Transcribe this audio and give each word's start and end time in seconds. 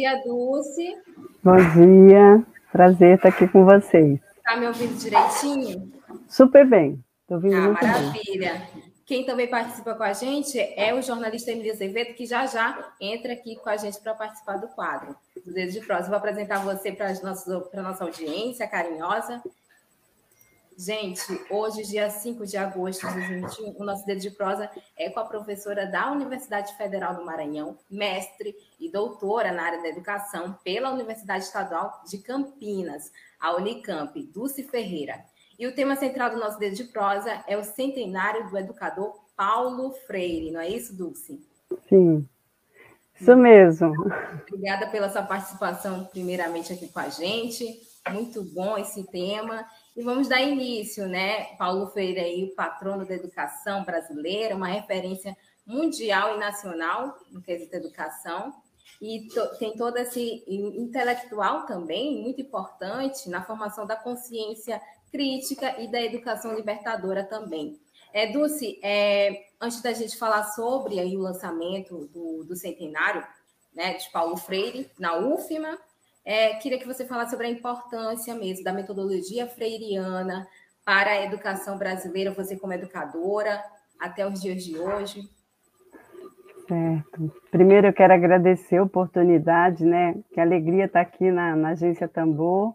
Dia, 0.00 0.22
Dulce. 0.24 0.96
Bom 1.44 1.56
dia, 1.56 2.42
prazer 2.72 3.16
estar 3.16 3.28
aqui 3.28 3.46
com 3.46 3.66
vocês. 3.66 4.18
Está 4.38 4.56
me 4.56 4.66
ouvindo 4.66 4.98
direitinho? 4.98 5.92
Super 6.26 6.66
bem, 6.66 7.04
estou 7.20 7.36
ouvindo 7.36 7.56
ah, 7.56 7.60
muito 7.60 7.84
maravilha. 7.84 8.52
Bem. 8.74 8.90
Quem 9.04 9.26
também 9.26 9.46
participa 9.46 9.94
com 9.94 10.02
a 10.02 10.14
gente 10.14 10.58
é 10.58 10.94
o 10.94 11.02
jornalista 11.02 11.50
Emílio 11.50 11.72
Azevedo, 11.72 12.14
que 12.14 12.24
já 12.24 12.46
já 12.46 12.92
entra 12.98 13.34
aqui 13.34 13.56
com 13.56 13.68
a 13.68 13.76
gente 13.76 14.00
para 14.00 14.14
participar 14.14 14.56
do 14.56 14.68
quadro 14.68 15.14
do 15.44 15.52
Dedo 15.52 15.72
de 15.72 15.80
Prosa. 15.80 16.08
Vou 16.08 16.16
apresentar 16.16 16.64
você 16.64 16.92
para 16.92 17.10
a 17.10 17.82
nossa 17.82 18.04
audiência 18.04 18.66
carinhosa. 18.66 19.42
Gente, 20.80 21.20
hoje, 21.50 21.82
dia 21.82 22.08
5 22.08 22.46
de 22.46 22.56
agosto 22.56 23.06
de 23.06 23.12
2021, 23.12 23.74
o 23.78 23.84
nosso 23.84 24.06
dedo 24.06 24.18
de 24.18 24.30
prosa 24.30 24.70
é 24.96 25.10
com 25.10 25.20
a 25.20 25.26
professora 25.26 25.84
da 25.84 26.10
Universidade 26.10 26.74
Federal 26.74 27.14
do 27.14 27.22
Maranhão, 27.22 27.76
mestre 27.90 28.56
e 28.80 28.90
doutora 28.90 29.52
na 29.52 29.62
área 29.62 29.82
da 29.82 29.88
educação 29.88 30.58
pela 30.64 30.90
Universidade 30.90 31.44
Estadual 31.44 32.00
de 32.08 32.16
Campinas, 32.16 33.12
a 33.38 33.54
Unicamp, 33.56 34.22
Dulce 34.32 34.62
Ferreira. 34.62 35.22
E 35.58 35.66
o 35.66 35.74
tema 35.74 35.96
central 35.96 36.30
do 36.30 36.40
nosso 36.40 36.58
dedo 36.58 36.76
de 36.76 36.84
prosa 36.84 37.44
é 37.46 37.58
o 37.58 37.62
centenário 37.62 38.48
do 38.48 38.56
educador 38.56 39.20
Paulo 39.36 39.92
Freire, 40.06 40.50
não 40.50 40.62
é 40.62 40.70
isso, 40.70 40.96
Dulce? 40.96 41.46
Sim, 41.90 42.26
isso 43.20 43.36
mesmo. 43.36 43.92
Obrigada 44.48 44.86
pela 44.86 45.10
sua 45.10 45.24
participação, 45.24 46.06
primeiramente, 46.06 46.72
aqui 46.72 46.88
com 46.88 47.00
a 47.00 47.10
gente. 47.10 47.82
Muito 48.08 48.42
bom 48.42 48.78
esse 48.78 49.04
tema. 49.08 49.66
E 50.00 50.02
vamos 50.02 50.28
dar 50.28 50.40
início, 50.40 51.06
né? 51.06 51.54
Paulo 51.56 51.86
Freire 51.88 52.20
aí, 52.20 52.44
o 52.44 52.54
patrono 52.54 53.04
da 53.04 53.14
educação 53.14 53.84
brasileira, 53.84 54.56
uma 54.56 54.68
referência 54.68 55.36
mundial 55.66 56.36
e 56.36 56.38
nacional 56.38 57.18
no 57.30 57.42
quesito 57.42 57.76
educação. 57.76 58.50
E 58.98 59.28
to, 59.28 59.58
tem 59.58 59.76
todo 59.76 59.98
esse 59.98 60.42
intelectual 60.48 61.66
também, 61.66 62.18
muito 62.22 62.40
importante, 62.40 63.28
na 63.28 63.42
formação 63.42 63.86
da 63.86 63.94
consciência 63.94 64.80
crítica 65.12 65.78
e 65.78 65.86
da 65.92 66.00
educação 66.00 66.54
libertadora 66.54 67.22
também. 67.22 67.78
É, 68.10 68.32
Dulce, 68.32 68.80
é, 68.82 69.48
antes 69.60 69.82
da 69.82 69.92
gente 69.92 70.16
falar 70.16 70.44
sobre 70.44 70.98
aí 70.98 71.14
o 71.14 71.20
lançamento 71.20 72.06
do, 72.06 72.42
do 72.42 72.56
centenário 72.56 73.22
né, 73.74 73.98
de 73.98 74.10
Paulo 74.10 74.38
Freire 74.38 74.90
na 74.98 75.18
UFMA, 75.18 75.78
é, 76.24 76.54
queria 76.54 76.78
que 76.78 76.86
você 76.86 77.04
falasse 77.04 77.30
sobre 77.30 77.46
a 77.46 77.50
importância 77.50 78.34
mesmo 78.34 78.64
da 78.64 78.72
metodologia 78.72 79.46
freiriana 79.46 80.46
para 80.84 81.10
a 81.10 81.24
educação 81.24 81.78
brasileira, 81.78 82.32
você 82.32 82.56
como 82.56 82.72
educadora, 82.72 83.62
até 83.98 84.26
os 84.26 84.40
dias 84.40 84.64
de 84.64 84.78
hoje. 84.78 85.28
Certo. 86.66 87.32
Primeiro 87.50 87.88
eu 87.88 87.92
quero 87.92 88.12
agradecer 88.12 88.76
a 88.76 88.84
oportunidade, 88.84 89.84
né? 89.84 90.14
Que 90.32 90.40
alegria 90.40 90.84
estar 90.84 91.00
aqui 91.00 91.30
na, 91.30 91.56
na 91.56 91.70
Agência 91.70 92.06
Tambor, 92.06 92.74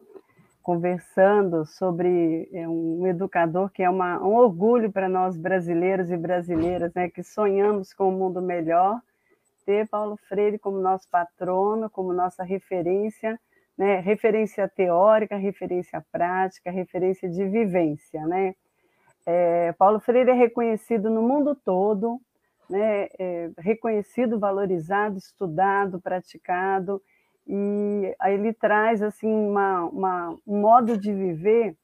conversando 0.62 1.66
sobre 1.66 2.50
é, 2.52 2.68
um 2.68 3.08
educador 3.08 3.70
que 3.70 3.82
é 3.82 3.90
uma, 3.90 4.22
um 4.22 4.36
orgulho 4.36 4.92
para 4.92 5.08
nós 5.08 5.38
brasileiros 5.38 6.12
e 6.12 6.18
brasileiras, 6.18 6.94
né? 6.94 7.10
Que 7.10 7.24
sonhamos 7.24 7.94
com 7.94 8.10
um 8.10 8.18
mundo 8.18 8.42
melhor 8.42 9.00
ter 9.66 9.88
Paulo 9.90 10.18
Freire 10.30 10.60
como 10.60 10.80
nosso 10.80 11.10
patrono, 11.10 11.90
como 11.90 12.14
nossa 12.14 12.44
referência, 12.44 13.40
né? 13.78 14.00
referência 14.00 14.68
teórica, 14.68 15.36
referência 15.36 16.04
prática, 16.12 16.72
referência 16.72 17.30
de 17.30 17.44
vivência. 17.46 18.26
Né? 18.26 18.56
É, 19.26 19.74
Paulo 19.74 20.00
Freire 20.00 20.32
é 20.32 20.34
reconhecido 20.34 21.10
no 21.10 21.22
mundo 21.22 21.56
todo, 21.56 22.22
né? 22.70 23.08
É 23.20 23.50
reconhecido, 23.60 24.40
valorizado, 24.40 25.18
estudado, 25.18 26.00
praticado, 26.00 27.02
e 27.48 28.16
ele 28.26 28.54
traz 28.54 29.02
assim 29.02 29.32
uma, 29.32 29.84
uma, 29.86 30.36
um 30.48 30.62
modo 30.62 30.98
de 30.98 31.14
viver 31.14 31.76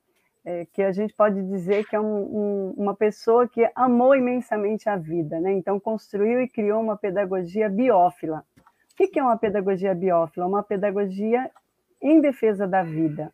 é, 0.44 0.66
que 0.66 0.82
a 0.82 0.92
gente 0.92 1.14
pode 1.14 1.42
dizer 1.44 1.86
que 1.88 1.96
é 1.96 2.00
um, 2.00 2.06
um, 2.06 2.74
uma 2.78 2.96
pessoa 2.96 3.48
que 3.48 3.70
amou 3.76 4.16
imensamente 4.16 4.90
a 4.90 4.96
vida, 4.96 5.40
né? 5.40 5.54
Então 5.54 5.80
construiu 5.80 6.42
e 6.42 6.48
criou 6.48 6.82
uma 6.82 6.98
pedagogia 6.98 7.70
biófila. 7.70 8.44
O 8.92 8.96
que 8.96 9.20
é 9.20 9.24
uma 9.24 9.38
pedagogia 9.38 9.96
biófila? 9.96 10.46
Uma 10.46 10.64
pedagogia 10.64 11.50
em 12.02 12.20
defesa 12.20 12.68
da 12.68 12.84
vida, 12.84 13.34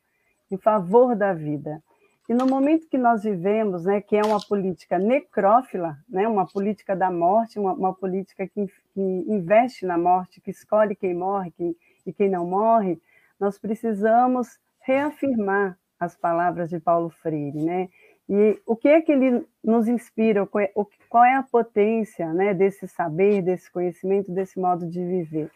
em 0.51 0.57
favor 0.57 1.15
da 1.15 1.33
vida. 1.33 1.81
E 2.27 2.33
no 2.33 2.45
momento 2.45 2.89
que 2.89 2.97
nós 2.97 3.23
vivemos, 3.23 3.85
né, 3.85 4.01
que 4.01 4.15
é 4.15 4.21
uma 4.21 4.39
política 4.39 4.99
necrófila, 4.99 5.97
né, 6.09 6.27
uma 6.27 6.45
política 6.45 6.93
da 6.93 7.09
morte, 7.09 7.57
uma, 7.57 7.71
uma 7.71 7.93
política 7.93 8.45
que, 8.45 8.67
que, 8.93 9.01
investe 9.01 9.85
na 9.85 9.97
morte, 9.97 10.41
que 10.41 10.51
escolhe 10.51 10.93
quem 10.93 11.13
morre 11.13 11.51
quem, 11.51 11.75
e 12.05 12.11
quem 12.11 12.29
não 12.29 12.45
morre, 12.45 13.01
nós 13.39 13.57
precisamos 13.57 14.59
reafirmar 14.81 15.77
as 15.99 16.15
palavras 16.15 16.69
de 16.69 16.79
Paulo 16.79 17.09
Freire, 17.09 17.63
né? 17.63 17.89
E 18.29 18.59
o 18.65 18.75
que 18.75 18.89
é 18.89 19.01
que 19.01 19.11
ele 19.11 19.45
nos 19.63 19.87
inspira? 19.87 20.45
Qual 20.45 21.23
é 21.23 21.35
a 21.35 21.43
potência 21.43 22.33
né, 22.33 22.53
desse 22.53 22.87
saber, 22.87 23.41
desse 23.41 23.71
conhecimento, 23.71 24.31
desse 24.31 24.59
modo 24.59 24.85
de 24.85 24.99
viver? 24.99 25.49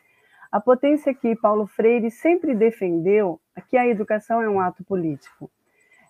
A 0.50 0.60
potência 0.60 1.14
que 1.14 1.36
Paulo 1.36 1.68
Freire 1.68 2.10
sempre 2.10 2.56
defendeu 2.56 3.40
é 3.56 3.62
que 3.62 3.78
a 3.78 3.88
educação 3.88 4.42
é 4.42 4.50
um 4.50 4.60
ato 4.60 4.84
político. 4.84 5.50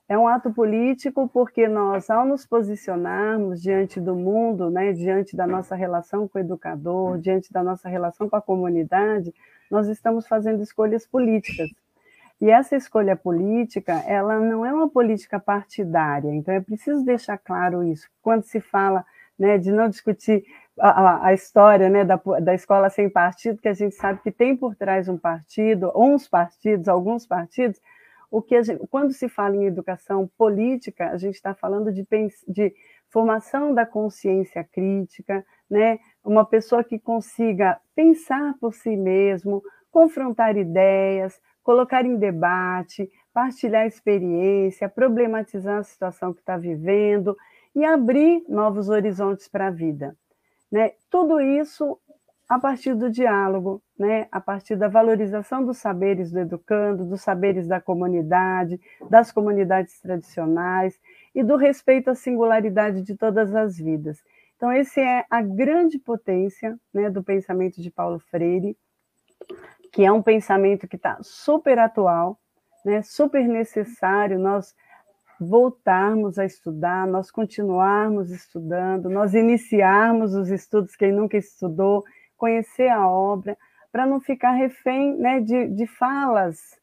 É 0.08 0.18
um 0.18 0.28
ato 0.28 0.52
político 0.52 1.28
porque 1.30 1.68
nós, 1.68 2.10
ao 2.10 2.26
nos 2.26 2.46
posicionarmos 2.46 3.62
diante 3.62 4.00
do 4.00 4.14
mundo, 4.14 4.70
né, 4.70 4.92
diante 4.94 5.36
da 5.36 5.48
nossa 5.48 5.74
relação 5.74 6.28
com 6.28 6.38
o 6.38 6.42
educador, 6.42 7.18
diante 7.18 7.52
da 7.52 7.64
nossa 7.64 7.88
relação 7.88 8.30
com 8.30 8.36
a 8.36 8.42
comunidade, 8.42 9.34
nós 9.70 9.88
estamos 9.88 10.28
fazendo 10.28 10.62
escolhas 10.62 11.08
políticas. 11.08 11.70
E 12.42 12.50
essa 12.50 12.76
escolha 12.76 13.16
política, 13.16 13.94
ela 14.08 14.40
não 14.40 14.66
é 14.66 14.74
uma 14.74 14.90
política 14.90 15.40
partidária, 15.40 16.34
então 16.34 16.52
é 16.52 16.60
preciso 16.60 17.06
deixar 17.06 17.38
claro 17.38 17.84
isso. 17.84 18.10
Quando 18.20 18.44
se 18.44 18.60
fala 18.60 19.06
né, 19.38 19.60
de 19.60 19.72
não 19.72 19.88
discutir 19.88 20.44
a, 20.80 21.28
a 21.28 21.34
história 21.34 21.88
né, 21.88 22.04
da, 22.04 22.20
da 22.42 22.56
escola 22.56 22.90
sem 22.90 23.08
partido, 23.08 23.62
que 23.62 23.68
a 23.68 23.74
gente 23.74 23.94
sabe 23.94 24.22
que 24.24 24.32
tem 24.32 24.58
por 24.58 24.76
trás 24.76 25.08
um 25.08 25.20
partido, 25.20 25.92
uns 25.96 26.28
partidos, 26.28 26.88
alguns 26.88 27.28
partidos, 27.28 27.80
o 28.32 28.42
que 28.42 28.64
gente, 28.64 28.88
quando 28.88 29.14
se 29.14 29.30
fala 29.30 29.56
em 29.56 29.66
educação 29.66 30.28
política, 30.36 31.10
a 31.12 31.18
gente 31.18 31.36
está 31.36 31.54
falando 31.54 31.92
de, 31.92 32.08
de 32.48 32.74
formação 33.10 33.72
da 33.72 33.86
consciência 33.86 34.64
crítica, 34.64 35.46
né, 35.70 36.00
uma 36.24 36.46
pessoa 36.46 36.84
que 36.84 36.98
consiga 36.98 37.80
pensar 37.94 38.56
por 38.60 38.74
si 38.74 38.98
mesmo, 38.98 39.62
confrontar 39.92 40.58
ideias, 40.58 41.40
colocar 41.64 42.06
em 42.06 42.18
debate, 42.18 43.10
partilhar 43.34 43.86
experiência, 43.86 44.90
problematizar 44.90 45.80
a 45.80 45.84
situação 45.84 46.34
que 46.34 46.40
está 46.40 46.58
vivendo 46.58 47.38
e 47.76 47.86
abrir 47.86 48.44
novos 48.50 48.90
horizontes 48.90 49.48
para 49.48 49.68
a 49.68 49.72
vida. 49.72 50.16
Né? 50.72 50.94
Tudo 51.10 51.40
isso 51.40 52.00
a 52.50 52.60
partir 52.60 52.94
do 52.94 53.10
diálogo, 53.10 53.82
né? 53.98 54.28
a 54.30 54.42
partir 54.42 54.76
da 54.76 54.90
valorização 54.90 55.64
dos 55.64 55.78
saberes 55.78 56.32
do 56.32 56.40
educando, 56.40 57.06
dos 57.06 57.22
saberes 57.22 57.66
da 57.66 57.80
comunidade, 57.80 58.80
das 59.10 59.32
comunidades 59.32 60.02
tradicionais 60.02 61.00
e 61.34 61.44
do 61.44 61.56
respeito 61.56 62.10
à 62.10 62.16
singularidade 62.16 63.04
de 63.04 63.16
todas 63.16 63.56
as 63.56 63.78
vidas. 63.78 64.22
Então, 64.58 64.70
essa 64.70 65.00
é 65.00 65.26
a 65.30 65.42
grande 65.42 65.98
potência 65.98 66.78
né, 66.94 67.10
do 67.10 67.24
pensamento 67.24 67.82
de 67.82 67.90
Paulo 67.90 68.20
Freire, 68.20 68.78
que 69.92 70.06
é 70.06 70.12
um 70.12 70.22
pensamento 70.22 70.88
que 70.88 70.96
está 70.96 71.18
super 71.22 71.78
atual, 71.78 72.40
né, 72.86 73.02
super 73.02 73.48
necessário 73.48 74.40
nós 74.40 74.74
voltarmos 75.40 76.38
a 76.38 76.46
estudar, 76.46 77.08
nós 77.08 77.32
continuarmos 77.32 78.30
estudando, 78.30 79.10
nós 79.10 79.34
iniciarmos 79.34 80.36
os 80.36 80.50
estudos, 80.50 80.96
quem 80.96 81.12
nunca 81.12 81.36
estudou, 81.36 82.04
conhecer 82.38 82.90
a 82.90 83.08
obra, 83.08 83.58
para 83.92 84.06
não 84.06 84.22
ficar 84.22 84.52
refém 84.52 85.18
né, 85.18 85.40
de, 85.40 85.68
de 85.68 85.86
falas, 85.86 86.80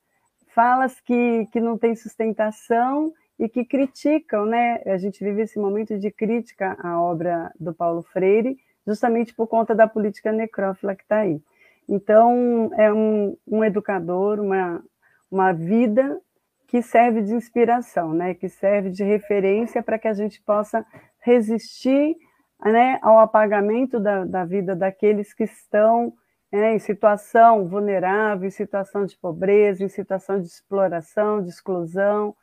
falas 0.54 1.00
que, 1.00 1.46
que 1.52 1.60
não 1.60 1.78
têm 1.78 1.94
sustentação 1.94 3.12
e 3.38 3.48
que 3.48 3.64
criticam, 3.64 4.44
né? 4.44 4.82
A 4.84 4.98
gente 4.98 5.22
vive 5.22 5.42
esse 5.42 5.58
momento 5.58 5.96
de 5.96 6.10
crítica 6.10 6.76
à 6.82 7.00
obra 7.00 7.52
do 7.58 7.72
Paulo 7.72 8.02
Freire, 8.02 8.58
justamente 8.84 9.32
por 9.32 9.46
conta 9.46 9.74
da 9.74 9.86
política 9.86 10.32
necrófila 10.32 10.96
que 10.96 11.04
está 11.04 11.18
aí. 11.18 11.40
Então, 11.88 12.70
é 12.74 12.92
um, 12.92 13.36
um 13.46 13.64
educador, 13.64 14.38
uma, 14.40 14.82
uma 15.30 15.52
vida 15.52 16.20
que 16.66 16.82
serve 16.82 17.22
de 17.22 17.34
inspiração, 17.34 18.12
né? 18.12 18.34
que 18.34 18.48
serve 18.48 18.90
de 18.90 19.02
referência 19.02 19.82
para 19.82 19.98
que 19.98 20.06
a 20.06 20.12
gente 20.12 20.42
possa 20.42 20.84
resistir 21.20 22.14
né, 22.60 22.98
ao 23.02 23.18
apagamento 23.18 23.98
da, 23.98 24.24
da 24.24 24.44
vida 24.44 24.76
daqueles 24.76 25.32
que 25.32 25.44
estão 25.44 26.12
né, 26.52 26.74
em 26.74 26.78
situação 26.78 27.66
vulnerável, 27.66 28.46
em 28.46 28.50
situação 28.50 29.06
de 29.06 29.16
pobreza, 29.16 29.84
em 29.84 29.88
situação 29.88 30.40
de 30.40 30.46
exploração, 30.46 31.42
de 31.42 31.48
exclusão. 31.48 32.34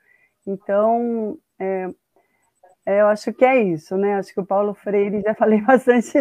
Então, 0.48 1.38
é, 1.60 1.90
eu 2.86 3.08
acho 3.08 3.34
que 3.34 3.44
é 3.44 3.62
isso, 3.62 3.98
né? 3.98 4.16
Acho 4.16 4.34
que 4.34 4.40
o 4.40 4.46
Paulo 4.46 4.74
Freire, 4.74 5.22
já 5.22 5.34
falei 5.36 5.62
bastante, 5.62 6.14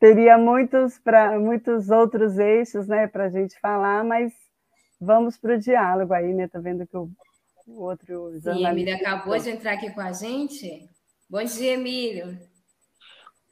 teria 0.00 0.36
muitos, 0.36 0.98
pra, 0.98 1.38
muitos 1.38 1.90
outros 1.90 2.38
eixos 2.38 2.88
né, 2.88 3.06
para 3.06 3.26
a 3.26 3.30
gente 3.30 3.58
falar, 3.60 4.04
mas 4.04 4.32
vamos 5.00 5.36
para 5.36 5.54
o 5.54 5.58
diálogo 5.58 6.12
aí, 6.12 6.34
né? 6.34 6.48
Tá 6.48 6.58
vendo 6.58 6.86
que 6.86 6.96
o, 6.96 7.08
o 7.66 7.82
outro. 7.82 8.32
Sim, 8.40 8.66
Emílio 8.66 8.96
acabou 8.96 9.38
de 9.38 9.50
entrar 9.50 9.74
aqui 9.74 9.90
com 9.90 10.00
a 10.00 10.12
gente. 10.12 10.88
Bom 11.30 11.44
dia, 11.44 11.74
Emílio. 11.74 12.38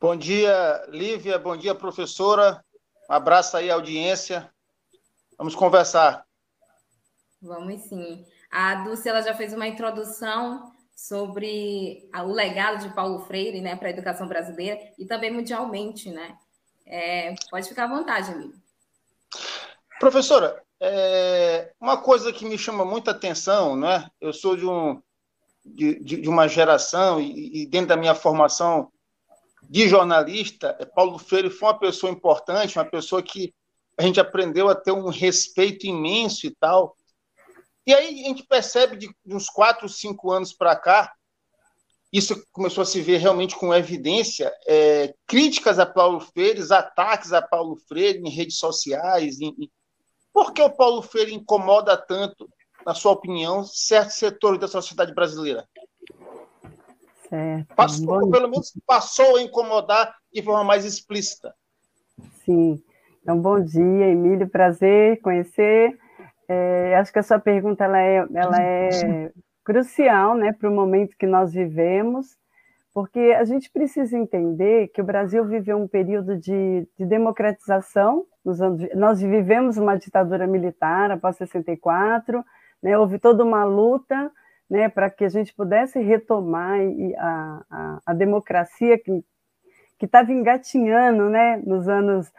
Bom 0.01 0.17
dia, 0.17 0.85
Lívia. 0.89 1.39
Bom 1.39 1.57
dia, 1.57 1.75
professora. 1.75 2.65
Um 3.09 3.15
abraço 3.15 3.57
aí, 3.57 3.71
audiência. 3.71 4.51
Vamos 5.39 5.55
conversar. 5.55 6.27
Vamos 7.41 7.83
sim. 7.83 8.25
A 8.51 8.77
Dulce 8.77 9.09
ela 9.09 9.23
já 9.23 9.35
fez 9.35 9.53
uma 9.53 9.67
introdução 9.67 10.74
sobre 10.95 12.09
o 12.15 12.33
legado 12.33 12.87
de 12.87 12.95
Paulo 12.95 13.21
Freire 13.21 13.61
né, 13.61 13.77
para 13.77 13.89
a 13.89 13.91
educação 13.91 14.29
brasileira 14.29 14.79
e 14.99 15.05
também 15.05 15.33
mundialmente. 15.33 16.11
Né? 16.11 16.37
É, 16.87 17.35
pode 17.51 17.69
ficar 17.69 17.85
à 17.85 17.89
vontade, 17.89 18.31
amigo. 18.31 18.55
Professora, 19.99 20.63
é, 20.81 21.73
uma 21.81 21.97
coisa 21.97 22.33
que 22.33 22.45
me 22.45 22.59
chama 22.59 22.85
muita 22.85 23.11
atenção, 23.11 23.77
né? 23.77 24.09
eu 24.21 24.33
sou 24.33 24.57
de, 24.57 24.67
um, 24.67 25.03
de, 25.65 25.99
de 26.01 26.29
uma 26.29 26.47
geração 26.47 27.21
e, 27.21 27.63
e 27.63 27.67
dentro 27.67 27.89
da 27.89 27.97
minha 27.97 28.15
formação 28.15 28.91
de 29.69 29.89
jornalista, 29.89 30.75
Paulo 30.95 31.19
Freire 31.19 31.51
foi 31.51 31.69
uma 31.69 31.79
pessoa 31.79 32.13
importante, 32.13 32.79
uma 32.79 32.85
pessoa 32.85 33.23
que 33.23 33.55
a 33.97 34.03
gente 34.03 34.21
aprendeu 34.21 34.69
a 34.69 34.75
ter 34.75 34.93
um 34.93 35.09
respeito 35.09 35.87
imenso 35.87 36.47
e 36.47 36.51
tal. 36.51 36.97
E 37.87 37.93
aí 37.93 38.25
a 38.25 38.29
gente 38.29 38.45
percebe 38.45 38.97
de, 38.97 39.15
uns 39.27 39.49
quatro, 39.49 39.89
cinco 39.89 40.31
anos 40.31 40.53
para 40.53 40.75
cá, 40.75 41.13
isso 42.15 42.47
começou 42.53 42.83
a 42.83 42.87
se 42.87 43.01
ver 43.01 43.19
realmente 43.19 43.57
com 43.57 43.75
evidência, 43.75 44.53
é, 44.69 45.13
críticas 45.27 45.81
a 45.81 45.85
Paulo 45.85 46.21
Freire, 46.21 46.63
ataques 46.73 47.33
a 47.33 47.43
Paulo 47.43 47.77
Freire 47.89 48.21
em 48.21 48.31
redes 48.31 48.57
sociais. 48.57 49.41
Em, 49.41 49.49
em... 49.59 49.71
Por 50.33 50.53
que 50.53 50.63
o 50.63 50.71
Paulo 50.71 51.03
Freire 51.03 51.35
incomoda 51.35 51.97
tanto, 51.97 52.49
na 52.87 52.95
sua 52.95 53.11
opinião, 53.11 53.65
certos 53.65 54.15
setores 54.15 54.61
da 54.61 54.69
sociedade 54.69 55.13
brasileira? 55.13 55.67
Certo. 57.29 57.75
Passou, 57.75 58.31
pelo 58.31 58.49
menos 58.49 58.73
passou 58.87 59.37
a 59.37 59.43
incomodar 59.43 60.15
de 60.33 60.41
forma 60.41 60.63
mais 60.63 60.85
explícita. 60.85 61.53
Sim. 62.45 62.81
Então, 63.23 63.41
bom 63.41 63.61
dia, 63.61 64.09
Emílio, 64.09 64.49
prazer 64.49 65.21
conhecer. 65.21 65.99
É, 66.49 66.97
acho 66.97 67.13
que 67.13 67.19
a 67.19 67.23
sua 67.23 67.39
pergunta 67.39 67.85
ela 67.85 68.01
é, 68.01 68.17
ela 68.35 68.63
é 68.63 69.33
crucial 69.65 70.35
né, 70.35 70.53
para 70.53 70.69
o 70.69 70.75
momento 70.75 71.17
que 71.19 71.27
nós 71.27 71.53
vivemos, 71.53 72.37
porque 72.93 73.19
a 73.19 73.45
gente 73.45 73.71
precisa 73.71 74.17
entender 74.17 74.89
que 74.89 75.01
o 75.01 75.05
Brasil 75.05 75.45
viveu 75.45 75.77
um 75.77 75.89
período 75.89 76.37
de, 76.37 76.87
de 76.99 77.07
democratização, 77.07 78.27
anos, 78.47 78.89
nós 78.95 79.21
vivemos 79.21 79.77
uma 79.79 79.97
ditadura 79.97 80.47
militar 80.47 81.11
após 81.11 81.37
64, 81.37 82.45
né, 82.83 82.97
houve 82.99 83.19
toda 83.19 83.43
uma 83.43 83.65
luta 83.65 84.31
né, 84.69 84.89
para 84.89 85.11
que 85.11 85.25
a 85.25 85.29
gente 85.29 85.55
pudesse 85.55 85.99
retomar 86.01 86.79
a, 87.19 87.63
a, 87.71 88.01
a 88.07 88.15
democracia 88.15 88.99
que 88.99 89.25
que 89.99 90.07
estava 90.07 90.33
engatinhando, 90.33 91.31
né, 91.31 91.63
nos 91.65 91.89
anos, 91.89 92.33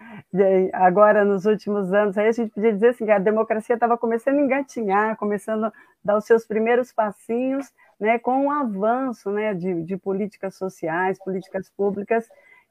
agora 0.74 1.24
nos 1.24 1.46
últimos 1.46 1.94
anos, 1.94 2.18
aí 2.18 2.28
a 2.28 2.32
gente 2.32 2.52
podia 2.52 2.74
dizer 2.74 2.90
assim, 2.90 3.06
que 3.06 3.12
a 3.12 3.20
democracia 3.20 3.76
estava 3.76 3.98
começando 3.98 4.40
a 4.40 4.42
engatinhar, 4.42 5.16
começando 5.18 5.66
a 5.66 5.74
dar 6.04 6.18
os 6.18 6.26
seus 6.26 6.46
primeiros 6.46 6.92
passinhos, 6.92 7.72
né, 8.00 8.20
com 8.20 8.48
o 8.48 8.52
avanço, 8.52 9.32
né, 9.32 9.54
de, 9.54 9.84
de 9.84 9.98
políticas 9.98 10.56
sociais, 10.56 11.18
políticas 11.24 11.70
públicas 11.70 12.30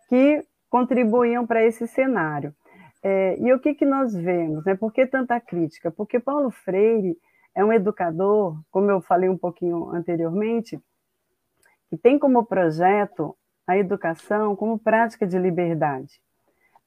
que 0.09 0.45
contribuíam 0.69 1.47
para 1.47 1.65
esse 1.65 1.87
cenário. 1.87 2.55
É, 3.03 3.39
e 3.39 3.53
o 3.53 3.59
que, 3.59 3.75
que 3.75 3.85
nós 3.85 4.15
vemos? 4.15 4.65
Né? 4.65 4.75
Por 4.75 4.93
que 4.93 5.07
tanta 5.07 5.39
crítica? 5.39 5.91
Porque 5.91 6.19
Paulo 6.19 6.51
Freire 6.51 7.19
é 7.55 7.65
um 7.65 7.73
educador, 7.73 8.59
como 8.71 8.91
eu 8.91 9.01
falei 9.01 9.29
um 9.29 9.37
pouquinho 9.37 9.91
anteriormente, 9.91 10.81
que 11.89 11.97
tem 11.97 12.19
como 12.19 12.45
projeto 12.45 13.37
a 13.67 13.77
educação 13.77 14.55
como 14.55 14.79
prática 14.79 15.27
de 15.27 15.39
liberdade. 15.39 16.21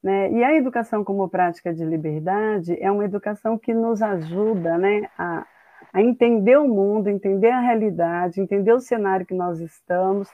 Né? 0.02 0.30
E 0.32 0.44
a 0.44 0.54
educação 0.54 1.04
como 1.04 1.28
prática 1.28 1.72
de 1.72 1.84
liberdade 1.84 2.76
é 2.80 2.90
uma 2.90 3.04
educação 3.04 3.58
que 3.58 3.74
nos 3.74 4.00
ajuda 4.00 4.78
né, 4.78 5.08
a, 5.18 5.44
a 5.92 6.00
entender 6.00 6.56
o 6.56 6.68
mundo, 6.68 7.08
entender 7.08 7.50
a 7.50 7.60
realidade, 7.60 8.40
entender 8.40 8.72
o 8.72 8.80
cenário 8.80 9.26
que 9.26 9.34
nós 9.34 9.60
estamos, 9.60 10.28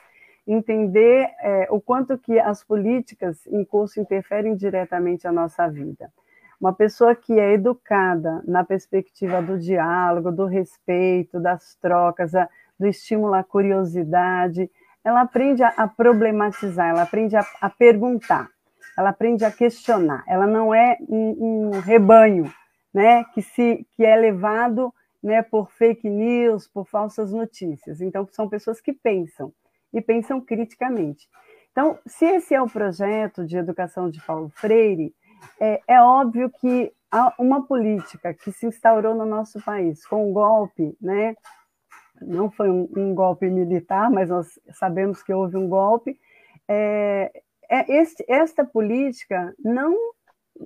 entender 0.47 1.31
é, 1.41 1.67
o 1.71 1.81
quanto 1.81 2.17
que 2.17 2.37
as 2.39 2.63
políticas 2.63 3.45
em 3.47 3.65
curso 3.65 3.99
interferem 3.99 4.55
diretamente 4.55 5.27
a 5.27 5.31
nossa 5.31 5.67
vida. 5.67 6.11
Uma 6.61 6.71
pessoa 6.71 7.15
que 7.15 7.39
é 7.39 7.53
educada 7.53 8.41
na 8.47 8.63
perspectiva 8.63 9.41
do 9.41 9.57
diálogo, 9.57 10.31
do 10.31 10.45
respeito, 10.45 11.39
das 11.39 11.75
trocas, 11.75 12.31
do 12.79 12.87
estímulo 12.87 13.33
à 13.33 13.43
curiosidade, 13.43 14.69
ela 15.05 15.21
aprende 15.21 15.61
a, 15.61 15.87
problematizar, 15.87 16.89
ela 16.89 17.03
aprende 17.03 17.37
a, 17.37 17.45
a, 17.61 17.69
perguntar, 17.69 18.49
ela 18.97 19.09
aprende 19.11 19.45
a 19.45 19.51
questionar. 19.51 20.23
Ela 20.27 20.47
não 20.47 20.73
é 20.73 20.97
um, 21.07 21.69
um 21.69 21.79
rebanho, 21.79 22.51
né, 22.91 23.23
que 23.25 23.43
se 23.43 23.85
que 23.95 24.03
é 24.03 24.15
levado, 24.15 24.91
né, 25.21 25.43
por 25.43 25.69
fake 25.69 26.09
news, 26.09 26.67
por 26.67 26.87
falsas 26.87 27.31
notícias. 27.31 28.01
Então 28.01 28.27
são 28.31 28.49
pessoas 28.49 28.81
que 28.81 28.91
pensam 28.91 29.53
e 29.93 30.01
pensam 30.01 30.41
criticamente. 30.41 31.29
Então, 31.71 31.99
se 32.07 32.25
esse 32.25 32.55
é 32.55 32.61
o 32.61 32.69
projeto 32.69 33.45
de 33.45 33.57
educação 33.57 34.09
de 34.09 34.19
Paulo 34.21 34.49
Freire, 34.55 35.13
é, 35.59 35.81
é 35.87 36.01
óbvio 36.01 36.49
que 36.49 36.91
uma 37.37 37.65
política 37.65 38.33
que 38.33 38.51
se 38.51 38.65
instaurou 38.65 39.13
no 39.13 39.25
nosso 39.25 39.61
país 39.61 40.05
com 40.05 40.29
o 40.29 40.33
golpe, 40.33 40.97
né, 40.99 41.35
não 42.21 42.49
foi 42.49 42.69
um, 42.69 42.87
um, 42.95 43.13
golpe 43.13 43.49
militar, 43.49 44.09
mas 44.09 44.29
nós 44.29 44.59
sabemos 44.71 45.21
que 45.21 45.33
houve 45.33 45.57
um 45.57 45.67
golpe. 45.67 46.19
É, 46.67 47.31
é 47.69 47.97
este, 47.97 48.25
esta 48.27 48.63
política 48.63 49.53
não, 49.63 49.95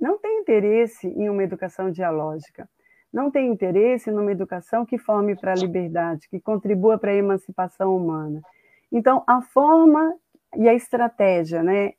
não 0.00 0.18
tem 0.18 0.40
interesse 0.40 1.08
em 1.08 1.28
uma 1.28 1.42
educação 1.42 1.90
dialógica, 1.90 2.68
não 3.12 3.30
tem 3.30 3.50
interesse 3.50 4.10
numa 4.10 4.30
educação 4.30 4.86
que 4.86 4.98
forme 4.98 5.34
para 5.34 5.52
a 5.52 5.56
liberdade, 5.56 6.28
que 6.28 6.40
contribua 6.40 6.98
para 6.98 7.10
a 7.10 7.16
emancipação 7.16 7.96
humana. 7.96 8.40
Então, 8.92 9.24
a 9.26 9.42
forma 9.42 10.14
e 10.56 10.68
a 10.68 10.74
estratégia 10.74 11.62
né, 11.62 11.92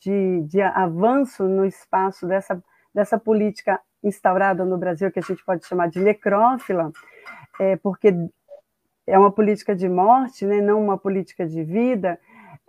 de, 0.00 0.42
de 0.42 0.60
avanço 0.60 1.44
no 1.44 1.64
espaço 1.64 2.26
dessa, 2.26 2.62
dessa 2.94 3.18
política 3.18 3.80
instaurada 4.02 4.64
no 4.64 4.78
Brasil, 4.78 5.10
que 5.10 5.18
a 5.18 5.22
gente 5.22 5.44
pode 5.44 5.66
chamar 5.66 5.88
de 5.88 6.00
necrófila, 6.00 6.92
é, 7.58 7.76
porque 7.76 8.14
é 9.08 9.18
uma 9.18 9.32
política 9.32 9.74
de 9.74 9.88
morte, 9.88 10.44
né, 10.44 10.60
não 10.60 10.82
uma 10.84 10.98
política 10.98 11.46
de 11.46 11.64
vida, 11.64 12.20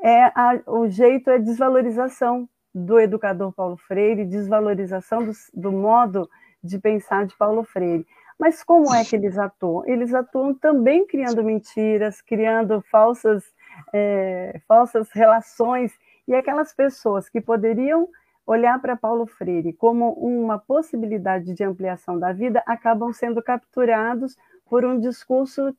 é 0.02 0.24
a, 0.24 0.60
o 0.66 0.88
jeito 0.88 1.30
é 1.30 1.38
desvalorização 1.38 2.48
do 2.74 3.00
educador 3.00 3.52
Paulo 3.52 3.76
Freire, 3.76 4.24
desvalorização 4.24 5.26
do, 5.26 5.32
do 5.54 5.72
modo 5.72 6.30
de 6.64 6.80
pensar 6.80 7.26
de 7.26 7.36
Paulo 7.36 7.64
Freire. 7.64 8.08
Mas 8.40 8.64
como 8.64 8.94
é 8.96 9.04
que 9.04 9.18
eles 9.18 9.38
atuam? 9.38 9.84
Eles 9.86 10.14
atuam 10.14 10.54
também 10.54 11.06
criando 11.06 11.44
mentiras, 11.44 12.22
criando 12.22 12.82
falsas, 12.90 13.44
é, 13.92 14.62
falsas 14.66 15.12
relações, 15.12 15.92
e 16.26 16.34
aquelas 16.34 16.74
pessoas 16.74 17.28
que 17.28 17.42
poderiam 17.42 18.08
olhar 18.48 18.80
para 18.80 18.96
Paulo 18.96 19.26
Freire 19.26 19.74
como 19.74 20.14
uma 20.14 20.58
possibilidade 20.58 21.54
de 21.54 21.64
ampliação 21.64 22.18
da 22.18 22.32
vida 22.32 22.64
acabam 22.66 23.12
sendo 23.12 23.44
capturados 23.44 24.38
por 24.70 24.86
um 24.86 25.00
discurso 25.00 25.76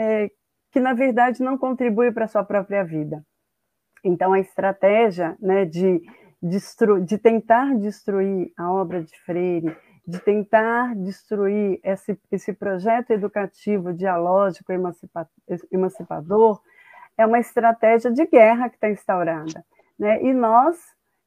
é, 0.00 0.30
que, 0.72 0.80
na 0.80 0.94
verdade, 0.94 1.42
não 1.42 1.58
contribui 1.58 2.10
para 2.10 2.24
a 2.24 2.28
sua 2.28 2.42
própria 2.42 2.82
vida. 2.82 3.22
Então, 4.02 4.32
a 4.32 4.40
estratégia 4.40 5.36
né, 5.38 5.66
de, 5.66 6.00
de 7.04 7.18
tentar 7.18 7.76
destruir 7.76 8.50
a 8.56 8.72
obra 8.72 9.02
de 9.02 9.14
Freire, 9.26 9.76
de 10.06 10.18
tentar 10.20 10.96
destruir 10.96 11.78
esse, 11.84 12.18
esse 12.32 12.54
projeto 12.54 13.10
educativo 13.10 13.92
dialógico 13.92 14.72
emancipador 15.70 16.62
é 17.18 17.26
uma 17.26 17.38
estratégia 17.38 18.10
de 18.10 18.24
guerra 18.24 18.70
que 18.70 18.76
está 18.76 18.88
instaurada. 18.88 19.62
Né? 19.98 20.22
E 20.22 20.32
nós, 20.32 20.78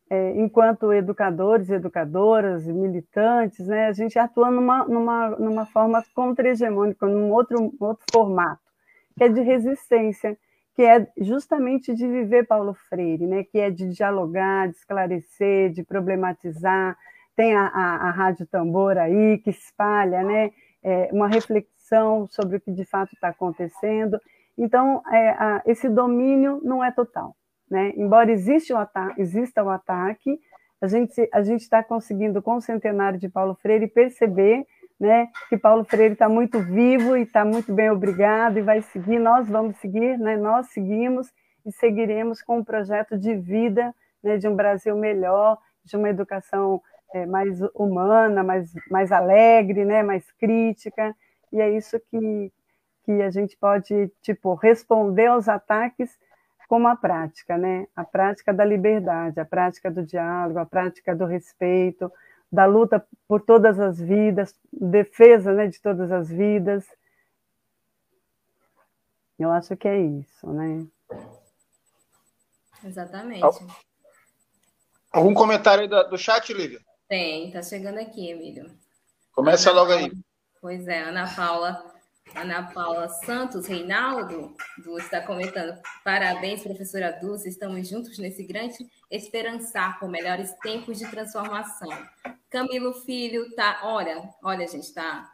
é, 0.10 0.32
enquanto 0.32 0.92
educadores, 0.92 1.70
educadoras 1.70 2.68
e 2.68 2.74
militantes, 2.74 3.68
né, 3.68 3.86
a 3.86 3.94
gente 3.94 4.18
atua 4.18 4.50
numa, 4.50 4.84
numa, 4.88 5.30
numa 5.30 5.66
forma 5.68 6.04
contra-hegemônica, 6.16 7.06
num 7.06 7.32
outro, 7.32 7.72
outro 7.80 8.04
formato, 8.12 8.63
que 9.18 9.24
é 9.24 9.30
de 9.30 9.42
resistência, 9.42 10.38
que 10.76 10.82
é 10.82 11.08
justamente 11.18 11.94
de 11.94 12.08
viver 12.08 12.48
Paulo 12.48 12.74
Freire, 12.74 13.28
né, 13.28 13.44
que 13.44 13.60
é 13.60 13.70
de 13.70 13.90
dialogar, 13.90 14.68
de 14.68 14.76
esclarecer, 14.76 15.72
de 15.72 15.84
problematizar, 15.84 16.98
tem 17.36 17.56
a, 17.56 17.68
a, 17.68 17.96
a 18.08 18.12
Rádio 18.12 18.46
Tambor 18.48 18.98
aí, 18.98 19.38
que 19.40 19.50
espalha 19.50 20.24
né, 20.24 20.52
é, 20.84 21.10
uma 21.12 21.28
reflexão 21.28 22.28
sobre 22.30 22.58
o 22.58 22.62
que 22.62 22.72
de 22.72 22.86
fato 22.86 23.14
está 23.14 23.30
acontecendo. 23.30 24.20
Então, 24.58 25.02
é, 25.12 25.30
a, 25.30 25.62
esse 25.66 25.90
domínio 25.90 26.60
não 26.64 26.84
é 26.84 26.92
total. 26.92 27.36
Né? 27.70 27.94
Embora 27.96 28.32
exista 28.32 28.76
o, 28.76 29.22
exista 29.22 29.64
o 29.64 29.70
ataque, 29.70 30.40
a 30.82 30.88
gente 30.88 31.30
a 31.32 31.42
está 31.42 31.82
conseguindo, 31.84 32.42
com 32.42 32.56
o 32.56 32.62
centenário 32.62 33.18
de 33.18 33.30
Paulo 33.30 33.56
Freire, 33.56 33.88
perceber 33.88 34.66
né, 35.00 35.28
que 35.50 35.58
Paulo 35.58 35.84
Freire 35.84 36.14
está 36.14 36.30
muito 36.30 36.60
vivo 36.60 37.18
e 37.18 37.24
está 37.24 37.44
muito 37.44 37.74
bem 37.74 37.90
obrigado. 37.90 38.58
E 38.58 38.62
vai 38.62 38.82
seguir, 38.82 39.20
nós 39.20 39.50
vamos 39.50 39.78
seguir, 39.78 40.18
né, 40.18 40.38
nós 40.38 40.68
seguimos 40.68 41.32
e 41.66 41.72
seguiremos 41.72 42.42
com 42.42 42.60
um 42.60 42.64
projeto 42.64 43.18
de 43.18 43.36
vida 43.36 43.94
né, 44.24 44.38
de 44.38 44.48
um 44.48 44.56
Brasil 44.56 44.96
melhor, 44.96 45.58
de 45.84 45.98
uma 45.98 46.10
educação 46.10 46.82
é, 47.14 47.26
mais 47.26 47.60
humana, 47.76 48.44
mais, 48.44 48.72
mais 48.90 49.12
alegre, 49.12 49.86
né, 49.86 50.02
mais 50.02 50.30
crítica, 50.34 51.16
e 51.52 51.62
é 51.62 51.70
isso 51.70 52.00
que, 52.10 52.52
que 53.06 53.22
a 53.22 53.30
gente 53.30 53.56
pode, 53.58 54.12
tipo, 54.22 54.56
responder 54.56 55.28
aos 55.28 55.48
ataques 55.48 56.18
como 56.68 56.88
a 56.88 56.96
prática, 56.96 57.56
né? 57.56 57.86
A 57.96 58.04
prática 58.04 58.52
da 58.52 58.66
liberdade, 58.66 59.40
a 59.40 59.46
prática 59.46 59.92
do 59.92 60.04
diálogo, 60.04 60.58
a 60.58 60.66
prática 60.66 61.16
do 61.16 61.26
respeito, 61.26 62.12
da 62.54 62.68
luta 62.68 63.04
por 63.28 63.42
todas 63.42 63.80
as 63.80 64.00
vidas, 64.00 64.56
defesa 64.72 65.52
né, 65.52 65.66
de 65.66 65.82
todas 65.82 66.12
as 66.12 66.30
vidas. 66.30 66.86
Eu 69.40 69.52
acho 69.52 69.76
que 69.76 69.88
é 69.88 70.00
isso, 70.00 70.48
né? 70.52 70.86
Exatamente. 72.84 73.44
Algum 75.12 75.34
comentário 75.34 75.90
do, 75.90 76.04
do 76.10 76.18
chat, 76.18 76.54
Lívia? 76.54 76.80
Tem, 77.08 77.52
tá 77.52 77.64
chegando 77.64 77.98
aqui, 77.98 78.30
Emílio. 78.30 78.70
Começa 79.32 79.72
Ana 79.72 79.80
logo 79.80 79.92
Paula, 79.92 80.06
aí. 80.06 80.12
Pois 80.62 80.88
é, 80.88 81.02
Ana 81.02 81.36
Paula, 81.36 81.93
Ana 82.36 82.64
Paula 82.74 83.08
Santos 83.10 83.68
Reinaldo 83.68 84.56
Dulce 84.84 85.06
está 85.06 85.22
comentando. 85.22 85.80
Parabéns, 86.04 86.64
professora 86.64 87.12
Dulce, 87.12 87.48
estamos 87.48 87.88
juntos 87.88 88.18
nesse 88.18 88.44
grande 88.44 88.88
esperançar 89.10 90.00
por 90.00 90.10
melhores 90.10 90.52
tempos 90.62 90.98
de 90.98 91.10
transformação. 91.10 91.90
Camilo 92.50 92.94
Filho 93.06 93.54
tá, 93.56 93.82
olha, 93.84 94.30
olha, 94.44 94.68
gente, 94.68 94.94
tá, 94.94 95.32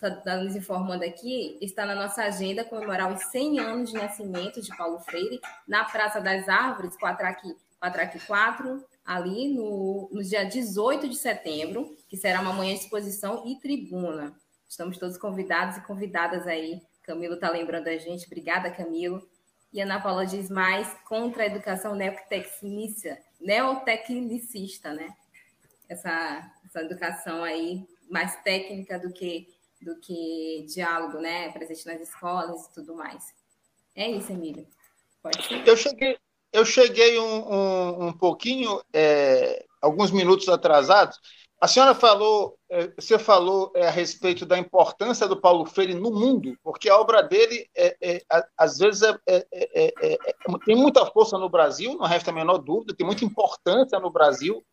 tá, 0.00 0.10
tá 0.10 0.36
nos 0.36 0.54
informando 0.54 1.04
aqui, 1.04 1.58
está 1.60 1.84
na 1.84 1.94
nossa 1.94 2.22
agenda 2.22 2.64
comemorar 2.64 3.12
os 3.12 3.24
100 3.24 3.60
anos 3.60 3.90
de 3.90 3.96
nascimento 3.96 4.62
de 4.62 4.74
Paulo 4.76 5.00
Freire 5.00 5.40
na 5.66 5.84
Praça 5.84 6.20
das 6.20 6.48
Árvores, 6.48 6.96
Quatraque, 6.96 7.54
Quatraque 7.80 8.20
4, 8.26 8.84
ali 9.04 9.54
no, 9.54 10.08
no 10.12 10.22
dia 10.22 10.44
18 10.44 11.08
de 11.08 11.16
setembro, 11.16 11.96
que 12.08 12.16
será 12.16 12.40
uma 12.40 12.52
manhã 12.52 12.74
de 12.74 12.80
exposição 12.80 13.44
e 13.46 13.58
tribuna. 13.58 14.34
Estamos 14.68 14.98
todos 14.98 15.16
convidados 15.16 15.76
e 15.78 15.80
convidadas 15.80 16.46
aí. 16.46 16.82
Camilo 17.02 17.34
está 17.34 17.50
lembrando 17.50 17.88
a 17.88 17.96
gente. 17.96 18.26
Obrigada, 18.26 18.70
Camilo. 18.70 19.26
E 19.72 19.80
Ana 19.80 20.00
Paula 20.00 20.26
diz 20.26 20.50
mais 20.50 20.88
contra 21.06 21.42
a 21.42 21.46
educação 21.46 21.94
neotecnicista, 21.94 23.18
neotecnicista, 23.40 24.92
né? 24.92 25.14
Essa, 25.88 26.52
essa 26.64 26.80
educação 26.82 27.42
aí 27.42 27.86
mais 28.10 28.36
técnica 28.42 28.98
do 28.98 29.12
que 29.12 29.48
do 29.80 29.96
que 30.00 30.66
diálogo, 30.68 31.18
né? 31.18 31.50
Presente 31.52 31.86
nas 31.86 32.00
escolas 32.00 32.66
e 32.66 32.74
tudo 32.74 32.94
mais. 32.94 33.32
É 33.94 34.10
isso, 34.10 34.32
Emílio. 34.32 34.66
Pode 35.22 35.42
ser. 35.46 35.66
Eu 35.66 35.76
cheguei, 35.76 36.18
eu 36.52 36.64
cheguei 36.64 37.18
um, 37.18 37.52
um, 37.54 38.06
um 38.08 38.12
pouquinho, 38.12 38.82
é, 38.92 39.64
alguns 39.80 40.10
minutos 40.10 40.48
atrasados. 40.48 41.20
A 41.60 41.66
senhora 41.66 41.92
falou, 41.92 42.56
é, 42.70 42.86
você 42.94 43.18
falou 43.18 43.72
é, 43.74 43.88
a 43.88 43.90
respeito 43.90 44.46
da 44.46 44.56
importância 44.56 45.26
do 45.26 45.40
Paulo 45.40 45.66
Freire 45.66 45.92
no 45.92 46.12
mundo, 46.12 46.56
porque 46.62 46.88
a 46.88 46.96
obra 46.96 47.20
dele, 47.20 47.68
é, 47.76 47.96
é 48.00 48.22
às 48.56 48.78
vezes, 48.78 49.02
é, 49.02 49.18
é, 49.26 50.18
tem 50.64 50.76
muita 50.76 51.04
força 51.06 51.36
no 51.36 51.48
Brasil, 51.48 51.96
não 51.96 52.06
resta 52.06 52.30
a 52.30 52.34
menor 52.34 52.58
dúvida, 52.58 52.94
tem 52.94 53.04
muita 53.04 53.24
importância 53.24 53.98
no 53.98 54.10
Brasil. 54.10 54.64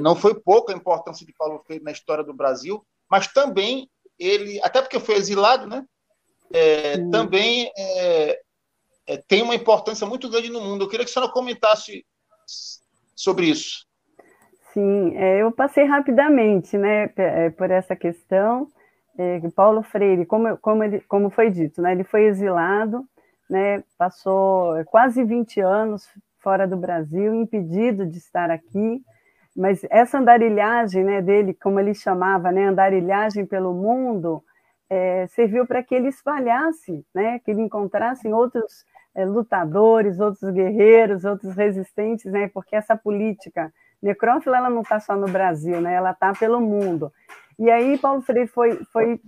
não 0.00 0.16
foi 0.16 0.34
pouca 0.34 0.72
a 0.72 0.76
importância 0.76 1.26
de 1.26 1.34
Paulo 1.34 1.62
Freire 1.66 1.84
na 1.84 1.92
história 1.92 2.24
do 2.24 2.32
Brasil, 2.32 2.82
mas 3.10 3.26
também 3.26 3.90
ele, 4.18 4.58
até 4.62 4.80
porque 4.80 4.98
foi 4.98 5.16
exilado, 5.16 5.66
né? 5.66 5.84
também 7.12 7.70
tem 9.28 9.42
uma 9.42 9.54
importância 9.54 10.06
muito 10.06 10.30
grande 10.30 10.48
no 10.48 10.60
mundo. 10.60 10.84
Eu 10.84 10.88
queria 10.88 11.04
que 11.04 11.10
a 11.10 11.12
senhora 11.12 11.32
comentasse 11.32 12.06
sobre 13.14 13.46
isso. 13.46 13.89
Sim, 14.80 15.14
é, 15.14 15.42
eu 15.42 15.52
passei 15.52 15.84
rapidamente 15.84 16.78
né, 16.78 17.10
é, 17.14 17.50
por 17.50 17.70
essa 17.70 17.94
questão. 17.94 18.66
É, 19.18 19.38
Paulo 19.54 19.82
Freire, 19.82 20.24
como, 20.24 20.56
como, 20.56 20.82
ele, 20.82 21.00
como 21.00 21.28
foi 21.28 21.50
dito, 21.50 21.82
né, 21.82 21.92
ele 21.92 22.02
foi 22.02 22.24
exilado, 22.24 23.04
né, 23.50 23.84
passou 23.98 24.82
quase 24.86 25.22
20 25.22 25.60
anos 25.60 26.08
fora 26.38 26.66
do 26.66 26.78
Brasil, 26.78 27.34
impedido 27.34 28.06
de 28.06 28.16
estar 28.16 28.50
aqui, 28.50 29.02
mas 29.54 29.84
essa 29.90 30.18
andarilhagem 30.18 31.04
né, 31.04 31.20
dele, 31.20 31.52
como 31.52 31.78
ele 31.78 31.92
chamava, 31.92 32.50
né, 32.50 32.68
andarilhagem 32.68 33.44
pelo 33.44 33.74
mundo, 33.74 34.42
é, 34.88 35.26
serviu 35.26 35.66
para 35.66 35.82
que 35.82 35.94
ele 35.94 36.08
espalhasse, 36.08 37.04
né, 37.14 37.38
que 37.40 37.50
ele 37.50 37.60
encontrasse 37.60 38.26
outros 38.28 38.86
é, 39.14 39.26
lutadores, 39.26 40.20
outros 40.20 40.50
guerreiros, 40.50 41.26
outros 41.26 41.54
resistentes, 41.54 42.30
né? 42.32 42.48
Porque 42.48 42.76
essa 42.76 42.96
política 42.96 43.72
necrófila 44.02 44.56
ela 44.56 44.70
não 44.70 44.82
está 44.82 45.00
só 45.00 45.16
no 45.16 45.26
Brasil, 45.26 45.80
né? 45.80 45.94
Ela 45.94 46.12
está 46.12 46.32
pelo 46.32 46.60
mundo. 46.60 47.12
E 47.58 47.70
aí 47.70 47.98
Paulo 47.98 48.22
Freire 48.22 48.48
foi, 48.48 48.76
foi 48.92 49.20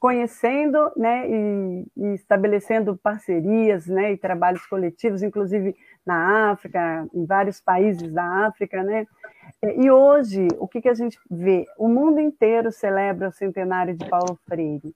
conhecendo, 0.00 0.90
né, 0.96 1.28
e, 1.28 1.86
e, 1.96 2.14
estabelecendo 2.14 2.96
parcerias, 2.96 3.86
né, 3.86 4.12
e 4.12 4.16
trabalhos 4.16 4.64
coletivos, 4.66 5.22
inclusive 5.22 5.74
na 6.06 6.50
África, 6.52 7.06
em 7.12 7.26
vários 7.26 7.60
países 7.60 8.10
da 8.12 8.46
África, 8.46 8.82
né. 8.82 9.06
E 9.62 9.90
hoje 9.90 10.48
o 10.58 10.68
que, 10.68 10.80
que 10.80 10.88
a 10.88 10.94
gente 10.94 11.18
vê? 11.30 11.66
O 11.76 11.88
mundo 11.88 12.20
inteiro 12.20 12.70
celebra 12.70 13.28
o 13.28 13.32
centenário 13.32 13.94
de 13.94 14.08
Paulo 14.08 14.38
Freire 14.46 14.94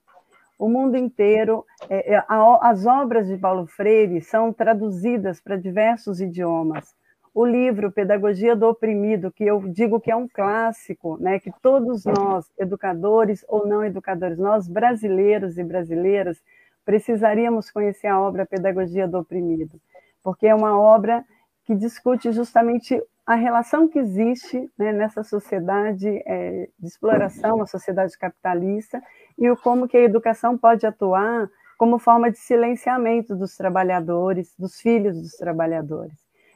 o 0.63 0.69
mundo 0.69 0.95
inteiro. 0.95 1.65
É, 1.89 2.15
é, 2.15 2.23
as 2.61 2.85
obras 2.85 3.27
de 3.27 3.37
Paulo 3.37 3.67
Freire 3.67 4.21
são 4.21 4.53
traduzidas 4.53 5.41
para 5.41 5.57
diversos 5.57 6.21
idiomas. 6.21 6.95
O 7.33 7.45
livro 7.45 7.91
Pedagogia 7.91 8.55
do 8.55 8.67
Oprimido, 8.67 9.31
que 9.31 9.43
eu 9.43 9.59
digo 9.67 9.99
que 9.99 10.11
é 10.11 10.15
um 10.15 10.27
clássico, 10.27 11.17
né, 11.19 11.39
que 11.39 11.51
todos 11.61 12.05
nós, 12.05 12.45
educadores 12.59 13.43
ou 13.47 13.65
não 13.65 13.83
educadores, 13.83 14.37
nós 14.37 14.67
brasileiros 14.67 15.57
e 15.57 15.63
brasileiras, 15.63 16.39
precisaríamos 16.85 17.71
conhecer 17.71 18.07
a 18.07 18.19
obra 18.19 18.45
Pedagogia 18.45 19.07
do 19.07 19.17
Oprimido, 19.17 19.79
porque 20.23 20.45
é 20.45 20.53
uma 20.53 20.79
obra 20.79 21.25
que 21.65 21.73
discute 21.73 22.31
justamente 22.31 23.01
a 23.25 23.35
relação 23.35 23.87
que 23.87 23.97
existe 23.97 24.69
né, 24.77 24.91
nessa 24.91 25.23
sociedade 25.23 26.07
é, 26.27 26.69
de 26.77 26.87
exploração, 26.87 27.61
a 27.61 27.65
sociedade 27.65 28.17
capitalista, 28.17 29.01
e 29.37 29.49
o 29.49 29.57
como 29.57 29.87
que 29.87 29.97
a 29.97 30.01
educação 30.01 30.57
pode 30.57 30.85
atuar 30.85 31.49
como 31.77 31.97
forma 31.97 32.29
de 32.29 32.37
silenciamento 32.37 33.35
dos 33.35 33.55
trabalhadores, 33.55 34.53
dos 34.57 34.79
filhos 34.79 35.19
dos 35.19 35.31
trabalhadores, 35.31 36.13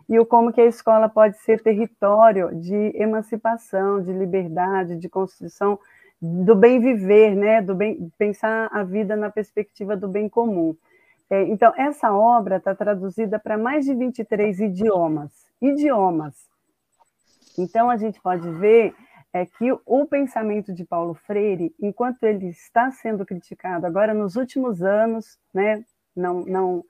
e 0.09 0.17
o 0.19 0.25
como 0.25 0.53
que 0.53 0.61
a 0.61 0.65
escola 0.65 1.09
pode 1.09 1.37
ser 1.37 1.61
território 1.61 2.55
de 2.55 2.93
emancipação, 2.95 4.01
de 4.01 4.11
liberdade, 4.13 4.97
de 4.97 5.09
construção 5.09 5.77
do 6.21 6.55
bem 6.55 6.79
viver, 6.79 7.35
né, 7.35 7.61
do 7.61 7.75
bem 7.75 8.11
pensar 8.17 8.69
a 8.71 8.83
vida 8.83 9.15
na 9.15 9.29
perspectiva 9.29 9.95
do 9.95 10.07
bem 10.07 10.27
comum. 10.27 10.75
É, 11.29 11.43
então, 11.43 11.73
essa 11.75 12.11
obra 12.11 12.57
está 12.57 12.73
traduzida 12.73 13.37
para 13.37 13.57
mais 13.57 13.85
de 13.85 13.93
23 13.93 14.59
idiomas. 14.61 15.31
Idiomas. 15.61 16.47
Então, 17.57 17.89
a 17.89 17.97
gente 17.97 18.21
pode 18.21 18.49
ver 18.51 18.95
é, 19.33 19.45
que 19.45 19.71
o 19.85 20.05
pensamento 20.05 20.73
de 20.73 20.85
Paulo 20.85 21.13
Freire, 21.13 21.75
enquanto 21.79 22.23
ele 22.23 22.47
está 22.47 22.91
sendo 22.91 23.25
criticado 23.25 23.85
agora 23.85 24.13
nos 24.13 24.35
últimos 24.35 24.81
anos, 24.81 25.37
né, 25.53 25.83
não, 26.15 26.45
não, 26.45 26.85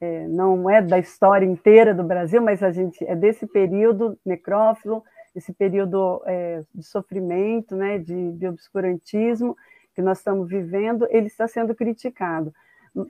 é, 0.00 0.26
não 0.28 0.68
é 0.68 0.82
da 0.82 0.98
história 0.98 1.46
inteira 1.46 1.94
do 1.94 2.04
Brasil, 2.04 2.42
mas 2.42 2.62
a 2.62 2.70
gente 2.70 3.04
é 3.06 3.14
desse 3.14 3.46
período 3.46 4.18
necrófilo, 4.24 5.02
esse 5.34 5.52
período 5.52 6.22
é, 6.26 6.62
de 6.74 6.82
sofrimento, 6.82 7.76
né, 7.76 7.98
de, 7.98 8.32
de 8.32 8.46
obscurantismo 8.46 9.56
que 9.94 10.02
nós 10.02 10.18
estamos 10.18 10.48
vivendo, 10.48 11.06
ele 11.10 11.26
está 11.26 11.48
sendo 11.48 11.74
criticado. 11.74 12.52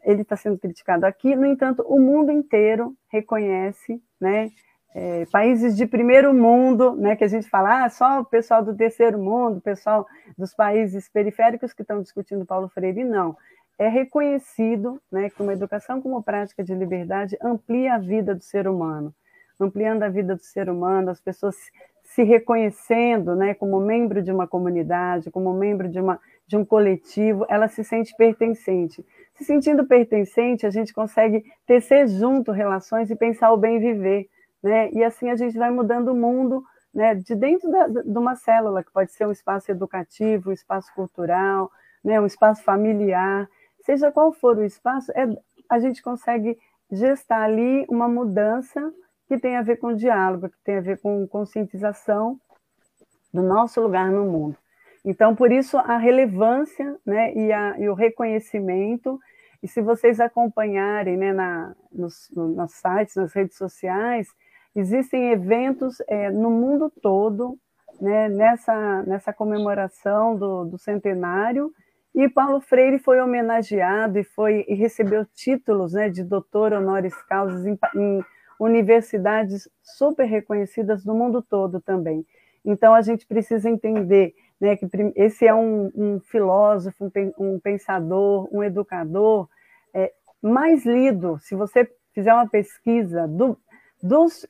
Ele 0.04 0.22
está 0.22 0.36
sendo 0.36 0.58
criticado 0.58 1.06
aqui, 1.06 1.36
no 1.36 1.46
entanto, 1.46 1.82
o 1.86 2.00
mundo 2.00 2.32
inteiro 2.32 2.94
reconhece, 3.08 4.02
né, 4.20 4.50
é, 4.94 5.26
países 5.26 5.76
de 5.76 5.86
primeiro 5.86 6.32
mundo, 6.32 6.96
né, 6.96 7.14
que 7.14 7.22
a 7.22 7.28
gente 7.28 7.48
fala, 7.48 7.84
ah, 7.84 7.90
só 7.90 8.20
o 8.20 8.24
pessoal 8.24 8.64
do 8.64 8.74
terceiro 8.74 9.18
mundo, 9.18 9.58
o 9.58 9.60
pessoal 9.60 10.06
dos 10.38 10.54
países 10.54 11.08
periféricos 11.08 11.72
que 11.72 11.82
estão 11.82 12.00
discutindo 12.00 12.46
Paulo 12.46 12.68
Freire, 12.68 13.04
não. 13.04 13.36
É 13.78 13.88
reconhecido 13.88 15.00
né, 15.10 15.28
que 15.28 15.42
uma 15.42 15.52
educação 15.52 16.00
como 16.00 16.22
prática 16.22 16.64
de 16.64 16.74
liberdade 16.74 17.36
amplia 17.42 17.94
a 17.94 17.98
vida 17.98 18.34
do 18.34 18.42
ser 18.42 18.66
humano, 18.66 19.14
ampliando 19.60 20.02
a 20.02 20.08
vida 20.08 20.34
do 20.34 20.42
ser 20.42 20.68
humano, 20.68 21.10
as 21.10 21.20
pessoas 21.20 21.56
se 22.02 22.22
reconhecendo 22.22 23.34
né, 23.34 23.52
como 23.54 23.80
membro 23.80 24.22
de 24.22 24.32
uma 24.32 24.46
comunidade, 24.46 25.30
como 25.30 25.52
membro 25.52 25.88
de, 25.88 26.00
uma, 26.00 26.20
de 26.46 26.56
um 26.56 26.64
coletivo, 26.64 27.44
ela 27.48 27.68
se 27.68 27.84
sente 27.84 28.14
pertencente. 28.16 29.04
Se 29.34 29.44
sentindo 29.44 29.86
pertencente, 29.86 30.66
a 30.66 30.70
gente 30.70 30.94
consegue 30.94 31.44
tecer 31.66 32.08
junto 32.08 32.52
relações 32.52 33.10
e 33.10 33.16
pensar 33.16 33.52
o 33.52 33.56
bem 33.56 33.78
viver 33.78 34.28
né? 34.66 34.90
E 34.92 35.04
assim 35.04 35.30
a 35.30 35.36
gente 35.36 35.56
vai 35.56 35.70
mudando 35.70 36.08
o 36.08 36.14
mundo, 36.14 36.64
né? 36.92 37.14
De 37.14 37.34
dentro 37.34 37.70
da, 37.70 37.86
de 37.86 38.18
uma 38.18 38.34
célula 38.34 38.82
que 38.82 38.92
pode 38.92 39.12
ser 39.12 39.26
um 39.26 39.32
espaço 39.32 39.70
educativo, 39.70 40.50
um 40.50 40.52
espaço 40.52 40.92
cultural, 40.94 41.70
né? 42.04 42.20
Um 42.20 42.26
espaço 42.26 42.62
familiar, 42.64 43.48
seja 43.86 44.12
qual 44.12 44.32
for 44.32 44.58
o 44.58 44.64
espaço, 44.64 45.10
é, 45.12 45.26
a 45.68 45.78
gente 45.78 46.02
consegue 46.02 46.58
gestar 46.90 47.42
ali 47.42 47.86
uma 47.88 48.06
mudança 48.06 48.92
que 49.26 49.38
tem 49.38 49.56
a 49.56 49.62
ver 49.62 49.76
com 49.76 49.94
diálogo, 49.94 50.48
que 50.48 50.58
tem 50.62 50.76
a 50.76 50.80
ver 50.80 51.00
com 51.00 51.26
conscientização 51.26 52.38
do 53.32 53.42
nosso 53.42 53.80
lugar 53.80 54.10
no 54.10 54.24
mundo. 54.24 54.56
Então, 55.04 55.34
por 55.34 55.50
isso, 55.50 55.78
a 55.78 55.96
relevância 55.96 56.96
né, 57.04 57.32
e, 57.34 57.52
a, 57.52 57.78
e 57.78 57.88
o 57.88 57.94
reconhecimento, 57.94 59.18
e 59.62 59.68
se 59.68 59.80
vocês 59.80 60.20
acompanharem 60.20 61.16
né, 61.16 61.32
na, 61.32 61.74
nos, 61.90 62.28
nos 62.34 62.72
sites, 62.72 63.16
nas 63.16 63.32
redes 63.32 63.56
sociais, 63.56 64.28
Existem 64.76 65.32
eventos 65.32 66.02
é, 66.06 66.30
no 66.30 66.50
mundo 66.50 66.92
todo 67.00 67.58
né, 67.98 68.28
nessa, 68.28 69.02
nessa 69.04 69.32
comemoração 69.32 70.36
do, 70.36 70.66
do, 70.66 70.76
centenário, 70.76 71.72
e 72.16 72.30
Paulo 72.30 72.62
Freire 72.62 72.98
foi 72.98 73.20
homenageado 73.20 74.18
e, 74.18 74.24
foi, 74.24 74.64
e 74.66 74.74
recebeu 74.74 75.26
títulos 75.26 75.92
né, 75.92 76.08
de 76.08 76.24
doutor 76.24 76.72
honoris 76.72 77.14
causa 77.24 77.68
em, 77.68 77.78
em 77.94 78.24
universidades 78.58 79.68
super 79.82 80.24
reconhecidas 80.24 81.04
no 81.04 81.14
mundo 81.14 81.42
todo 81.42 81.78
também. 81.78 82.26
Então, 82.64 82.94
a 82.94 83.02
gente 83.02 83.26
precisa 83.26 83.68
entender 83.68 84.34
né, 84.58 84.76
que 84.76 84.88
esse 85.14 85.46
é 85.46 85.54
um, 85.54 85.92
um 85.94 86.18
filósofo, 86.20 87.12
um, 87.38 87.60
pensador, 87.60 88.48
um 88.50 88.64
educador 88.64 89.46
é, 89.92 90.10
mais 90.40 90.86
lido. 90.86 91.38
Se 91.40 91.54
você 91.54 91.86
fizer 92.14 92.32
uma 92.32 92.48
pesquisa 92.48 93.28
do, 93.28 93.58
dos 94.02 94.46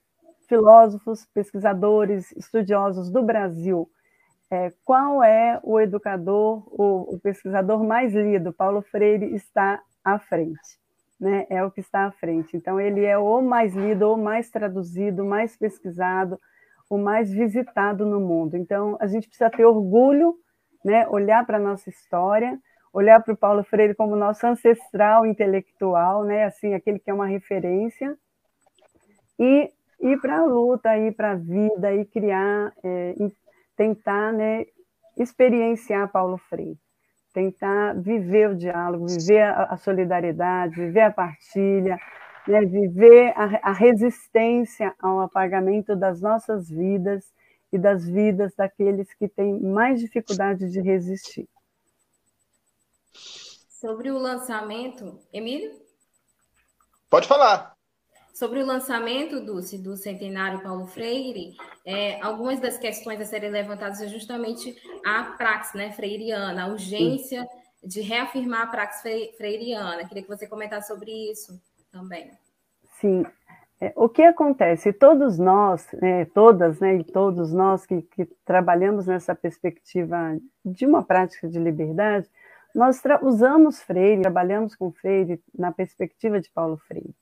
filósofos, 0.49 1.27
pesquisadores, 1.35 2.31
estudiosos 2.37 3.11
do 3.11 3.25
Brasil, 3.25 3.91
é, 4.51 4.73
qual 4.85 5.23
é 5.23 5.61
o 5.63 5.81
educador, 5.81 6.63
o, 6.69 7.15
o, 7.15 7.19
pesquisador 7.19 7.83
mais 7.83 8.15
lido? 8.15 8.53
Paulo 8.53 8.81
Freire 8.83 9.35
está 9.35 9.83
à 10.05 10.19
frente, 10.19 10.79
né? 11.21 11.47
É 11.51 11.65
o 11.65 11.71
que 11.71 11.81
está 11.81 12.07
à 12.07 12.13
frente. 12.13 12.57
Então, 12.57 12.81
ele 12.81 13.05
é 13.05 13.19
o 13.19 13.43
mais 13.43 13.75
lido, 13.75 14.13
o 14.13 14.17
mais 14.17 14.49
traduzido, 14.49 15.25
o 15.25 15.27
mais 15.27 15.57
pesquisado, 15.57 16.41
o 16.89 16.97
mais 16.97 17.33
visitado 17.33 18.07
no 18.07 18.21
mundo. 18.21 18.57
Então, 18.57 18.97
a 19.01 19.07
gente 19.07 19.27
precisa 19.27 19.51
ter 19.51 19.65
orgulho, 19.65 20.37
né? 20.85 21.09
Olhar 21.09 21.45
para 21.45 21.57
a 21.57 21.61
nossa 21.61 21.91
história, 21.91 22.57
olhar 22.93 23.21
para 23.23 23.35
o 23.35 23.37
Paulo 23.37 23.65
Freire 23.65 23.97
como 23.97 24.15
nosso 24.15 24.47
ancestral 24.47 25.27
intelectual, 25.27 26.23
né? 26.23 26.45
Assim, 26.45 26.73
aquele 26.73 27.01
que 27.01 27.11
é 27.11 27.15
uma 27.15 27.27
referência, 27.27 28.17
e 29.39 29.71
ir 30.01 30.21
para 30.21 30.39
a 30.39 30.45
luta, 30.45 30.97
ir 30.97 31.15
para 31.17 31.33
a 31.33 31.35
vida 31.35 31.93
e 31.95 32.05
criar, 32.05 32.73
é, 32.85 33.15
tentar 33.77 34.33
né, 34.33 34.67
experienciar 35.17 36.11
Paulo 36.11 36.39
Freire, 36.39 36.79
tentar 37.33 37.95
viver 37.95 38.51
o 38.51 38.57
diálogo, 38.57 39.07
viver 39.07 39.43
a, 39.43 39.65
a 39.65 39.77
solidariedade, 39.77 40.75
viver 40.75 41.03
a 41.03 41.13
partilha, 41.13 41.99
né, 42.49 42.65
viver 42.65 43.33
a, 43.37 43.71
a 43.71 43.73
resistência 43.73 44.95
ao 44.99 45.21
apagamento 45.21 45.95
das 45.95 46.21
nossas 46.21 46.69
vidas 46.69 47.33
e 47.73 47.79
das 47.79 48.09
vidas 48.09 48.55
daqueles 48.55 49.13
que 49.15 49.29
têm 49.29 49.61
mais 49.61 50.01
dificuldade 50.01 50.71
de 50.71 50.81
resistir. 50.81 51.49
Sobre 53.69 54.11
o 54.11 54.19
lançamento, 54.19 55.19
Emílio? 55.33 55.71
Pode 57.11 57.29
falar. 57.29 57.76
Sobre 58.37 58.63
o 58.63 58.67
lançamento, 58.67 59.41
Dulce, 59.41 59.79
do 59.79 59.97
Centenário 59.97 60.63
Paulo 60.63 60.87
Freire, 60.87 61.57
é, 61.87 62.21
algumas 62.21 62.61
das 62.61 62.77
questões 62.77 63.19
a 63.19 63.25
serem 63.25 63.49
levantadas 63.49 63.99
é 64.03 64.09
justamente 64.09 64.77
a 65.07 65.25
praxe 65.39 65.75
né, 65.75 65.91
freiriana, 65.93 66.65
a 66.65 66.69
urgência 66.69 67.49
de 67.83 68.03
reafirmar 68.03 68.65
a 68.65 68.67
praxe 68.67 69.33
freiriana. 69.39 70.07
Queria 70.07 70.23
que 70.23 70.29
você 70.29 70.47
comentasse 70.47 70.89
sobre 70.89 71.11
isso 71.33 71.59
também. 71.91 72.31
Sim. 73.01 73.25
É, 73.81 73.95
o 73.97 74.07
que 74.07 74.23
acontece? 74.23 74.93
Todos 74.93 75.39
nós, 75.39 75.89
né, 75.95 76.27
todas 76.27 76.79
né, 76.79 76.97
e 76.97 77.05
todos 77.05 77.55
nós 77.55 77.87
que, 77.87 78.03
que 78.03 78.27
trabalhamos 78.45 79.07
nessa 79.07 79.35
perspectiva 79.35 80.37
de 80.63 80.85
uma 80.85 81.03
prática 81.03 81.49
de 81.49 81.59
liberdade, 81.59 82.29
nós 82.75 83.01
usamos 83.23 83.81
Freire, 83.81 84.21
trabalhamos 84.21 84.75
com 84.75 84.93
Freire 84.93 85.43
na 85.59 85.73
perspectiva 85.73 86.39
de 86.39 86.51
Paulo 86.51 86.77
Freire. 86.77 87.15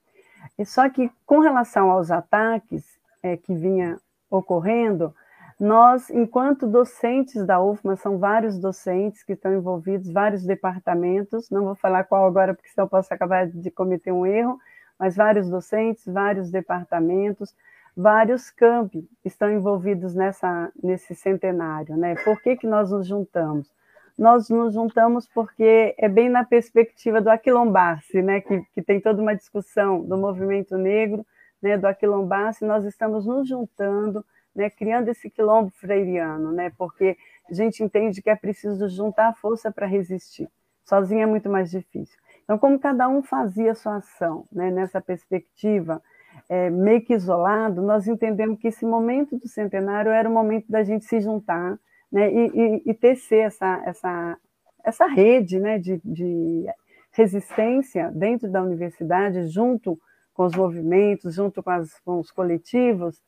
E 0.59 0.64
só 0.64 0.88
que, 0.88 1.11
com 1.27 1.40
relação 1.40 1.90
aos 1.90 2.11
ataques 2.11 2.99
é, 3.23 3.37
que 3.37 3.55
vinha 3.55 3.99
ocorrendo, 4.31 5.14
nós, 5.59 6.11
enquanto 6.11 6.67
docentes 6.67 7.47
da 7.47 7.62
UFMA, 7.62 7.97
são 7.97 8.19
vários 8.19 8.59
docentes 8.59 9.23
que 9.23 9.35
estão 9.35 9.55
envolvidos, 9.55 10.11
vários 10.11 10.45
departamentos, 10.45 11.49
não 11.51 11.64
vou 11.64 11.75
falar 11.75 12.05
qual 12.05 12.27
agora, 12.27 12.55
porque 12.55 12.69
senão 12.71 12.88
posso 12.88 13.12
acabar 13.14 13.47
de 13.47 13.71
cometer 13.71 14.12
um 14.12 14.27
erro, 14.27 14.59
mas 14.99 15.17
vários 15.17 15.49
docentes, 15.49 16.05
vários 16.07 16.51
departamentos, 16.51 17.55
vários 17.97 18.51
campi 18.51 19.09
estão 19.25 19.51
envolvidos 19.51 20.14
nessa, 20.14 20.73
nesse 20.83 21.14
centenário. 21.14 21.97
Né? 21.97 22.14
Por 22.17 22.40
que, 22.40 22.57
que 22.57 22.67
nós 22.67 22.90
nos 22.90 23.07
juntamos? 23.07 23.73
Nós 24.16 24.48
nos 24.48 24.74
juntamos 24.74 25.29
porque 25.29 25.94
é 25.98 26.09
bem 26.09 26.29
na 26.29 26.44
perspectiva 26.44 27.20
do 27.20 27.29
aquilombar-se, 27.29 28.22
né, 28.22 28.40
que, 28.40 28.62
que 28.72 28.83
tem 28.83 29.00
toda 29.00 29.20
uma 29.20 29.35
discussão 29.35 30.03
do 30.05 30.16
movimento 30.16 30.77
negro, 30.77 31.27
né, 31.61 31.77
do 31.77 31.87
aquilombar-se, 31.87 32.64
nós 32.64 32.85
estamos 32.85 33.27
nos 33.27 33.48
juntando, 33.48 34.24
né, 34.55 34.70
criando 34.70 35.09
esse 35.09 35.29
quilombo 35.29 35.70
freiriano, 35.70 36.53
né, 36.53 36.70
porque 36.79 37.16
a 37.50 37.55
gente 37.55 37.83
entende 37.83 38.22
que 38.22 38.31
é 38.31 38.37
preciso 38.37 38.88
juntar 38.88 39.35
força 39.35 39.70
para 39.72 39.87
resistir, 39.87 40.48
sozinho 40.85 41.22
é 41.22 41.27
muito 41.27 41.50
mais 41.50 41.70
difícil. 41.70 42.16
Então, 42.44 42.59
como 42.59 42.79
cada 42.79 43.09
um 43.09 43.22
fazia 43.22 43.72
a 43.72 43.74
sua 43.74 43.96
ação, 43.96 44.46
né, 44.53 44.70
nessa 44.70 45.00
perspectiva, 45.00 46.00
é, 46.48 46.68
meio 46.70 47.03
que 47.03 47.14
isolado, 47.14 47.81
nós 47.83 48.07
entendemos 48.07 48.59
que 48.59 48.68
esse 48.68 48.85
momento 48.85 49.37
do 49.38 49.48
centenário 49.48 50.12
era 50.12 50.29
o 50.29 50.33
momento 50.33 50.70
da 50.70 50.83
gente 50.83 51.05
se 51.05 51.20
juntar, 51.20 51.79
né, 52.14 52.33
e, 52.33 52.46
e, 52.46 52.83
e 52.87 52.94
tecer 52.94 53.40
essa, 53.40 53.83
essa, 53.85 54.38
essa 54.85 55.07
rede 55.07 55.59
né, 55.59 55.81
de, 55.81 56.00
de 56.05 56.64
resistência 57.11 58.09
dentro 58.12 58.48
da 58.48 58.62
universidade, 58.62 59.48
junto 59.48 59.98
com 60.33 60.44
os 60.44 60.55
movimentos, 60.55 61.35
junto 61.35 61.61
com, 61.61 61.70
as, 61.70 61.98
com, 62.05 62.20
os 62.20 62.31
coletivos. 62.31 63.20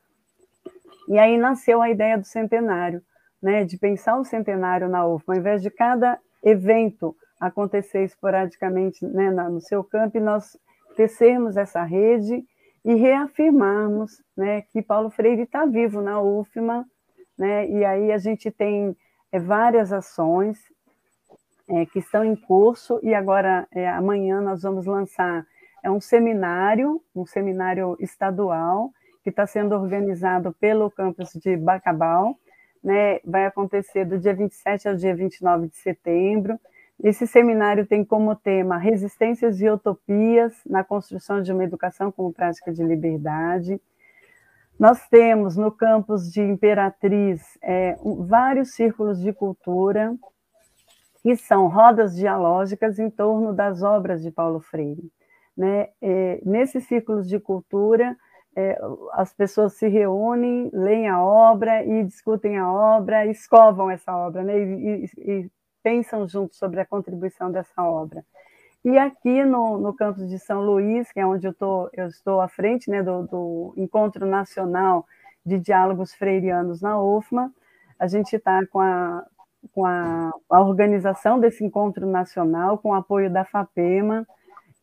E 1.09 1.19
aí 1.19 1.37
nasceu 1.37 1.83
a 1.83 1.91
ideia 1.91 2.17
do 2.17 2.25
centenário, 2.25 3.03
né, 3.43 3.65
de 3.65 3.77
pensar 3.77 4.21
o 4.21 4.25
centenário 4.25 4.89
na 4.89 5.05
UFMA, 5.05 5.35
ao 5.35 5.41
invés 5.41 5.63
de 5.63 5.71
cada 5.71 6.17
evento 6.45 7.17
acontecer 7.41 8.05
esporadicamente 8.05 9.05
né, 9.05 9.33
no 9.33 9.61
seu 9.61 9.83
campo, 9.83 10.17
e 10.17 10.21
nós 10.21 10.57
tecermos 10.97 11.57
essa 11.57 11.83
rede 11.83 12.45
e 12.85 12.95
reafirmarmos 12.95 14.23
né, 14.37 14.63
que 14.63 14.81
Paulo 14.81 15.11
Freire 15.11 15.43
está 15.43 15.67
vivo 15.67 16.01
na 16.01 16.23
UFMA, 16.23 16.87
né? 17.37 17.69
E 17.69 17.85
aí 17.85 18.13
a 18.13 18.19
gente 18.19 18.51
tem 18.51 18.97
é, 19.33 19.39
várias 19.39 19.93
ações 19.93 20.59
é, 21.69 21.87
que 21.87 21.99
estão 21.99 22.25
em 22.25 22.37
curso 22.37 23.01
e 23.03 23.15
agora 23.15 23.67
é, 23.73 23.89
amanhã 23.89 24.41
nós 24.41 24.63
vamos 24.63 24.87
lançar 24.87 25.47
é 25.83 25.91
um 25.91 26.01
seminário, 26.01 27.01
um 27.15 27.25
seminário 27.25 27.97
estadual 28.01 28.91
que 29.23 29.31
está 29.31 29.47
sendo 29.47 29.73
organizado 29.75 30.53
pelo 30.59 30.91
campus 30.91 31.33
de 31.35 31.57
Bacabal, 31.57 32.37
né? 32.83 33.21
Vai 33.25 33.47
acontecer 33.47 34.05
do 34.05 34.19
dia 34.19 34.35
27 34.35 34.89
ao 34.89 34.97
dia 34.97 35.15
29 35.15 35.69
de 35.69 35.77
setembro. 35.77 36.59
Esse 37.03 37.27
seminário 37.27 37.87
tem 37.87 38.05
como 38.05 38.35
tema 38.35 38.79
resistências 38.79 39.61
e 39.61 39.69
utopias 39.69 40.55
na 40.67 40.83
construção 40.83 41.43
de 41.43 41.53
uma 41.53 41.63
educação 41.63 42.11
como 42.11 42.33
prática 42.33 42.73
de 42.73 42.83
liberdade. 42.83 43.81
Nós 44.79 45.09
temos 45.09 45.57
no 45.57 45.73
campus 45.73 46.31
de 46.31 46.43
Imperatriz 46.43 47.41
é, 47.63 47.97
vários 48.29 48.75
círculos 48.75 49.19
de 49.21 49.33
cultura, 49.33 50.15
que 51.23 51.35
são 51.35 51.67
rodas 51.67 52.15
dialógicas 52.15 52.99
em 52.99 53.09
torno 53.09 53.55
das 53.55 53.83
obras 53.83 54.23
de 54.23 54.31
Paulo 54.31 54.61
Freire. 54.61 55.11
Né? 55.57 55.89
É, 56.03 56.41
nesses 56.45 56.87
círculos 56.87 57.27
de 57.27 57.41
cultura, 57.41 58.15
é, 58.55 58.79
as 59.13 59.33
pessoas 59.33 59.73
se 59.75 59.89
reúnem, 59.89 60.71
leem 60.73 61.09
a 61.09 61.23
obra 61.23 61.83
e 61.83 62.05
discutem 62.05 62.59
a 62.59 62.71
obra, 62.71 63.27
escovam 63.27 63.91
essa 63.91 64.15
obra, 64.15 64.43
né? 64.45 64.59
e, 64.59 65.05
e, 65.17 65.31
e 65.31 65.51
pensam 65.83 66.29
juntos 66.29 66.59
sobre 66.59 66.81
a 66.81 66.87
contribuição 66.87 67.51
dessa 67.51 67.83
obra. 67.83 68.23
E 68.87 68.97
aqui 68.99 69.45
no, 69.45 69.79
no 69.79 69.93
campus 69.93 70.29
de 70.29 70.39
São 70.39 70.61
Luís, 70.63 71.11
que 71.11 71.19
é 71.19 71.27
onde 71.27 71.45
eu, 71.45 71.53
tô, 71.53 71.91
eu 71.93 72.07
estou 72.07 72.41
à 72.41 72.47
frente 72.47 72.89
né, 72.89 73.03
do, 73.03 73.27
do 73.27 73.75
Encontro 73.77 74.25
Nacional 74.25 75.05
de 75.45 75.59
Diálogos 75.59 76.15
Freirianos 76.15 76.81
na 76.81 76.97
UFMA, 77.03 77.53
a 77.99 78.07
gente 78.07 78.37
está 78.37 78.65
com, 78.67 78.79
a, 78.79 79.27
com 79.73 79.85
a, 79.85 80.31
a, 80.49 80.61
organização 80.61 81.41
desse 81.41 81.65
encontro 81.65 82.07
nacional, 82.07 82.79
com 82.79 82.91
o 82.91 82.95
apoio 82.95 83.29
da 83.29 83.45
FAPEMA. 83.45 84.25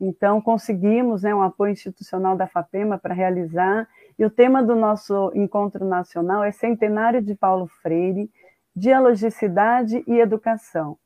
Então, 0.01 0.41
conseguimos 0.41 1.23
né, 1.23 1.33
um 1.33 1.41
apoio 1.41 1.71
institucional 1.71 2.35
da 2.35 2.45
FAPEMA 2.45 2.97
para 2.97 3.13
realizar. 3.13 3.87
E 4.19 4.25
o 4.25 4.29
tema 4.29 4.61
do 4.61 4.75
nosso 4.75 5.31
encontro 5.33 5.85
nacional 5.85 6.43
é 6.43 6.51
Centenário 6.51 7.21
de 7.21 7.35
Paulo 7.35 7.67
Freire, 7.81 8.29
Dialogicidade 8.75 10.03
e 10.05 10.19
Educação, 10.19 10.97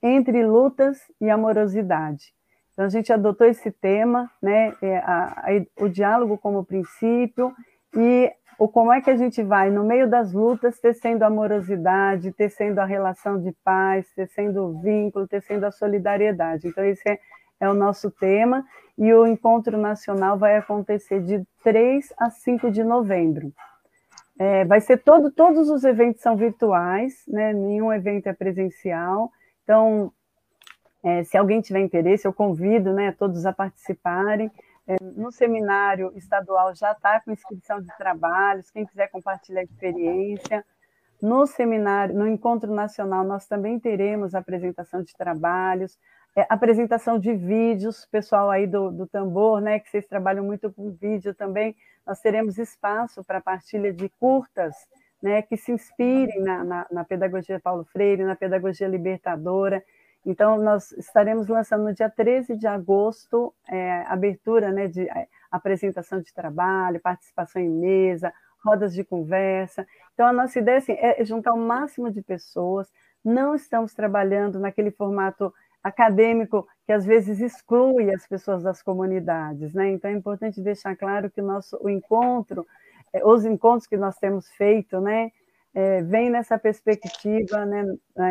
entre 0.00 0.46
lutas 0.46 1.00
e 1.20 1.28
amorosidade. 1.28 2.32
Então, 2.74 2.84
a 2.84 2.88
gente 2.88 3.12
adotou 3.12 3.46
esse 3.46 3.70
tema, 3.70 4.30
né, 4.42 4.74
é, 4.82 4.98
a, 4.98 5.44
a, 5.46 5.84
o 5.84 5.88
diálogo 5.88 6.36
como 6.36 6.64
princípio, 6.64 7.54
e 7.96 8.30
o 8.58 8.68
como 8.68 8.92
é 8.92 9.00
que 9.00 9.10
a 9.10 9.16
gente 9.16 9.42
vai, 9.42 9.70
no 9.70 9.84
meio 9.84 10.10
das 10.10 10.32
lutas, 10.32 10.80
tecendo 10.80 11.24
amorosidade, 11.24 12.32
tecendo 12.32 12.80
a 12.80 12.84
relação 12.84 13.40
de 13.40 13.52
paz, 13.64 14.06
tecendo 14.14 14.64
o 14.64 14.80
vínculo, 14.80 15.28
tecendo 15.28 15.64
a 15.64 15.70
solidariedade. 15.70 16.66
Então, 16.66 16.84
esse 16.84 17.08
é, 17.08 17.18
é 17.60 17.68
o 17.68 17.74
nosso 17.74 18.10
tema, 18.10 18.64
e 18.98 19.12
o 19.14 19.24
encontro 19.24 19.78
nacional 19.78 20.36
vai 20.36 20.56
acontecer 20.56 21.20
de 21.20 21.44
3 21.62 22.12
a 22.18 22.28
5 22.28 22.70
de 22.72 22.82
novembro. 22.82 23.52
É, 24.36 24.64
vai 24.64 24.80
ser 24.80 24.98
todo, 24.98 25.30
todos 25.30 25.68
os 25.68 25.84
eventos 25.84 26.20
são 26.20 26.36
virtuais, 26.36 27.22
né? 27.28 27.52
nenhum 27.52 27.92
evento 27.92 28.26
é 28.26 28.32
presencial. 28.32 29.30
Então, 29.62 30.12
é, 31.04 31.22
se 31.22 31.36
alguém 31.36 31.60
tiver 31.60 31.80
interesse, 31.80 32.26
eu 32.26 32.32
convido 32.32 32.94
né, 32.94 33.12
todos 33.12 33.44
a 33.44 33.52
participarem. 33.52 34.50
É, 34.86 34.96
no 35.00 35.30
seminário 35.30 36.10
estadual 36.16 36.74
já 36.74 36.92
está 36.92 37.20
com 37.20 37.30
inscrição 37.30 37.80
de 37.80 37.94
trabalhos, 37.98 38.70
quem 38.70 38.86
quiser 38.86 39.08
compartilhar 39.08 39.62
experiência. 39.62 40.64
No 41.20 41.46
seminário, 41.46 42.14
no 42.14 42.26
encontro 42.26 42.72
nacional, 42.72 43.22
nós 43.22 43.46
também 43.46 43.78
teremos 43.78 44.34
apresentação 44.34 45.02
de 45.02 45.14
trabalhos, 45.14 45.98
é, 46.34 46.46
apresentação 46.48 47.18
de 47.18 47.34
vídeos, 47.34 48.06
pessoal 48.10 48.50
aí 48.50 48.66
do, 48.66 48.90
do 48.90 49.06
tambor, 49.06 49.60
né, 49.60 49.78
que 49.78 49.90
vocês 49.90 50.06
trabalham 50.06 50.44
muito 50.44 50.72
com 50.72 50.90
vídeo 50.90 51.34
também, 51.34 51.76
nós 52.06 52.20
teremos 52.20 52.58
espaço 52.58 53.22
para 53.24 53.42
partilha 53.42 53.92
de 53.92 54.08
curtas, 54.08 54.74
né, 55.22 55.42
que 55.42 55.56
se 55.56 55.70
inspirem 55.70 56.40
na, 56.42 56.64
na, 56.64 56.86
na 56.90 57.04
pedagogia 57.04 57.60
Paulo 57.60 57.84
Freire, 57.84 58.24
na 58.24 58.36
pedagogia 58.36 58.88
libertadora, 58.88 59.82
então, 60.26 60.56
nós 60.58 60.92
estaremos 60.92 61.46
lançando 61.48 61.84
no 61.84 61.94
dia 61.94 62.08
13 62.08 62.56
de 62.56 62.66
agosto, 62.66 63.54
é, 63.68 64.02
abertura 64.06 64.72
né, 64.72 64.88
de 64.88 65.08
é, 65.08 65.28
apresentação 65.50 66.20
de 66.20 66.32
trabalho, 66.32 67.00
participação 67.00 67.60
em 67.60 67.68
mesa, 67.68 68.32
rodas 68.64 68.94
de 68.94 69.04
conversa. 69.04 69.86
Então, 70.14 70.26
a 70.26 70.32
nossa 70.32 70.58
ideia 70.58 70.78
assim, 70.78 70.94
é 70.98 71.22
juntar 71.24 71.52
o 71.52 71.58
máximo 71.58 72.10
de 72.10 72.22
pessoas. 72.22 72.90
Não 73.22 73.54
estamos 73.54 73.92
trabalhando 73.92 74.58
naquele 74.58 74.90
formato 74.90 75.52
acadêmico 75.82 76.66
que 76.86 76.92
às 76.92 77.04
vezes 77.04 77.40
exclui 77.40 78.10
as 78.10 78.26
pessoas 78.26 78.62
das 78.62 78.82
comunidades. 78.82 79.74
Né? 79.74 79.90
Então, 79.90 80.10
é 80.10 80.14
importante 80.14 80.62
deixar 80.62 80.96
claro 80.96 81.30
que 81.30 81.42
o 81.42 81.44
nosso 81.44 81.78
o 81.82 81.90
encontro, 81.90 82.66
é, 83.12 83.22
os 83.24 83.44
encontros 83.44 83.86
que 83.86 83.98
nós 83.98 84.16
temos 84.16 84.48
feito, 84.52 84.98
né, 85.00 85.30
é, 85.74 86.02
vem 86.02 86.30
nessa 86.30 86.58
perspectiva 86.58 87.66
né, 87.66 87.84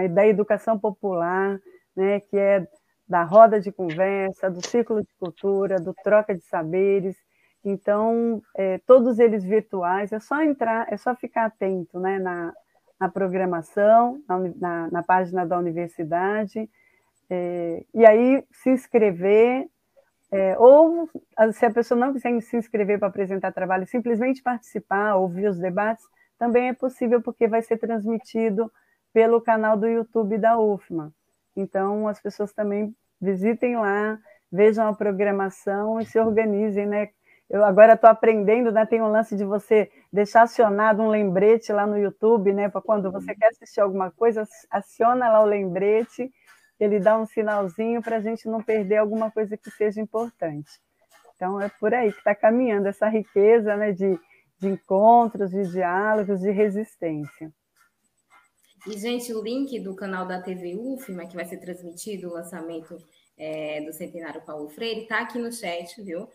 da 0.09 0.25
educação 0.25 0.79
popular, 0.79 1.59
né, 1.95 2.19
que 2.19 2.37
é 2.37 2.67
da 3.07 3.23
roda 3.23 3.59
de 3.59 3.71
conversa, 3.71 4.49
do 4.49 4.65
círculo 4.65 5.01
de 5.01 5.13
cultura, 5.19 5.79
do 5.79 5.93
troca 6.03 6.33
de 6.33 6.43
saberes. 6.45 7.15
Então, 7.63 8.41
é, 8.55 8.79
todos 8.79 9.19
eles 9.19 9.43
virtuais, 9.43 10.11
é 10.11 10.19
só 10.19 10.41
entrar, 10.41 10.91
é 10.91 10.97
só 10.97 11.15
ficar 11.15 11.45
atento 11.45 11.99
né, 11.99 12.19
na, 12.19 12.53
na 12.99 13.09
programação, 13.09 14.21
na, 14.27 14.39
na, 14.39 14.91
na, 14.91 15.03
página 15.03 15.45
da 15.45 15.57
universidade, 15.57 16.69
é, 17.29 17.85
e 17.93 18.05
aí 18.05 18.43
se 18.51 18.69
inscrever, 18.69 19.67
é, 20.31 20.57
ou 20.57 21.09
se 21.53 21.65
a 21.65 21.71
pessoa 21.71 21.99
não 21.99 22.11
quiser 22.11 22.41
se 22.41 22.57
inscrever 22.57 22.99
para 22.99 23.07
apresentar 23.07 23.51
trabalho, 23.51 23.85
simplesmente 23.87 24.41
participar, 24.41 25.15
ouvir 25.15 25.47
os 25.47 25.57
debates, 25.57 26.03
também 26.37 26.69
é 26.69 26.73
possível, 26.73 27.21
porque 27.21 27.47
vai 27.47 27.61
ser 27.61 27.77
transmitido 27.77 28.71
pelo 29.13 29.39
canal 29.39 29.77
do 29.77 29.87
YouTube 29.87 30.37
da 30.37 30.57
UFMA. 30.57 31.13
Então, 31.55 32.07
as 32.07 32.21
pessoas 32.21 32.53
também 32.53 32.95
visitem 33.21 33.77
lá, 33.77 34.19
vejam 34.51 34.87
a 34.87 34.93
programação 34.93 35.99
e 35.99 36.05
se 36.05 36.19
organizem, 36.19 36.85
né? 36.85 37.09
Eu 37.49 37.63
agora 37.63 37.93
estou 37.93 38.09
aprendendo, 38.09 38.71
né? 38.71 38.85
Tem 38.85 39.01
um 39.01 39.11
lance 39.11 39.35
de 39.35 39.43
você 39.43 39.91
deixar 40.11 40.43
acionado 40.43 41.01
um 41.03 41.09
lembrete 41.09 41.71
lá 41.71 41.85
no 41.85 41.97
YouTube, 41.97 42.53
né? 42.53 42.69
Para 42.69 42.81
quando 42.81 43.11
você 43.11 43.35
quer 43.35 43.47
assistir 43.47 43.81
alguma 43.81 44.11
coisa, 44.11 44.47
aciona 44.69 45.29
lá 45.29 45.41
o 45.41 45.45
lembrete, 45.45 46.31
ele 46.79 46.99
dá 46.99 47.17
um 47.17 47.25
sinalzinho 47.25 48.01
para 48.01 48.17
a 48.17 48.19
gente 48.19 48.47
não 48.47 48.61
perder 48.61 48.97
alguma 48.97 49.29
coisa 49.29 49.55
que 49.55 49.69
seja 49.71 50.01
importante. 50.01 50.71
Então 51.35 51.59
é 51.61 51.69
por 51.79 51.93
aí 51.93 52.11
que 52.11 52.17
está 52.17 52.33
caminhando 52.33 52.87
essa 52.87 53.07
riqueza, 53.07 53.75
né? 53.75 53.91
De, 53.91 54.19
de 54.59 54.67
encontros, 54.69 55.51
de 55.51 55.67
diálogos, 55.71 56.39
de 56.41 56.51
resistência. 56.51 57.51
E, 58.85 58.97
gente, 58.97 59.33
o 59.33 59.41
link 59.41 59.79
do 59.79 59.95
canal 59.95 60.25
da 60.27 60.41
TV 60.41 60.75
UFMA, 60.75 61.25
que 61.25 61.35
vai 61.35 61.45
ser 61.45 61.57
transmitido 61.57 62.27
o 62.27 62.33
lançamento 62.33 62.97
é, 63.37 63.81
do 63.81 63.93
Centenário 63.93 64.41
Paulo 64.41 64.67
Freire, 64.69 65.03
está 65.03 65.21
aqui 65.21 65.39
no 65.39 65.51
chat, 65.51 66.01
viu? 66.01 66.27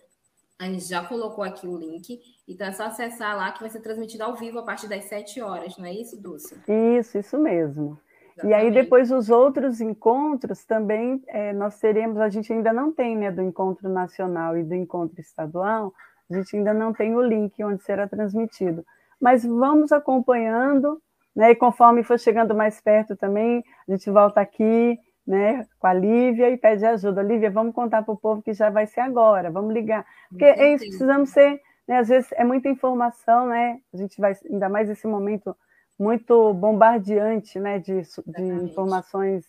A 0.59 0.65
gente 0.65 0.85
já 0.85 1.05
colocou 1.05 1.45
aqui 1.45 1.67
o 1.69 1.77
link, 1.77 2.21
então 2.49 2.67
é 2.67 2.73
só 2.73 2.85
acessar 2.85 3.37
lá 3.37 3.53
que 3.53 3.61
vai 3.61 3.71
ser 3.71 3.81
transmitido 3.81 4.25
ao 4.25 4.35
vivo 4.35 4.59
a 4.59 4.63
partir 4.63 4.89
das 4.89 5.05
7 5.05 5.41
horas, 5.43 5.77
não 5.77 5.85
é 5.85 5.93
isso, 5.93 6.21
Dulce? 6.21 6.57
Isso, 6.99 7.19
isso 7.19 7.39
mesmo. 7.39 8.01
Exatamente. 8.33 8.47
E 8.47 8.55
aí, 8.55 8.71
depois, 8.71 9.13
os 9.13 9.29
outros 9.29 9.81
encontros 9.81 10.65
também 10.65 11.23
é, 11.29 11.53
nós 11.53 11.79
teremos, 11.79 12.19
a 12.19 12.29
gente 12.29 12.53
ainda 12.53 12.73
não 12.73 12.91
tem, 12.91 13.17
né, 13.17 13.31
do 13.31 13.43
encontro 13.43 13.89
nacional 13.89 14.57
e 14.57 14.65
do 14.65 14.75
encontro 14.75 15.21
estadual, 15.21 15.93
a 16.31 16.35
gente 16.35 16.57
ainda 16.57 16.73
não 16.73 16.93
tem 16.95 17.15
o 17.15 17.23
link 17.23 17.63
onde 17.63 17.83
será 17.83 18.09
transmitido. 18.09 18.85
Mas 19.21 19.45
vamos 19.45 19.93
acompanhando 19.93 21.01
né? 21.39 21.53
E 21.53 21.55
conforme 21.55 22.03
for 22.03 22.19
chegando 22.19 22.53
mais 22.53 22.81
perto 22.81 23.15
também, 23.15 23.63
a 23.89 23.93
gente 23.93 24.11
volta 24.11 24.41
aqui 24.41 24.99
né, 25.25 25.65
com 25.79 25.87
a 25.87 25.95
Lívia 25.95 26.51
e 26.51 26.57
pede 26.57 26.85
ajuda. 26.85 27.23
Lívia, 27.23 27.49
vamos 27.49 27.73
contar 27.73 28.03
para 28.03 28.13
o 28.13 28.17
povo 28.17 28.43
que 28.43 28.53
já 28.53 28.71
vai 28.71 28.89
ser 28.89 29.03
agora, 29.03 29.49
vamos 29.49 29.73
ligar. 29.73 30.05
Porque 30.29 30.45
é 30.45 30.75
isso, 30.75 30.85
precisamos 30.85 31.31
ser, 31.31 31.61
né, 31.87 31.99
às 31.99 32.09
vezes 32.09 32.33
é 32.33 32.43
muita 32.43 32.69
informação, 32.69 33.47
né? 33.47 33.79
A 33.95 33.97
gente 33.97 34.21
vai, 34.21 34.35
ainda 34.51 34.69
mais 34.69 34.91
esse 34.91 35.07
momento 35.07 35.57
muito 35.97 36.53
bombardeante 36.55 37.61
né, 37.61 37.79
de, 37.79 38.03
de 38.27 38.43
informações 38.65 39.45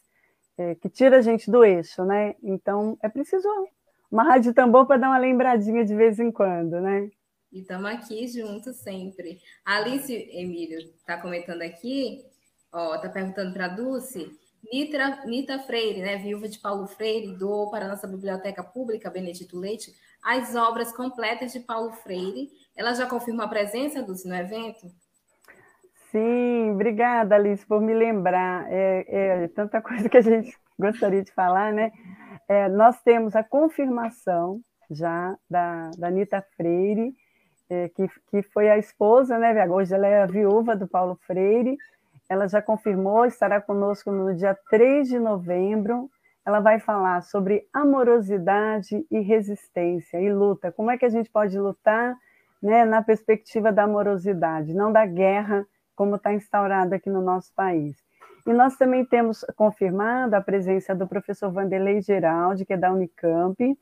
é, 0.59 0.75
que 0.75 0.89
tira 0.89 1.17
a 1.17 1.21
gente 1.21 1.49
do 1.49 1.65
eixo, 1.65 2.05
né? 2.05 2.35
Então 2.43 2.99
é 3.01 3.09
preciso 3.09 3.47
uma 4.11 4.21
rádio 4.21 4.53
tambor 4.53 4.85
para 4.85 4.97
dar 4.97 5.07
uma 5.07 5.17
lembradinha 5.17 5.83
de 5.83 5.95
vez 5.95 6.19
em 6.19 6.31
quando, 6.31 6.79
né? 6.79 7.09
E 7.51 7.61
estamos 7.61 7.89
aqui 7.89 8.27
juntos 8.27 8.77
sempre. 8.77 9.39
A 9.65 9.77
Alice 9.77 10.13
Emílio 10.13 10.79
está 10.79 11.19
comentando 11.19 11.63
aqui, 11.63 12.23
ó, 12.71 12.97
tá 12.99 13.09
perguntando 13.09 13.53
para 13.53 13.65
a 13.65 13.69
Dulce. 13.69 14.31
Nitra, 14.71 15.25
Nita 15.25 15.57
Freire, 15.59 16.01
né, 16.01 16.17
viúva 16.17 16.47
de 16.47 16.59
Paulo 16.59 16.85
Freire, 16.85 17.37
doou 17.37 17.71
para 17.71 17.85
a 17.85 17.87
nossa 17.87 18.05
biblioteca 18.05 18.63
pública, 18.63 19.09
Benedito 19.09 19.57
Leite, 19.57 19.93
as 20.21 20.53
obras 20.55 20.91
completas 20.91 21.53
de 21.53 21.61
Paulo 21.61 21.91
Freire. 21.93 22.49
Ela 22.75 22.93
já 22.93 23.07
confirmou 23.07 23.45
a 23.45 23.49
presença, 23.49 24.03
Dulce, 24.03 24.27
no 24.27 24.35
evento? 24.35 24.87
Sim, 26.11 26.71
obrigada, 26.71 27.35
Alice, 27.35 27.65
por 27.65 27.81
me 27.81 27.93
lembrar. 27.93 28.67
É, 28.71 29.43
é 29.43 29.47
tanta 29.49 29.81
coisa 29.81 30.09
que 30.09 30.17
a 30.17 30.21
gente 30.21 30.55
gostaria 30.77 31.23
de 31.23 31.31
falar, 31.31 31.73
né? 31.73 31.91
É, 32.47 32.67
nós 32.67 33.01
temos 33.01 33.35
a 33.35 33.43
confirmação 33.43 34.61
já 34.89 35.37
da, 35.49 35.91
da 35.97 36.41
Freire, 36.57 37.13
é, 37.69 37.89
que, 37.89 38.07
que 38.29 38.41
foi 38.41 38.69
a 38.69 38.77
esposa, 38.77 39.37
né? 39.37 39.67
Hoje 39.69 39.93
ela 39.93 40.07
é 40.07 40.23
a 40.23 40.25
viúva 40.25 40.75
do 40.75 40.87
Paulo 40.87 41.17
Freire. 41.27 41.77
Ela 42.27 42.47
já 42.47 42.61
confirmou, 42.61 43.25
estará 43.25 43.61
conosco 43.61 44.11
no 44.11 44.35
dia 44.35 44.57
3 44.69 45.07
de 45.07 45.19
novembro. 45.19 46.09
Ela 46.45 46.59
vai 46.59 46.79
falar 46.79 47.21
sobre 47.21 47.67
amorosidade 47.73 49.05
e 49.09 49.19
resistência 49.19 50.19
e 50.19 50.31
luta. 50.31 50.71
Como 50.71 50.89
é 50.89 50.97
que 50.97 51.05
a 51.05 51.09
gente 51.09 51.29
pode 51.29 51.59
lutar 51.59 52.15
né, 52.61 52.85
na 52.85 53.01
perspectiva 53.01 53.71
da 53.71 53.83
amorosidade, 53.83 54.73
não 54.73 54.91
da 54.91 55.05
guerra, 55.05 55.65
como 55.95 56.15
está 56.15 56.33
instaurada 56.33 56.95
aqui 56.95 57.09
no 57.09 57.21
nosso 57.21 57.53
país. 57.53 57.97
E 58.45 58.53
nós 58.53 58.77
também 58.77 59.05
temos 59.05 59.45
confirmado 59.55 60.35
a 60.35 60.41
presença 60.41 60.95
do 60.95 61.07
professor 61.07 61.51
Vanderlei 61.51 62.01
Geraldi, 62.01 62.65
que 62.65 62.73
é 62.73 62.77
da 62.77 62.91
Unicamp, 62.91 63.77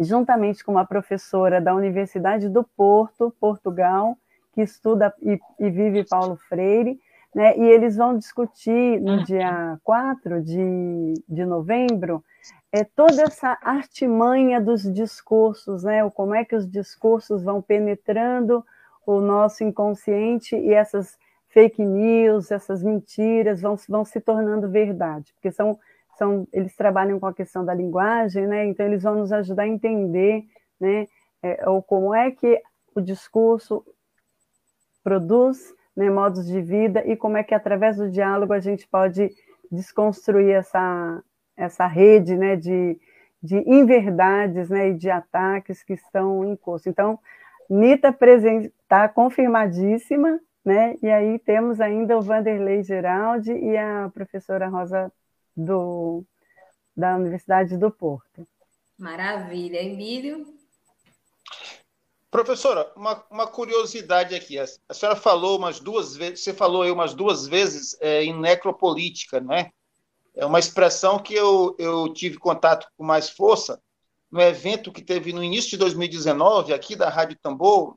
juntamente 0.00 0.64
com 0.64 0.72
uma 0.72 0.86
professora 0.86 1.60
da 1.60 1.74
Universidade 1.74 2.48
do 2.48 2.64
Porto, 2.64 3.34
Portugal, 3.40 4.16
que 4.52 4.62
estuda 4.62 5.14
e, 5.20 5.38
e 5.58 5.70
vive 5.70 6.04
Paulo 6.04 6.36
Freire, 6.48 6.98
né? 7.34 7.56
e 7.56 7.62
eles 7.62 7.96
vão 7.96 8.16
discutir 8.16 9.00
no 9.00 9.22
dia 9.22 9.78
4 9.84 10.42
de, 10.42 11.14
de 11.28 11.44
novembro 11.44 12.24
é, 12.72 12.84
toda 12.84 13.22
essa 13.22 13.58
artimanha 13.62 14.60
dos 14.60 14.82
discursos, 14.92 15.82
né? 15.82 16.04
O 16.04 16.10
como 16.10 16.34
é 16.34 16.44
que 16.44 16.54
os 16.54 16.70
discursos 16.70 17.42
vão 17.42 17.60
penetrando 17.60 18.64
o 19.04 19.20
nosso 19.20 19.64
inconsciente 19.64 20.54
e 20.56 20.72
essas 20.72 21.18
fake 21.48 21.84
news, 21.84 22.50
essas 22.50 22.82
mentiras 22.82 23.60
vão, 23.60 23.76
vão 23.88 24.04
se 24.04 24.20
tornando 24.20 24.70
verdade, 24.70 25.32
porque 25.34 25.50
são, 25.50 25.78
são 26.20 26.46
eles 26.52 26.76
trabalham 26.76 27.18
com 27.18 27.26
a 27.26 27.32
questão 27.32 27.64
da 27.64 27.72
linguagem, 27.72 28.46
né? 28.46 28.66
Então 28.66 28.84
eles 28.84 29.02
vão 29.02 29.14
nos 29.14 29.32
ajudar 29.32 29.62
a 29.62 29.68
entender, 29.68 30.44
né? 30.78 31.06
É, 31.42 31.66
ou 31.70 31.82
como 31.82 32.14
é 32.14 32.30
que 32.30 32.60
o 32.94 33.00
discurso 33.00 33.82
produz 35.02 35.74
né, 35.96 36.10
modos 36.10 36.46
de 36.46 36.60
vida 36.60 37.02
e 37.06 37.16
como 37.16 37.38
é 37.38 37.42
que 37.42 37.54
através 37.54 37.96
do 37.96 38.10
diálogo 38.10 38.52
a 38.52 38.60
gente 38.60 38.86
pode 38.86 39.30
desconstruir 39.72 40.50
essa 40.50 41.22
essa 41.56 41.86
rede 41.86 42.36
né, 42.36 42.56
de, 42.56 42.98
de 43.42 43.56
inverdades 43.66 44.70
né, 44.70 44.90
e 44.90 44.94
de 44.94 45.10
ataques 45.10 45.82
que 45.82 45.92
estão 45.92 46.44
em 46.44 46.56
curso. 46.56 46.88
Então, 46.88 47.18
Nita 47.68 48.16
está 48.82 49.08
confirmadíssima, 49.08 50.40
né? 50.64 50.96
E 51.02 51.08
aí 51.08 51.38
temos 51.38 51.80
ainda 51.80 52.16
o 52.16 52.22
Vanderlei 52.22 52.82
Geraldi 52.82 53.52
e 53.52 53.76
a 53.76 54.10
professora 54.12 54.68
Rosa 54.68 55.12
do, 55.64 56.24
da 56.96 57.16
Universidade 57.16 57.76
do 57.76 57.90
Porto. 57.90 58.46
Maravilha. 58.98 59.82
Emílio? 59.82 60.46
Professora, 62.30 62.92
uma, 62.94 63.24
uma 63.30 63.46
curiosidade 63.46 64.34
aqui. 64.34 64.58
A, 64.58 64.64
a 64.88 64.94
senhora 64.94 65.16
falou 65.16 65.58
umas 65.58 65.80
duas 65.80 66.14
vezes, 66.16 66.44
você 66.44 66.54
falou 66.54 66.82
aí 66.82 66.90
umas 66.90 67.14
duas 67.14 67.46
vezes 67.46 67.96
é, 68.00 68.22
em 68.22 68.38
necropolítica, 68.38 69.40
não 69.40 69.54
é? 69.54 69.72
É 70.34 70.46
uma 70.46 70.58
expressão 70.60 71.18
que 71.18 71.34
eu, 71.34 71.74
eu 71.78 72.12
tive 72.12 72.38
contato 72.38 72.86
com 72.96 73.02
mais 73.02 73.28
força 73.28 73.80
no 74.30 74.40
evento 74.40 74.92
que 74.92 75.02
teve 75.02 75.32
no 75.32 75.42
início 75.42 75.70
de 75.70 75.78
2019, 75.78 76.72
aqui 76.72 76.94
da 76.94 77.08
Rádio 77.08 77.36
Tambor, 77.42 77.96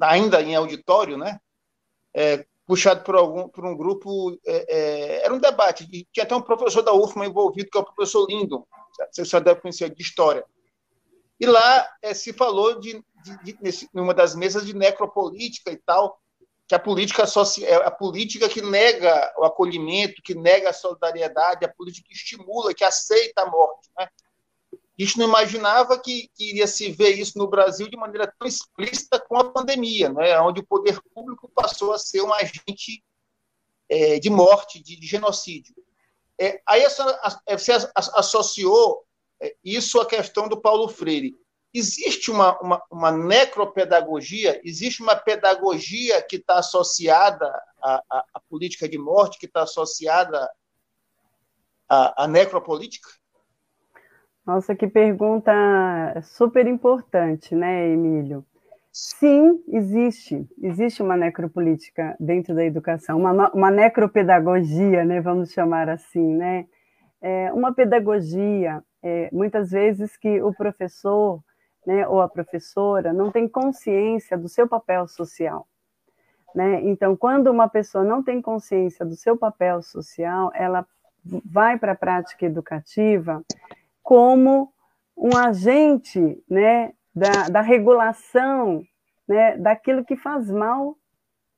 ainda 0.00 0.40
em 0.40 0.54
auditório, 0.54 1.18
né? 1.18 1.40
É, 2.14 2.46
puxado 2.68 3.02
por, 3.02 3.16
algum, 3.16 3.48
por 3.48 3.64
um 3.64 3.74
grupo. 3.74 4.38
É, 4.46 4.66
é, 4.68 5.24
era 5.24 5.32
um 5.32 5.38
debate, 5.38 5.88
tinha 6.12 6.24
até 6.24 6.36
um 6.36 6.42
professor 6.42 6.82
da 6.82 6.92
UFMA 6.92 7.26
envolvido, 7.26 7.70
que 7.70 7.78
é 7.78 7.80
o 7.80 7.84
professor 7.84 8.26
Lindon, 8.28 8.66
você 9.10 9.24
já 9.24 9.38
deve 9.38 9.62
conhecer 9.62 9.88
de 9.88 10.02
história. 10.02 10.44
E 11.40 11.46
lá 11.46 11.88
é, 12.02 12.12
se 12.12 12.32
falou 12.34 12.78
de, 12.78 13.02
de, 13.24 13.42
de 13.42 13.58
nesse, 13.62 13.88
numa 13.94 14.12
das 14.12 14.34
mesas 14.34 14.66
de 14.66 14.74
necropolítica 14.74 15.72
e 15.72 15.78
tal, 15.78 16.20
que 16.66 16.74
a 16.74 16.78
política 16.78 17.26
social, 17.26 17.66
é 17.66 17.86
a 17.86 17.90
política 17.90 18.46
que 18.46 18.60
nega 18.60 19.32
o 19.38 19.44
acolhimento, 19.44 20.20
que 20.22 20.34
nega 20.34 20.68
a 20.68 20.74
solidariedade, 20.74 21.64
a 21.64 21.72
política 21.72 22.06
que 22.06 22.14
estimula, 22.14 22.74
que 22.74 22.84
aceita 22.84 23.42
a 23.42 23.50
morte. 23.50 23.88
Né? 23.96 24.06
A 24.98 25.02
gente 25.02 25.18
não 25.18 25.28
imaginava 25.28 25.98
que, 25.98 26.28
que, 26.34 26.50
iria 26.50 26.66
se 26.66 26.90
ver 26.90 27.18
isso 27.18 27.38
no 27.38 27.46
Brasil 27.46 27.88
de 27.88 27.96
maneira 27.96 28.32
tão 28.38 28.48
explícita 28.48 29.20
com 29.20 29.36
a 29.38 29.50
pandemia, 29.50 30.08
né? 30.08 30.40
onde 30.40 30.60
o 30.60 30.66
poder 30.66 31.00
público 31.14 31.48
passou 31.54 31.92
a 31.92 31.98
ser 31.98 32.20
um 32.22 32.32
agente 32.32 33.04
é, 33.88 34.18
de 34.18 34.28
morte, 34.28 34.82
de, 34.82 34.98
de 34.98 35.06
genocídio. 35.06 35.74
É, 36.40 36.60
aí 36.66 36.82
você 36.84 37.72
associou 37.94 39.04
é, 39.40 39.54
isso 39.64 40.00
à 40.00 40.06
questão 40.06 40.48
do 40.48 40.60
Paulo 40.60 40.88
Freire 40.88 41.36
existe 41.72 42.30
uma, 42.30 42.58
uma, 42.60 42.82
uma 42.90 43.12
necropedagogia, 43.12 44.60
existe 44.64 45.02
uma 45.02 45.14
pedagogia 45.14 46.22
que 46.22 46.36
está 46.36 46.58
associada 46.58 47.46
à, 47.82 48.02
à, 48.10 48.24
à, 48.34 48.40
política 48.48 48.88
de 48.88 48.98
morte, 48.98 49.38
que 49.38 49.46
está 49.46 49.62
associada 49.62 50.50
à, 51.88 52.24
à 52.24 52.28
necropolítica? 52.28 53.08
Nossa, 54.48 54.74
que 54.74 54.86
pergunta 54.86 55.52
super 56.22 56.66
importante, 56.66 57.54
né, 57.54 57.86
Emílio? 57.90 58.42
Sim, 58.90 59.62
existe. 59.68 60.48
Existe 60.62 61.02
uma 61.02 61.18
necropolítica 61.18 62.16
dentro 62.18 62.54
da 62.54 62.64
educação, 62.64 63.18
uma, 63.18 63.50
uma 63.52 63.70
necropedagogia, 63.70 65.04
né, 65.04 65.20
vamos 65.20 65.52
chamar 65.52 65.90
assim, 65.90 66.34
né? 66.34 66.64
É 67.20 67.52
uma 67.52 67.74
pedagogia, 67.74 68.82
é, 69.02 69.28
muitas 69.30 69.70
vezes 69.70 70.16
que 70.16 70.40
o 70.40 70.50
professor 70.54 71.42
né, 71.86 72.08
ou 72.08 72.22
a 72.22 72.28
professora 72.28 73.12
não 73.12 73.30
tem 73.30 73.46
consciência 73.46 74.38
do 74.38 74.48
seu 74.48 74.66
papel 74.66 75.06
social. 75.06 75.68
Né? 76.54 76.80
Então, 76.84 77.14
quando 77.14 77.48
uma 77.48 77.68
pessoa 77.68 78.02
não 78.02 78.22
tem 78.22 78.40
consciência 78.40 79.04
do 79.04 79.14
seu 79.14 79.36
papel 79.36 79.82
social, 79.82 80.50
ela 80.54 80.86
vai 81.44 81.78
para 81.78 81.92
a 81.92 81.96
prática 81.96 82.46
educativa 82.46 83.44
como 84.08 84.72
um 85.14 85.36
agente 85.36 86.42
né, 86.48 86.94
da, 87.14 87.50
da 87.50 87.60
regulação 87.60 88.82
né, 89.28 89.58
daquilo 89.58 90.02
que 90.02 90.16
faz 90.16 90.50
mal 90.50 90.96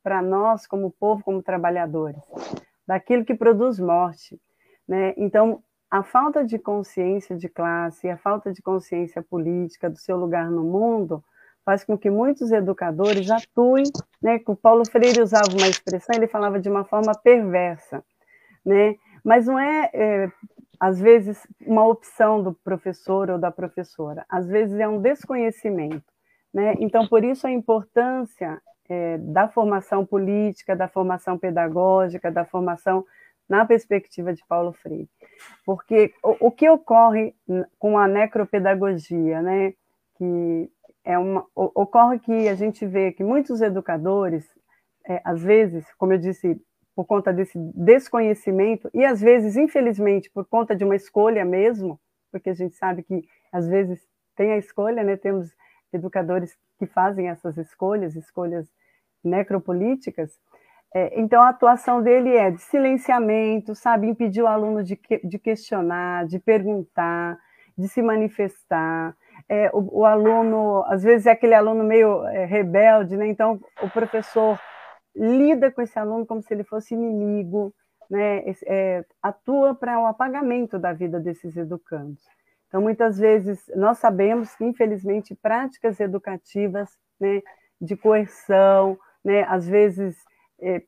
para 0.03 0.21
nós, 0.21 0.67
como 0.67 0.91
povo, 0.91 1.23
como 1.23 1.45
trabalhadores, 1.45 2.21
daquilo 2.85 3.25
que 3.25 3.37
produz 3.37 3.79
morte. 3.79 4.37
Né? 4.89 5.15
Então, 5.17 5.63
a 5.89 6.03
falta 6.03 6.45
de 6.45 6.59
consciência 6.59 7.37
de 7.37 7.49
classe, 7.49 8.09
a 8.09 8.17
falta 8.17 8.53
de 8.53 8.61
consciência 8.61 9.23
política 9.23 9.89
do 9.89 9.97
seu 9.97 10.17
lugar 10.17 10.51
no 10.51 10.65
mundo, 10.65 11.23
faz 11.65 11.85
com 11.85 11.97
que 11.97 12.11
muitos 12.11 12.51
educadores 12.51 13.31
atuem, 13.31 13.85
né, 14.21 14.41
o 14.45 14.57
Paulo 14.57 14.85
Freire 14.91 15.23
usava 15.23 15.53
uma 15.57 15.69
expressão, 15.69 16.17
ele 16.17 16.27
falava 16.27 16.59
de 16.59 16.69
uma 16.69 16.85
forma 16.85 17.13
perversa, 17.15 18.03
né, 18.67 18.97
mas 19.23 19.47
não 19.47 19.57
é, 19.57 19.91
é 19.95 20.33
às 20.81 20.99
vezes, 20.99 21.47
uma 21.61 21.87
opção 21.87 22.43
do 22.43 22.55
professor 22.55 23.29
ou 23.31 23.39
da 23.39 23.51
professora, 23.51 24.25
às 24.29 24.49
vezes 24.49 24.81
é 24.81 24.89
um 24.89 25.01
desconhecimento, 25.01 26.11
né, 26.53 26.75
então 26.81 27.07
por 27.07 27.23
isso 27.23 27.47
a 27.47 27.51
importância 27.51 28.61
é, 28.89 29.19
da 29.19 29.47
formação 29.47 30.05
política, 30.05 30.75
da 30.75 30.89
formação 30.89 31.39
pedagógica, 31.39 32.33
da 32.33 32.45
formação 32.45 33.05
na 33.49 33.65
perspectiva 33.65 34.33
de 34.33 34.45
Paulo 34.47 34.73
Freire. 34.73 35.09
Porque 35.67 36.15
o, 36.23 36.49
o 36.49 36.51
que 36.51 36.69
ocorre 36.69 37.35
com 37.79 37.99
a 37.99 38.09
necropedagogia, 38.09 39.43
né, 39.43 39.75
que 40.17 40.71
é 41.05 41.19
uma, 41.19 41.45
ocorre 41.55 42.19
que 42.19 42.49
a 42.49 42.55
gente 42.55 42.87
vê 42.87 43.13
que 43.13 43.25
muitos 43.25 43.61
educadores, 43.61 44.49
é, 45.07 45.21
às 45.25 45.43
vezes, 45.43 45.85
como 45.95 46.13
eu 46.13 46.19
disse, 46.19 46.61
por 46.95 47.07
conta 47.07 47.33
desse 47.33 47.59
desconhecimento, 47.75 48.91
e 48.93 49.05
às 49.05 49.21
vezes, 49.21 49.57
infelizmente, 49.57 50.31
por 50.31 50.45
conta 50.45 50.75
de 50.75 50.85
uma 50.85 50.97
escolha 50.97 51.45
mesmo, 51.45 51.99
porque 52.31 52.51
a 52.51 52.55
gente 52.55 52.75
sabe 52.77 53.03
que 53.03 53.25
às 53.53 53.67
vezes 53.67 54.01
tem 54.37 54.53
a 54.53 54.59
escolha, 54.59 55.03
né? 55.03 55.17
Temos 55.17 55.55
educadores 55.93 56.57
que 56.79 56.87
fazem 56.87 57.29
essas 57.29 57.57
escolhas, 57.57 58.17
escolhas 58.17 58.69
necropolíticas, 59.23 60.39
é, 60.93 61.21
então, 61.21 61.43
a 61.43 61.51
atuação 61.51 62.03
dele 62.03 62.37
é 62.37 62.51
de 62.51 62.61
silenciamento, 62.63 63.75
sabe, 63.77 64.09
impedir 64.09 64.43
o 64.43 64.47
aluno 64.47 64.83
de, 64.83 64.97
que, 64.97 65.25
de 65.25 65.39
questionar, 65.39 66.27
de 66.27 66.39
perguntar, 66.41 67.39
de 67.79 67.89
se 67.89 68.03
manifestar. 68.03 69.15
É, 69.49 69.71
o, 69.73 70.01
o, 70.01 70.05
aluno, 70.05 70.85
às 70.89 71.03
vezes, 71.05 71.27
é 71.27 71.31
aquele 71.31 71.55
aluno 71.55 71.85
meio 71.85 72.25
é, 72.27 72.45
rebelde, 72.45 73.17
né? 73.17 73.27
Então, 73.29 73.61
o 73.81 73.89
professor 73.89 74.59
lida 75.15 75.71
com 75.71 75.83
esse 75.83 75.99
aluno 75.99 76.27
como 76.27 76.43
se 76.43 76.53
ele 76.53 76.65
fosse 76.65 76.95
inimigo, 76.95 77.75
né? 78.11 78.43
É, 78.67 79.05
atua 79.23 79.75
para 79.75 80.01
o 80.01 80.07
apagamento 80.07 80.79
da 80.79 80.93
vida 80.93 81.21
desses 81.21 81.57
educandos. 81.57 82.23
Então, 82.71 82.81
muitas 82.81 83.19
vezes, 83.19 83.69
nós 83.75 83.99
sabemos 83.99 84.55
que, 84.55 84.65
infelizmente, 84.65 85.35
práticas 85.35 85.99
educativas 85.99 86.89
né, 87.21 87.43
de 87.81 87.97
coerção, 87.97 88.97
né, 89.25 89.43
às 89.49 89.67
vezes 89.67 90.17
é, 90.61 90.83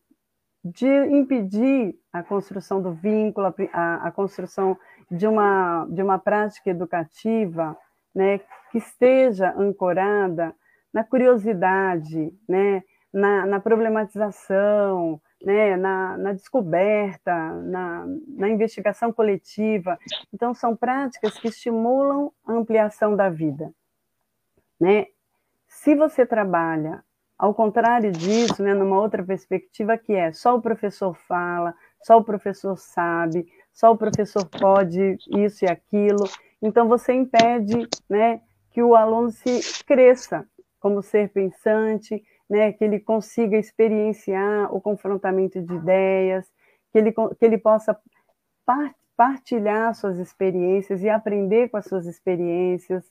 de 0.65 0.87
impedir 0.87 1.97
a 2.13 2.23
construção 2.23 2.81
do 2.81 2.93
vínculo, 2.93 3.53
a, 3.73 4.07
a, 4.07 4.13
construção 4.13 4.79
de 5.11 5.27
uma, 5.27 5.87
de 5.91 6.03
uma 6.03 6.21
prática 6.21 6.71
educativa 6.71 7.77
né, 8.15 8.39
que 8.71 8.79
esteja 8.79 9.53
ancorada 9.57 10.55
na 10.93 11.03
curiosidade, 11.03 12.33
né, 12.49 12.85
na, 13.13 13.47
na 13.47 13.61
problematização, 13.61 15.21
né, 15.43 15.77
na, 15.77 16.17
na 16.17 16.33
descoberta, 16.33 17.35
na, 17.63 18.07
na 18.29 18.49
investigação 18.49 19.13
coletiva. 19.13 19.99
Então, 20.33 20.55
são 20.55 20.77
práticas 20.77 21.39
que 21.39 21.49
estimulam 21.49 22.33
a 22.47 22.53
ampliação 22.53 23.15
da 23.17 23.29
vida. 23.29 23.73
Né? 24.81 25.07
se 25.73 25.95
você 25.95 26.25
trabalha 26.27 27.03
ao 27.37 27.55
contrário 27.55 28.13
disso, 28.13 28.63
né, 28.63 28.73
numa 28.75 29.01
outra 29.01 29.25
perspectiva 29.25 29.99
que 29.99 30.13
é 30.13 30.31
só 30.31 30.55
o 30.55 30.63
professor 30.63 31.17
fala, 31.27 31.75
só 32.01 32.19
o 32.19 32.25
professor 32.25 32.77
sabe, 32.77 33.47
só 33.73 33.91
o 33.91 33.97
professor 33.97 34.47
pode 34.47 35.17
isso 35.29 35.65
e 35.65 35.69
aquilo, 35.69 36.25
então 36.61 36.87
você 36.87 37.13
impede 37.13 37.89
né, 38.09 38.41
que 38.71 38.83
o 38.83 38.95
aluno 38.95 39.31
se 39.31 39.83
cresça 39.85 40.47
como 40.79 41.03
ser 41.03 41.31
pensante, 41.31 42.23
né, 42.53 42.71
que 42.71 42.85
ele 42.85 43.01
consiga 43.01 43.57
experienciar 43.57 44.71
o 44.75 44.79
confrontamento 44.79 45.59
de 45.63 45.73
ideias, 45.73 46.47
que 46.93 46.99
ele, 46.99 47.11
que 47.11 47.47
ele 47.47 47.57
possa 47.57 47.99
partilhar 49.17 49.95
suas 49.95 50.19
experiências 50.19 51.03
e 51.03 51.09
aprender 51.09 51.71
com 51.71 51.79
as 51.79 51.87
suas 51.87 52.05
experiências. 52.05 53.11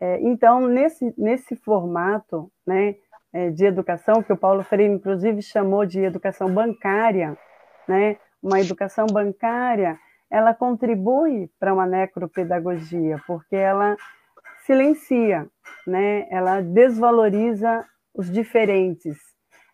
É, 0.00 0.20
então, 0.22 0.66
nesse, 0.66 1.14
nesse 1.16 1.54
formato 1.54 2.50
né, 2.66 2.96
é, 3.32 3.50
de 3.50 3.64
educação, 3.64 4.20
que 4.20 4.32
o 4.32 4.36
Paulo 4.36 4.64
Freire, 4.64 4.92
inclusive, 4.92 5.40
chamou 5.42 5.86
de 5.86 6.00
educação 6.00 6.52
bancária, 6.52 7.38
né, 7.86 8.16
uma 8.42 8.58
educação 8.58 9.06
bancária, 9.06 9.96
ela 10.28 10.52
contribui 10.52 11.48
para 11.60 11.72
uma 11.72 11.86
necropedagogia, 11.86 13.22
porque 13.28 13.54
ela 13.54 13.96
silencia, 14.66 15.46
né, 15.86 16.26
ela 16.30 16.60
desvaloriza 16.60 17.86
os 18.14 18.30
diferentes, 18.30 19.18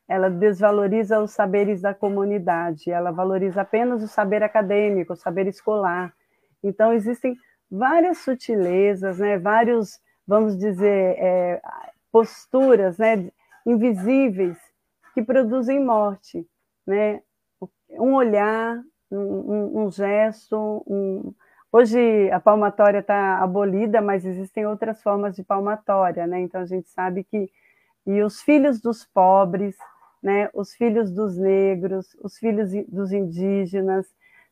ela 0.08 0.30
desvaloriza 0.30 1.20
os 1.20 1.32
saberes 1.32 1.82
da 1.82 1.92
comunidade, 1.92 2.90
ela 2.90 3.10
valoriza 3.10 3.60
apenas 3.62 4.02
o 4.02 4.08
saber 4.08 4.42
acadêmico, 4.42 5.12
o 5.12 5.16
saber 5.16 5.46
escolar. 5.46 6.14
Então, 6.62 6.92
existem 6.92 7.36
várias 7.70 8.18
sutilezas, 8.18 9.18
né, 9.18 9.38
vários, 9.38 10.00
vamos 10.26 10.56
dizer, 10.56 11.16
é, 11.18 11.60
posturas 12.10 12.98
né, 12.98 13.30
invisíveis 13.66 14.56
que 15.14 15.22
produzem 15.22 15.84
morte. 15.84 16.46
Né? 16.86 17.20
Um 17.90 18.14
olhar, 18.14 18.80
um, 19.10 19.84
um 19.84 19.90
gesto. 19.90 20.82
Um... 20.86 21.34
Hoje 21.70 22.30
a 22.30 22.40
palmatória 22.40 23.00
está 23.00 23.38
abolida, 23.42 24.00
mas 24.00 24.24
existem 24.24 24.66
outras 24.66 25.02
formas 25.02 25.36
de 25.36 25.44
palmatória, 25.44 26.26
né? 26.26 26.40
então 26.40 26.60
a 26.60 26.66
gente 26.66 26.88
sabe 26.88 27.24
que. 27.24 27.50
E 28.08 28.22
os 28.22 28.40
filhos 28.40 28.80
dos 28.80 29.04
pobres, 29.04 29.76
né, 30.22 30.48
os 30.54 30.72
filhos 30.72 31.10
dos 31.10 31.36
negros, 31.36 32.16
os 32.22 32.38
filhos 32.38 32.70
dos 32.88 33.12
indígenas, 33.12 34.06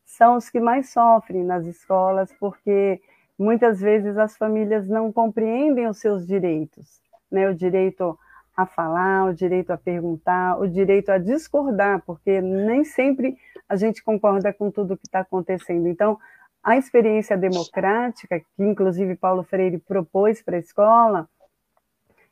são 0.05 0.37
os 0.37 0.47
que 0.47 0.59
mais 0.59 0.91
sofrem 0.91 1.43
nas 1.43 1.65
escolas, 1.65 2.31
porque 2.39 3.01
muitas 3.35 3.81
vezes 3.81 4.15
as 4.15 4.37
famílias 4.37 4.87
não 4.87 5.11
compreendem 5.11 5.87
os 5.87 5.97
seus 5.97 6.27
direitos, 6.27 7.01
né, 7.31 7.49
o 7.49 7.55
direito 7.55 8.15
a 8.55 8.67
falar, 8.67 9.25
o 9.25 9.33
direito 9.33 9.71
a 9.71 9.77
perguntar, 9.77 10.59
o 10.59 10.67
direito 10.67 11.09
a 11.09 11.17
discordar, 11.17 12.03
porque 12.05 12.39
nem 12.39 12.83
sempre 12.83 13.35
a 13.67 13.75
gente 13.75 14.03
concorda 14.03 14.53
com 14.53 14.69
tudo 14.69 14.95
que 14.95 15.07
está 15.07 15.21
acontecendo. 15.21 15.87
Então, 15.87 16.19
a 16.63 16.77
experiência 16.77 17.35
democrática, 17.35 18.39
que 18.39 18.45
inclusive 18.59 19.15
Paulo 19.15 19.41
Freire 19.41 19.79
propôs 19.79 20.43
para 20.43 20.57
a 20.57 20.59
escola, 20.59 21.27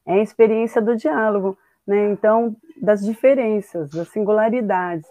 é 0.05 0.13
a 0.13 0.21
experiência 0.21 0.81
do 0.81 0.95
diálogo, 0.95 1.57
né? 1.85 2.11
Então, 2.11 2.55
das 2.81 3.01
diferenças, 3.03 3.89
das 3.89 4.09
singularidades. 4.09 5.07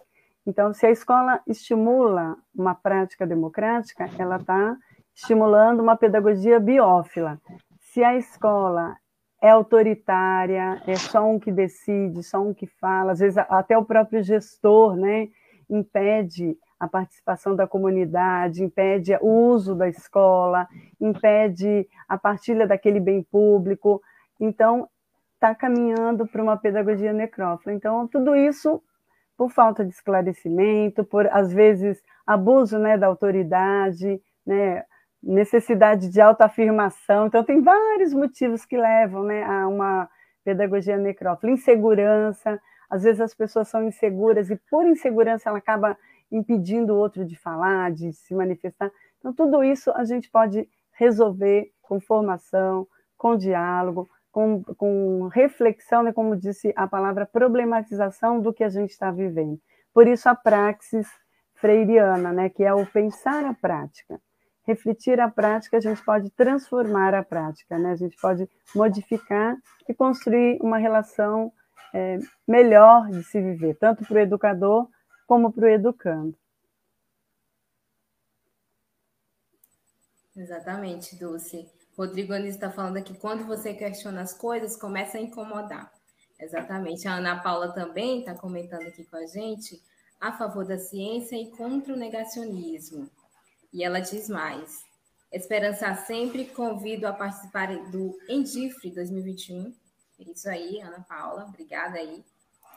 Então, 0.46 0.72
se 0.74 0.86
a 0.86 0.90
escola 0.90 1.40
estimula 1.46 2.36
uma 2.54 2.74
prática 2.74 3.26
democrática, 3.26 4.08
ela 4.18 4.36
está 4.36 4.76
estimulando 5.14 5.80
uma 5.80 5.96
pedagogia 5.96 6.60
biófila. 6.60 7.38
Se 7.78 8.02
a 8.04 8.16
escola 8.16 8.96
é 9.40 9.50
autoritária, 9.50 10.82
é 10.86 10.96
só 10.96 11.24
um 11.28 11.38
que 11.38 11.52
decide, 11.52 12.22
só 12.22 12.40
um 12.40 12.52
que 12.52 12.66
fala, 12.66 13.12
às 13.12 13.20
vezes 13.20 13.38
até 13.38 13.76
o 13.76 13.84
próprio 13.84 14.22
gestor, 14.22 14.96
né, 14.96 15.28
impede 15.68 16.56
a 16.78 16.88
participação 16.88 17.54
da 17.54 17.66
comunidade, 17.66 18.62
impede 18.62 19.16
o 19.20 19.28
uso 19.28 19.74
da 19.74 19.88
escola, 19.88 20.66
impede 21.00 21.86
a 22.08 22.18
partilha 22.18 22.66
daquele 22.66 23.00
bem 23.00 23.22
público. 23.22 24.02
Então, 24.40 24.88
está 25.34 25.54
caminhando 25.54 26.26
para 26.26 26.42
uma 26.42 26.56
pedagogia 26.56 27.12
necrófila. 27.12 27.74
Então, 27.74 28.08
tudo 28.08 28.34
isso 28.34 28.82
por 29.36 29.50
falta 29.50 29.84
de 29.84 29.90
esclarecimento, 29.90 31.04
por, 31.04 31.26
às 31.26 31.52
vezes, 31.52 32.00
abuso 32.26 32.78
né, 32.78 32.96
da 32.96 33.06
autoridade, 33.06 34.20
né, 34.46 34.84
necessidade 35.22 36.08
de 36.08 36.20
autoafirmação. 36.20 37.26
Então, 37.26 37.44
tem 37.44 37.60
vários 37.60 38.14
motivos 38.14 38.64
que 38.64 38.76
levam 38.76 39.24
né, 39.24 39.42
a 39.42 39.66
uma 39.66 40.08
pedagogia 40.44 40.96
necrófila. 40.96 41.52
Insegurança, 41.52 42.60
às 42.88 43.02
vezes 43.02 43.20
as 43.20 43.34
pessoas 43.34 43.68
são 43.68 43.82
inseguras 43.84 44.50
e, 44.50 44.56
por 44.70 44.86
insegurança, 44.86 45.48
ela 45.48 45.58
acaba 45.58 45.96
impedindo 46.30 46.94
o 46.94 46.96
outro 46.96 47.24
de 47.24 47.36
falar, 47.36 47.90
de 47.90 48.12
se 48.12 48.34
manifestar. 48.34 48.90
Então, 49.18 49.32
tudo 49.32 49.64
isso 49.64 49.90
a 49.92 50.04
gente 50.04 50.30
pode 50.30 50.68
resolver 50.92 51.70
com 51.82 52.00
formação, 52.00 52.86
com 53.16 53.36
diálogo, 53.36 54.08
com, 54.34 54.64
com 54.76 55.28
reflexão, 55.28 56.02
né, 56.02 56.12
como 56.12 56.36
disse 56.36 56.72
a 56.74 56.88
palavra, 56.88 57.24
problematização 57.24 58.40
do 58.40 58.52
que 58.52 58.64
a 58.64 58.68
gente 58.68 58.90
está 58.90 59.12
vivendo. 59.12 59.60
Por 59.92 60.08
isso 60.08 60.28
a 60.28 60.34
praxis 60.34 61.06
freiriana, 61.54 62.32
né, 62.32 62.48
que 62.48 62.64
é 62.64 62.74
o 62.74 62.84
pensar 62.84 63.44
a 63.44 63.54
prática. 63.54 64.20
Refletir 64.66 65.20
a 65.20 65.30
prática, 65.30 65.76
a 65.76 65.80
gente 65.80 66.04
pode 66.04 66.30
transformar 66.30 67.14
a 67.14 67.22
prática, 67.22 67.78
né? 67.78 67.92
a 67.92 67.96
gente 67.96 68.16
pode 68.16 68.48
modificar 68.74 69.56
e 69.86 69.92
construir 69.92 70.58
uma 70.62 70.78
relação 70.78 71.52
é, 71.92 72.18
melhor 72.48 73.10
de 73.10 73.22
se 73.24 73.40
viver, 73.40 73.76
tanto 73.76 74.04
para 74.06 74.16
o 74.16 74.20
educador 74.20 74.88
como 75.26 75.52
para 75.52 75.66
o 75.66 75.68
educando. 75.68 76.34
Exatamente, 80.34 81.14
Dulce. 81.16 81.70
Rodrigo 81.96 82.32
Anísio 82.32 82.56
está 82.56 82.70
falando 82.70 82.96
aqui, 82.96 83.14
quando 83.14 83.44
você 83.44 83.72
questiona 83.72 84.22
as 84.22 84.32
coisas, 84.32 84.76
começa 84.76 85.18
a 85.18 85.20
incomodar. 85.20 85.92
Exatamente. 86.38 87.06
A 87.06 87.14
Ana 87.14 87.40
Paula 87.40 87.72
também 87.72 88.20
está 88.20 88.34
comentando 88.34 88.86
aqui 88.86 89.04
com 89.04 89.16
a 89.16 89.26
gente 89.26 89.80
a 90.20 90.32
favor 90.32 90.64
da 90.64 90.78
ciência 90.78 91.36
e 91.36 91.50
contra 91.50 91.92
o 91.92 91.96
negacionismo. 91.96 93.08
E 93.72 93.84
ela 93.84 94.00
diz 94.00 94.28
mais: 94.28 94.84
Esperança 95.32 95.94
sempre, 95.94 96.46
convido 96.46 97.06
a 97.06 97.12
participar 97.12 97.76
do 97.90 98.16
Endifre 98.28 98.90
2021. 98.90 99.74
É 100.18 100.30
isso 100.30 100.48
aí, 100.48 100.80
Ana 100.80 101.04
Paula, 101.08 101.44
obrigada 101.44 101.98
aí 101.98 102.24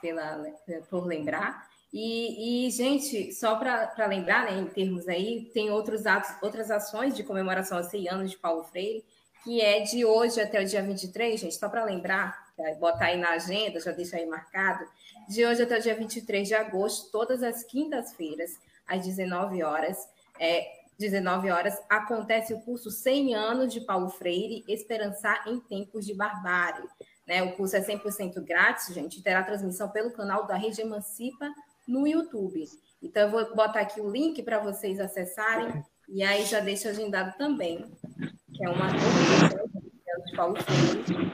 pela, 0.01 0.43
por 0.89 1.06
lembrar. 1.06 1.69
E, 1.93 2.67
e, 2.67 2.71
gente, 2.71 3.32
só 3.32 3.56
para 3.56 4.08
lembrar, 4.08 4.45
né, 4.45 4.60
em 4.60 4.67
termos 4.67 5.08
aí, 5.08 5.50
tem 5.54 5.71
outros 5.71 6.06
atos, 6.06 6.30
outras 6.41 6.69
ações 6.69 7.15
de 7.15 7.23
comemoração 7.23 7.78
aos 7.78 7.88
100 7.88 8.10
anos 8.10 8.32
de 8.32 8.38
Paulo 8.38 8.63
Freire, 8.63 9.06
que 9.43 9.62
é 9.62 9.80
de 9.82 10.04
hoje 10.04 10.41
até 10.41 10.62
o 10.62 10.65
dia 10.65 10.82
23, 10.82 11.39
gente, 11.39 11.56
só 11.56 11.69
para 11.69 11.86
lembrar, 11.86 12.38
botar 12.80 13.06
aí 13.06 13.17
na 13.17 13.30
agenda, 13.30 13.80
já 13.80 13.91
deixa 13.91 14.17
aí 14.17 14.26
marcado, 14.26 14.86
de 15.30 15.45
hoje 15.45 15.63
até 15.63 15.78
o 15.78 15.82
dia 15.82 15.95
23 15.95 16.47
de 16.47 16.54
agosto, 16.54 17.10
todas 17.12 17.41
as 17.41 17.63
quintas-feiras, 17.63 18.60
às 18.86 19.06
19 19.06 19.63
horas, 19.63 19.97
é, 20.39 20.67
19 21.00 21.50
horas, 21.52 21.80
acontece 21.88 22.54
o 22.54 22.60
curso 22.62 22.89
100 22.89 23.36
anos 23.36 23.73
de 23.73 23.82
Paulo 23.82 24.10
Freire, 24.10 24.65
Esperançar 24.67 25.47
em 25.47 25.60
Tempos 25.60 26.06
de 26.06 26.13
Barbárie. 26.13 26.88
Né? 27.26 27.43
O 27.43 27.56
curso 27.56 27.76
é 27.76 27.82
100% 27.82 28.41
grátis, 28.43 28.93
gente, 28.93 29.21
terá 29.21 29.43
transmissão 29.43 29.89
pelo 29.89 30.12
canal 30.12 30.47
da 30.47 30.56
Rede 30.56 30.82
Emancipa 30.82 31.50
no 31.88 32.06
YouTube. 32.06 32.65
Então, 33.02 33.23
eu 33.23 33.32
vou 33.32 33.56
botar 33.56 33.82
aqui 33.82 34.02
o 34.02 34.10
link 34.10 34.41
para 34.43 34.60
vocês 34.60 35.00
acessarem, 35.00 35.84
e 36.10 36.23
aí 36.23 36.45
já 36.45 36.60
deixo 36.60 36.88
agendado 36.88 37.38
também, 37.38 37.86
que 38.54 38.65
é 38.65 38.69
uma 38.69 38.88
de 40.26 40.36
Paulo 40.36 40.56
Freire. 40.63 41.32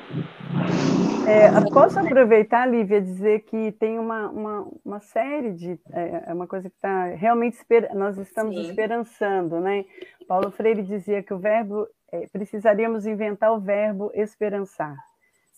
É, 1.26 1.50
posso 1.72 1.98
aproveitar, 2.00 2.66
Lívia, 2.66 3.02
dizer 3.02 3.42
que 3.42 3.72
tem 3.74 3.98
uma, 3.98 4.30
uma, 4.30 4.68
uma 4.84 5.00
série 5.00 5.54
de. 5.54 5.80
É, 5.92 6.24
é 6.28 6.34
uma 6.34 6.48
coisa 6.48 6.70
que 6.70 6.76
está 6.76 7.06
realmente. 7.06 7.56
Esper, 7.56 7.96
nós 7.96 8.18
estamos 8.18 8.56
Sim. 8.56 8.70
esperançando, 8.70 9.60
né? 9.60 9.86
Paulo 10.28 10.52
Freire 10.52 10.84
dizia 10.84 11.24
que 11.24 11.34
o 11.34 11.40
verbo. 11.40 11.88
É, 12.12 12.28
precisaríamos 12.28 13.08
inventar 13.08 13.52
o 13.54 13.60
verbo 13.60 14.12
esperançar, 14.14 14.96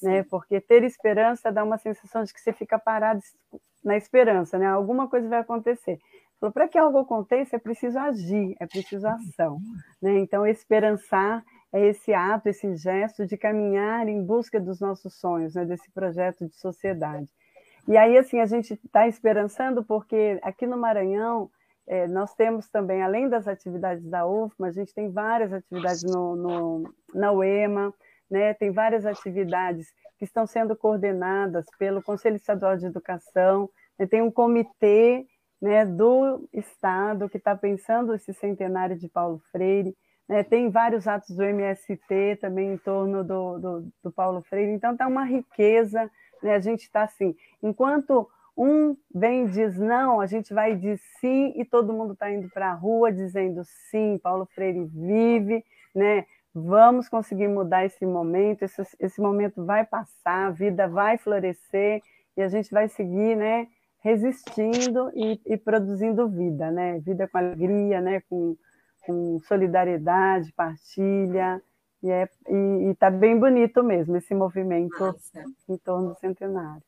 né? 0.01 0.23
Porque 0.23 0.61
ter 0.61 0.83
esperança 0.83 1.51
dá 1.51 1.63
uma 1.63 1.77
sensação 1.77 2.23
de 2.23 2.33
que 2.33 2.39
você 2.39 2.53
fica 2.53 2.79
parado 2.79 3.19
na 3.85 3.95
esperança, 3.95 4.57
né? 4.57 4.65
Alguma 4.65 5.07
coisa 5.07 5.29
vai 5.29 5.39
acontecer. 5.39 5.99
Para 6.53 6.67
que 6.67 6.77
algo 6.77 6.99
aconteça, 6.99 7.55
é 7.55 7.59
preciso 7.59 7.97
agir, 7.97 8.55
é 8.59 8.67
preciso 8.67 9.07
ação. 9.07 9.59
Né? 10.01 10.19
Então, 10.19 10.45
esperançar 10.45 11.43
é 11.71 11.87
esse 11.87 12.13
ato, 12.13 12.49
esse 12.49 12.75
gesto 12.75 13.25
de 13.25 13.37
caminhar 13.37 14.07
em 14.07 14.23
busca 14.23 14.59
dos 14.59 14.79
nossos 14.79 15.15
sonhos, 15.15 15.55
né? 15.55 15.65
desse 15.65 15.89
projeto 15.91 16.45
de 16.45 16.55
sociedade. 16.55 17.27
E 17.87 17.97
aí, 17.97 18.17
assim, 18.17 18.39
a 18.39 18.45
gente 18.45 18.73
está 18.73 19.07
esperançando 19.07 19.83
porque 19.83 20.39
aqui 20.41 20.67
no 20.67 20.77
Maranhão, 20.77 21.49
é, 21.87 22.07
nós 22.07 22.33
temos 22.33 22.67
também, 22.69 23.01
além 23.01 23.29
das 23.29 23.47
atividades 23.47 24.03
da 24.09 24.25
UFMA, 24.25 24.67
a 24.67 24.71
gente 24.71 24.93
tem 24.93 25.11
várias 25.11 25.53
atividades 25.53 26.03
no, 26.03 26.35
no, 26.35 26.93
na 27.13 27.31
UEMA, 27.31 27.93
né? 28.29 28.53
Tem 28.53 28.71
várias 28.71 29.05
atividades 29.05 29.87
que 30.17 30.25
estão 30.25 30.45
sendo 30.47 30.75
coordenadas 30.75 31.65
pelo 31.77 32.01
Conselho 32.01 32.35
Estadual 32.35 32.77
de 32.77 32.85
Educação, 32.85 33.69
né? 33.97 34.05
tem 34.05 34.21
um 34.21 34.31
comitê 34.31 35.25
né, 35.61 35.85
do 35.85 36.47
Estado 36.53 37.29
que 37.29 37.37
está 37.37 37.55
pensando 37.55 38.13
esse 38.13 38.33
centenário 38.33 38.97
de 38.97 39.09
Paulo 39.09 39.41
Freire, 39.51 39.95
né? 40.27 40.43
tem 40.43 40.69
vários 40.69 41.07
atos 41.07 41.35
do 41.35 41.43
MST 41.43 42.37
também 42.41 42.73
em 42.73 42.77
torno 42.77 43.23
do, 43.23 43.59
do, 43.59 43.87
do 44.03 44.11
Paulo 44.11 44.41
Freire, 44.41 44.71
então 44.71 44.93
está 44.93 45.07
uma 45.07 45.23
riqueza, 45.23 46.09
né? 46.41 46.55
a 46.55 46.59
gente 46.59 46.81
está 46.81 47.03
assim, 47.03 47.35
enquanto 47.61 48.29
um 48.57 48.95
vem 49.13 49.45
e 49.45 49.49
diz 49.49 49.77
não, 49.77 50.21
a 50.21 50.25
gente 50.25 50.53
vai 50.53 50.75
dizer 50.75 50.97
sim, 51.19 51.53
e 51.57 51.65
todo 51.65 51.91
mundo 51.91 52.13
está 52.13 52.31
indo 52.31 52.49
para 52.49 52.69
a 52.69 52.73
rua 52.73 53.11
dizendo 53.11 53.61
sim, 53.89 54.17
Paulo 54.23 54.45
Freire 54.45 54.85
vive, 54.85 55.63
né? 55.93 56.25
Vamos 56.57 57.09
conseguir 57.09 57.49
mudar 57.49 57.85
esse 57.85 58.05
momento, 58.05 58.63
esse, 58.63 58.81
esse 58.97 59.19
momento 59.19 59.65
vai 59.65 59.85
passar, 59.85 60.47
a 60.47 60.51
vida 60.51 60.87
vai 60.87 61.17
florescer 61.17 62.01
e 62.37 62.41
a 62.41 62.47
gente 62.47 62.71
vai 62.71 62.87
seguir, 62.87 63.35
né? 63.35 63.67
Resistindo 63.99 65.11
e, 65.13 65.41
e 65.45 65.57
produzindo 65.57 66.29
vida, 66.29 66.71
né? 66.71 66.97
Vida 66.99 67.27
com 67.27 67.37
alegria, 67.37 67.99
né? 67.99 68.21
Com, 68.29 68.55
com 69.05 69.37
solidariedade, 69.41 70.53
partilha, 70.53 71.61
e 72.01 72.09
é, 72.09 72.29
está 72.89 73.09
bem 73.09 73.37
bonito 73.37 73.83
mesmo 73.83 74.15
esse 74.15 74.33
movimento 74.33 74.97
Nossa. 74.97 75.43
em 75.67 75.77
torno 75.77 76.13
do 76.13 76.15
centenário. 76.15 76.83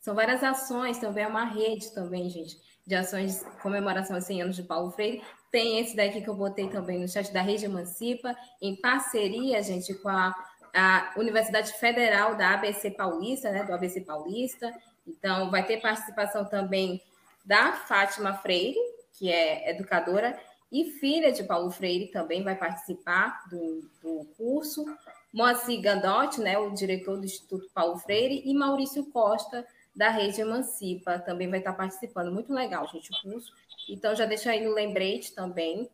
São 0.00 0.14
várias 0.14 0.44
ações, 0.44 0.98
também 0.98 1.24
é 1.24 1.26
uma 1.26 1.44
rede 1.44 1.94
também, 1.94 2.28
gente, 2.28 2.56
de 2.86 2.94
ações 2.94 3.40
de 3.40 3.50
comemoração 3.62 4.16
aos 4.16 4.24
100 4.24 4.42
anos 4.42 4.56
de 4.56 4.62
Paulo 4.62 4.90
Freire. 4.90 5.22
Tem 5.50 5.80
esse 5.80 5.96
daqui 5.96 6.20
que 6.20 6.28
eu 6.28 6.34
botei 6.34 6.68
também 6.68 7.00
no 7.00 7.08
chat 7.08 7.32
da 7.32 7.42
Rede 7.42 7.64
Emancipa, 7.64 8.36
em 8.60 8.76
parceria, 8.76 9.62
gente, 9.62 9.94
com 9.94 10.08
a, 10.08 10.34
a 10.74 11.12
Universidade 11.16 11.72
Federal 11.74 12.36
da 12.36 12.54
ABC 12.54 12.90
Paulista, 12.90 13.50
né, 13.50 13.64
do 13.64 13.72
ABC 13.72 14.00
Paulista. 14.02 14.72
Então, 15.06 15.50
vai 15.50 15.66
ter 15.66 15.80
participação 15.80 16.44
também 16.44 17.02
da 17.44 17.72
Fátima 17.72 18.34
Freire, 18.34 18.78
que 19.12 19.30
é 19.30 19.70
educadora, 19.70 20.38
e 20.70 20.92
filha 20.92 21.32
de 21.32 21.42
Paulo 21.42 21.70
Freire 21.70 22.06
também 22.12 22.44
vai 22.44 22.54
participar 22.54 23.44
do, 23.50 23.88
do 24.00 24.24
curso. 24.36 24.84
Moacir 25.32 25.80
Gandotti, 25.80 26.40
né, 26.40 26.58
o 26.58 26.70
diretor 26.70 27.16
do 27.16 27.24
Instituto 27.24 27.68
Paulo 27.74 27.98
Freire, 27.98 28.42
e 28.44 28.54
Maurício 28.54 29.04
Costa, 29.06 29.66
da 29.94 30.10
Rede 30.10 30.40
Emancipa, 30.40 31.18
também 31.18 31.48
vai 31.48 31.58
estar 31.58 31.72
participando. 31.72 32.32
Muito 32.32 32.52
legal, 32.52 32.86
gente, 32.88 33.10
o 33.10 33.30
curso. 33.30 33.52
Então, 33.88 34.14
já 34.14 34.24
deixa 34.24 34.50
aí 34.50 34.64
no 34.64 34.72
lembrete 34.72 35.34
também, 35.34 35.90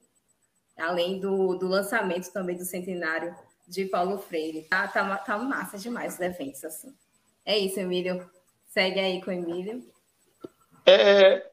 além 0.76 1.18
do, 1.18 1.54
do 1.56 1.66
lançamento 1.66 2.32
também 2.32 2.56
do 2.56 2.64
centenário 2.64 3.34
de 3.66 3.86
Paulo 3.86 4.18
Freire. 4.18 4.64
Tá, 4.68 4.86
tá, 4.88 5.16
tá 5.18 5.38
massa 5.38 5.78
demais 5.78 6.14
os 6.14 6.20
eventos, 6.20 6.64
assim. 6.64 6.94
É 7.44 7.56
isso, 7.58 7.80
Emílio. 7.80 8.28
Segue 8.66 9.00
aí 9.00 9.22
com 9.22 9.30
o 9.30 9.34
Emílio. 9.34 9.82
É, 10.84 11.50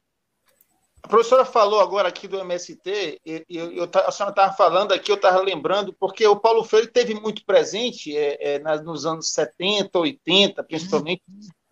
a 1.04 1.08
professora 1.08 1.44
falou 1.44 1.80
agora 1.80 2.08
aqui 2.08 2.26
do 2.26 2.40
MST, 2.40 3.20
e, 3.26 3.44
eu, 3.50 3.70
eu, 3.72 3.90
a 3.94 4.10
senhora 4.10 4.32
estava 4.32 4.54
falando 4.54 4.92
aqui, 4.92 5.10
eu 5.10 5.16
estava 5.16 5.38
lembrando, 5.38 5.92
porque 5.92 6.26
o 6.26 6.34
Paulo 6.34 6.64
Freire 6.64 6.90
teve 6.90 7.12
muito 7.12 7.44
presente 7.44 8.16
é, 8.16 8.54
é, 8.54 8.78
nos 8.78 9.04
anos 9.04 9.30
70, 9.32 9.98
80, 9.98 10.64
principalmente, 10.64 11.22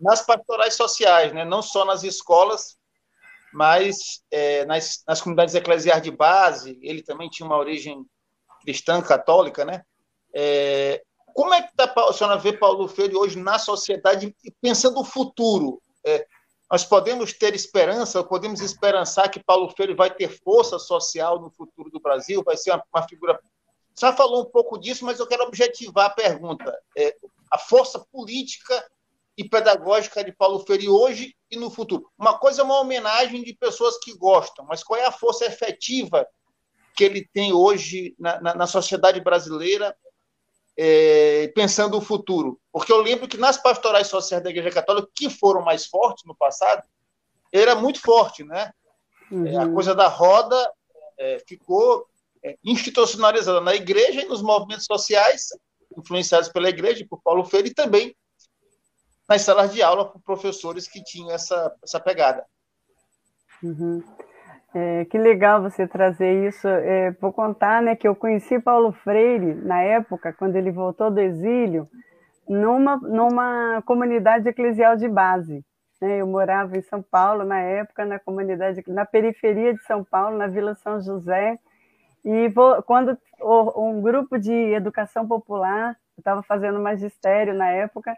nas 0.03 0.21
pastorais 0.21 0.75
sociais, 0.75 1.33
né? 1.33 1.45
não 1.45 1.63
só 1.63 1.85
nas 1.85 2.03
escolas, 2.03 2.77
mas 3.55 4.23
é, 4.31 4.65
nas, 4.65 5.03
nas 5.07 5.21
comunidades 5.21 5.55
eclesiais 5.55 6.03
de 6.03 6.11
base, 6.11 6.79
ele 6.83 7.03
também 7.03 7.31
tinha 7.31 7.47
uma 7.47 7.57
origem 7.57 8.05
cristã, 8.63 9.01
católica, 9.01 9.65
né? 9.65 9.83
É, 10.35 11.03
como 11.35 11.53
é 11.53 11.63
que 11.63 11.75
tá, 11.75 11.93
a 11.97 12.13
senhora 12.13 12.39
vê 12.39 12.53
Paulo 12.53 12.89
Freire 12.89 13.17
hoje 13.17 13.39
na 13.39 13.59
sociedade, 13.59 14.35
pensando 14.61 15.01
o 15.01 15.05
futuro? 15.05 15.81
É, 16.05 16.27
nós 16.71 16.85
podemos 16.85 17.33
ter 17.33 17.55
esperança, 17.55 18.25
podemos 18.25 18.61
esperançar 18.61 19.31
que 19.31 19.43
Paulo 19.43 19.69
Freire 19.71 19.95
vai 19.95 20.11
ter 20.11 20.29
força 20.43 20.79
social 20.79 21.41
no 21.41 21.51
futuro 21.51 21.91
do 21.91 22.01
Brasil, 22.01 22.43
vai 22.43 22.57
ser 22.57 22.71
uma, 22.71 22.83
uma 22.95 23.07
figura. 23.07 23.39
Já 23.99 24.13
falou 24.13 24.43
um 24.43 24.51
pouco 24.51 24.79
disso, 24.79 25.05
mas 25.05 25.21
eu 25.21 25.27
quero 25.27 25.45
objetivar 25.45 26.07
a 26.07 26.11
pergunta. 26.11 26.75
É, 26.97 27.15
a 27.51 27.59
força 27.59 27.99
política 28.11 28.83
e 29.37 29.49
pedagógica 29.49 30.23
de 30.23 30.33
Paulo 30.33 30.61
Freire 30.61 30.89
hoje 30.89 31.35
e 31.51 31.57
no 31.57 31.71
futuro. 31.71 32.11
Uma 32.19 32.39
coisa 32.39 32.63
é 32.63 32.65
uma 32.65 32.81
homenagem 32.81 33.43
de 33.43 33.55
pessoas 33.55 33.99
que 33.99 34.17
gostam, 34.17 34.65
mas 34.67 34.83
qual 34.83 34.99
é 34.99 35.07
a 35.07 35.13
força 35.13 35.47
efetiva 35.47 36.27
que 36.95 37.05
ele 37.05 37.27
tem 37.33 37.53
hoje 37.53 38.15
na, 38.19 38.41
na, 38.41 38.55
na 38.55 38.67
sociedade 38.67 39.21
brasileira, 39.21 39.97
é, 40.77 41.51
pensando 41.55 41.97
o 41.97 42.03
futuro? 42.03 42.61
Porque 42.71 42.93
eu 42.93 43.01
lembro 43.01 43.27
que 43.27 43.39
nas 43.39 43.57
pastorais 43.57 44.07
sociais 44.07 44.45
da 44.45 44.51
Igreja 44.51 44.71
Católica, 44.71 45.09
que 45.15 45.31
foram 45.31 45.63
mais 45.63 45.87
fortes 45.87 46.25
no 46.27 46.37
passado, 46.37 46.83
era 47.51 47.75
muito 47.75 48.01
forte, 48.01 48.45
né? 48.45 48.73
Uhum. 49.31 49.47
É, 49.47 49.57
a 49.57 49.63
uhum. 49.63 49.75
coisa 49.75 49.95
da 49.95 50.09
roda 50.09 50.71
é, 51.19 51.39
ficou 51.47 52.07
é, 52.45 52.57
institucionalizada 52.65 53.61
na 53.61 53.75
igreja 53.75 54.23
e 54.23 54.27
nos 54.27 54.43
movimentos 54.43 54.85
sociais, 54.85 55.49
influenciados 55.97 56.49
pela 56.51 56.69
igreja, 56.69 57.07
por 57.09 57.21
Paulo 57.23 57.45
Freire, 57.45 57.71
e 57.71 57.75
também 57.75 58.15
nas 59.33 59.43
salas 59.43 59.73
de 59.73 59.83
aula 59.83 60.05
com 60.05 60.21
professores 60.21 60.87
que 60.87 61.03
tinham 61.03 61.31
essa, 61.31 61.75
essa 61.83 61.99
pegada. 61.99 62.45
Uhum. 63.63 64.03
É, 64.75 65.05
que 65.07 65.17
legal 65.17 65.63
você 65.63 65.87
trazer 65.87 66.49
isso. 66.49 66.69
É, 66.69 67.13
vou 67.13 67.33
contar 67.33 67.83
né, 67.83 67.97
que 67.97 68.07
eu 68.07 68.15
conheci 68.15 68.59
Paulo 68.59 68.93
Freire 68.93 69.55
na 69.55 69.83
época, 69.83 70.33
quando 70.33 70.57
ele 70.57 70.71
voltou 70.71 71.11
do 71.11 71.21
exílio, 71.21 71.89
numa, 72.47 72.97
numa 72.97 73.83
comunidade 73.87 74.49
eclesial 74.49 74.97
de 74.97 75.09
base. 75.09 75.65
Né? 76.01 76.21
Eu 76.21 76.27
morava 76.27 76.77
em 76.77 76.83
São 76.83 77.03
Paulo 77.03 77.45
na 77.45 77.61
época, 77.61 78.05
na 78.05 78.19
comunidade, 78.19 78.83
na 78.87 79.07
periferia 79.07 79.73
de 79.73 79.83
São 79.85 80.05
Paulo, 80.05 80.37
na 80.37 80.47
Vila 80.47 80.75
São 80.75 81.01
José. 81.01 81.59
E 82.23 82.49
vou, 82.49 82.83
quando 82.83 83.17
um 83.77 84.01
grupo 84.03 84.39
de 84.39 84.53
educação 84.53 85.27
popular, 85.27 85.97
estava 86.19 86.43
fazendo 86.43 86.79
magistério 86.79 87.55
na 87.55 87.71
época, 87.71 88.15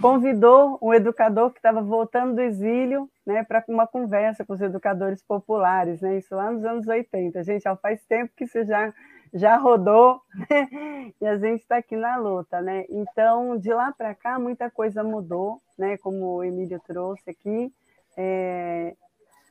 convidou 0.00 0.78
um 0.80 0.92
educador 0.92 1.50
que 1.50 1.58
estava 1.58 1.82
voltando 1.82 2.34
do 2.34 2.40
exílio 2.40 3.10
né, 3.26 3.44
para 3.44 3.64
uma 3.68 3.86
conversa 3.86 4.44
com 4.44 4.52
os 4.52 4.60
educadores 4.60 5.22
populares, 5.22 6.00
né, 6.00 6.18
isso 6.18 6.34
lá 6.34 6.50
nos 6.50 6.64
anos 6.64 6.86
80. 6.86 7.42
Gente, 7.42 7.62
já 7.62 7.76
faz 7.76 8.04
tempo 8.04 8.32
que 8.36 8.44
isso 8.44 8.64
já, 8.64 8.92
já 9.32 9.56
rodou 9.56 10.20
né, 10.50 11.12
e 11.20 11.26
a 11.26 11.36
gente 11.36 11.62
está 11.62 11.78
aqui 11.78 11.96
na 11.96 12.16
luta. 12.16 12.60
Né? 12.60 12.84
Então, 12.88 13.56
de 13.56 13.72
lá 13.72 13.92
para 13.92 14.14
cá, 14.14 14.38
muita 14.38 14.70
coisa 14.70 15.02
mudou, 15.02 15.60
né, 15.78 15.96
como 15.98 16.36
o 16.36 16.44
Emílio 16.44 16.80
trouxe 16.86 17.30
aqui. 17.30 17.72
É, 18.16 18.94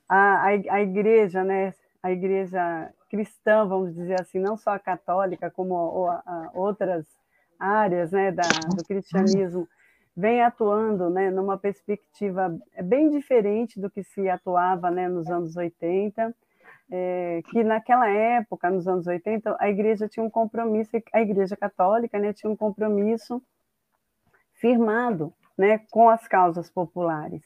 a, 0.07 0.17
a, 0.17 0.47
a 0.47 0.81
igreja, 0.81 1.43
né, 1.43 1.73
a 2.01 2.11
igreja 2.11 2.93
cristã, 3.09 3.65
vamos 3.65 3.93
dizer 3.93 4.19
assim, 4.21 4.39
não 4.39 4.57
só 4.57 4.71
a 4.71 4.79
católica, 4.79 5.49
como 5.49 6.07
a, 6.07 6.21
a 6.25 6.51
outras 6.53 7.05
áreas 7.59 8.11
né, 8.11 8.31
da, 8.31 8.43
do 8.75 8.83
cristianismo, 8.83 9.67
vem 10.15 10.41
atuando 10.41 11.09
né, 11.09 11.29
numa 11.29 11.57
perspectiva 11.57 12.57
bem 12.83 13.09
diferente 13.09 13.79
do 13.79 13.89
que 13.89 14.03
se 14.03 14.29
atuava 14.29 14.89
né, 14.89 15.09
nos 15.09 15.29
anos 15.29 15.55
80, 15.57 16.33
é, 16.89 17.41
que 17.49 17.63
naquela 17.63 18.07
época, 18.07 18.69
nos 18.69 18.87
anos 18.87 19.07
80, 19.07 19.57
a 19.59 19.69
igreja 19.69 20.07
tinha 20.07 20.23
um 20.23 20.29
compromisso, 20.29 20.91
a 21.11 21.21
igreja 21.21 21.57
católica 21.57 22.17
né, 22.17 22.31
tinha 22.31 22.49
um 22.49 22.55
compromisso 22.55 23.41
firmado 24.53 25.33
né, 25.57 25.81
com 25.91 26.09
as 26.09 26.27
causas 26.27 26.69
populares. 26.69 27.43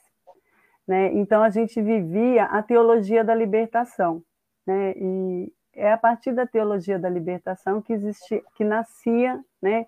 Né? 0.88 1.14
Então, 1.14 1.42
a 1.42 1.50
gente 1.50 1.82
vivia 1.82 2.46
a 2.46 2.62
teologia 2.62 3.24
da 3.24 3.34
libertação, 3.34 4.24
né? 4.66 4.94
e 4.96 5.52
é 5.74 5.92
a 5.92 5.98
partir 5.98 6.34
da 6.34 6.46
teologia 6.46 7.00
da 7.00 7.10
libertação 7.10 7.82
que, 7.82 7.94
existia, 7.94 8.42
que 8.56 8.64
nascia 8.64 9.40
né, 9.62 9.86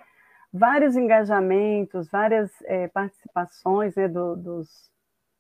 vários 0.53 0.95
engajamentos, 0.95 2.09
várias 2.09 2.51
é, 2.63 2.87
participações 2.87 3.95
né, 3.95 4.07
do, 4.07 4.35
dos, 4.35 4.91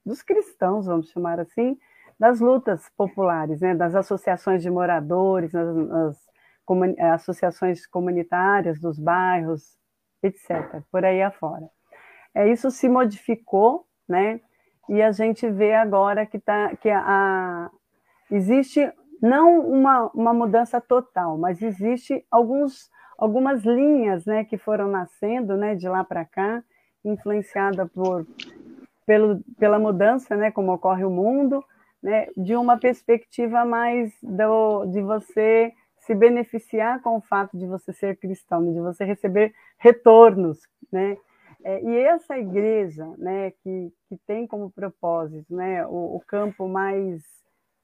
dos 0.05 0.21
cristãos, 0.21 0.85
vamos 0.85 1.09
chamar 1.09 1.39
assim, 1.39 1.77
das 2.19 2.39
lutas 2.39 2.89
populares, 2.95 3.61
né, 3.61 3.75
das 3.75 3.95
associações 3.95 4.61
de 4.61 4.69
moradores, 4.69 5.51
nas 5.53 6.31
comuni 6.65 6.99
associações 6.99 7.85
comunitárias 7.87 8.79
dos 8.79 8.97
bairros, 8.97 9.77
etc., 10.23 10.81
por 10.91 11.03
aí 11.03 11.21
afora. 11.21 11.69
É, 12.33 12.47
isso 12.47 12.71
se 12.71 12.87
modificou, 12.87 13.85
né, 14.07 14.39
e 14.87 15.01
a 15.01 15.11
gente 15.11 15.49
vê 15.49 15.73
agora 15.73 16.25
que, 16.25 16.39
tá, 16.39 16.75
que 16.77 16.89
a, 16.89 17.03
a 17.05 17.71
existe 18.29 18.91
não 19.21 19.59
uma, 19.59 20.09
uma 20.13 20.33
mudança 20.33 20.79
total, 20.79 21.37
mas 21.37 21.61
existe 21.61 22.25
alguns 22.31 22.89
algumas 23.21 23.63
linhas 23.63 24.25
né, 24.25 24.43
que 24.43 24.57
foram 24.57 24.87
nascendo 24.87 25.55
né, 25.55 25.75
de 25.75 25.87
lá 25.87 26.03
para 26.03 26.25
cá, 26.25 26.63
influenciada 27.05 27.85
por, 27.85 28.25
pelo, 29.05 29.39
pela 29.59 29.77
mudança, 29.77 30.35
né, 30.35 30.49
como 30.49 30.73
ocorre 30.73 31.05
o 31.05 31.09
mundo, 31.11 31.63
né, 32.01 32.29
de 32.35 32.55
uma 32.55 32.79
perspectiva 32.79 33.63
mais 33.63 34.11
do, 34.23 34.85
de 34.87 35.01
você 35.01 35.71
se 35.99 36.15
beneficiar 36.15 36.99
com 37.03 37.17
o 37.17 37.21
fato 37.21 37.55
de 37.55 37.67
você 37.67 37.93
ser 37.93 38.17
cristão, 38.17 38.73
de 38.73 38.79
você 38.79 39.05
receber 39.05 39.53
retornos, 39.77 40.57
né? 40.91 41.15
É, 41.63 41.79
e 41.83 41.95
essa 41.95 42.39
igreja, 42.39 43.05
né, 43.19 43.51
que, 43.51 43.93
que 44.09 44.17
tem 44.25 44.47
como 44.47 44.71
propósito, 44.71 45.55
né, 45.55 45.85
o, 45.85 46.15
o 46.15 46.23
campo 46.25 46.67
mais 46.67 47.21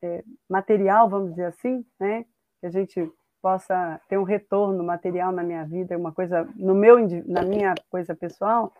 é, 0.01 0.23
material, 0.49 1.07
vamos 1.07 1.29
dizer 1.29 1.45
assim, 1.45 1.85
né, 1.99 2.25
que 2.59 2.65
a 2.65 2.71
gente 2.71 3.07
possa 3.47 4.01
ter 4.09 4.17
um 4.17 4.23
retorno 4.23 4.83
material 4.83 5.31
na 5.31 5.41
minha 5.41 5.63
vida, 5.63 5.97
uma 5.97 6.11
coisa 6.11 6.45
no 6.57 6.75
meu 6.75 6.97
na 7.25 7.43
minha 7.43 7.73
coisa 7.89 8.13
pessoal, 8.13 8.73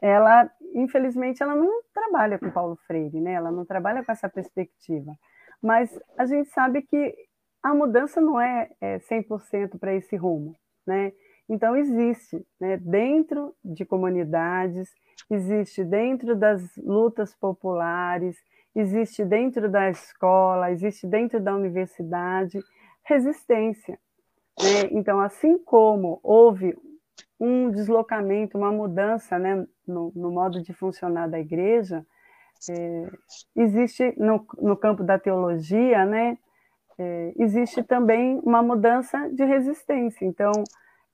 ela 0.00 0.48
infelizmente 0.72 1.42
ela 1.42 1.56
não 1.56 1.82
trabalha 1.92 2.38
com 2.38 2.48
Paulo 2.48 2.76
Freire, 2.86 3.20
né? 3.20 3.32
Ela 3.32 3.50
não 3.50 3.64
trabalha 3.64 4.04
com 4.04 4.12
essa 4.12 4.28
perspectiva. 4.28 5.12
Mas 5.60 5.98
a 6.16 6.26
gente 6.26 6.48
sabe 6.50 6.82
que 6.82 7.12
a 7.60 7.74
mudança 7.74 8.20
não 8.20 8.40
é, 8.40 8.70
é 8.80 8.98
100% 8.98 9.80
para 9.80 9.92
esse 9.92 10.14
rumo, 10.14 10.54
né? 10.86 11.12
Então, 11.48 11.74
existe 11.76 12.46
né, 12.60 12.76
dentro 12.76 13.52
de 13.64 13.84
comunidades, 13.84 14.88
existe 15.28 15.82
dentro 15.82 16.36
das 16.36 16.62
lutas 16.76 17.34
populares, 17.34 18.36
existe 18.76 19.24
dentro 19.24 19.68
da 19.68 19.90
escola, 19.90 20.70
existe 20.70 21.04
dentro 21.04 21.40
da 21.40 21.54
universidade 21.54 22.60
resistência. 23.04 23.98
Né? 24.64 24.88
Então, 24.92 25.20
assim 25.20 25.58
como 25.58 26.18
houve 26.22 26.76
um 27.38 27.70
deslocamento, 27.70 28.56
uma 28.56 28.72
mudança 28.72 29.38
né, 29.38 29.66
no, 29.86 30.10
no 30.14 30.30
modo 30.30 30.62
de 30.62 30.72
funcionar 30.72 31.28
da 31.28 31.38
igreja, 31.38 32.04
é, 32.70 33.10
existe 33.54 34.14
no, 34.16 34.46
no, 34.58 34.76
campo 34.76 35.02
da 35.02 35.18
teologia, 35.18 36.06
né, 36.06 36.38
é, 36.98 37.32
existe 37.36 37.82
também 37.82 38.40
uma 38.42 38.62
mudança 38.62 39.28
de 39.30 39.44
resistência. 39.44 40.24
Então, 40.24 40.52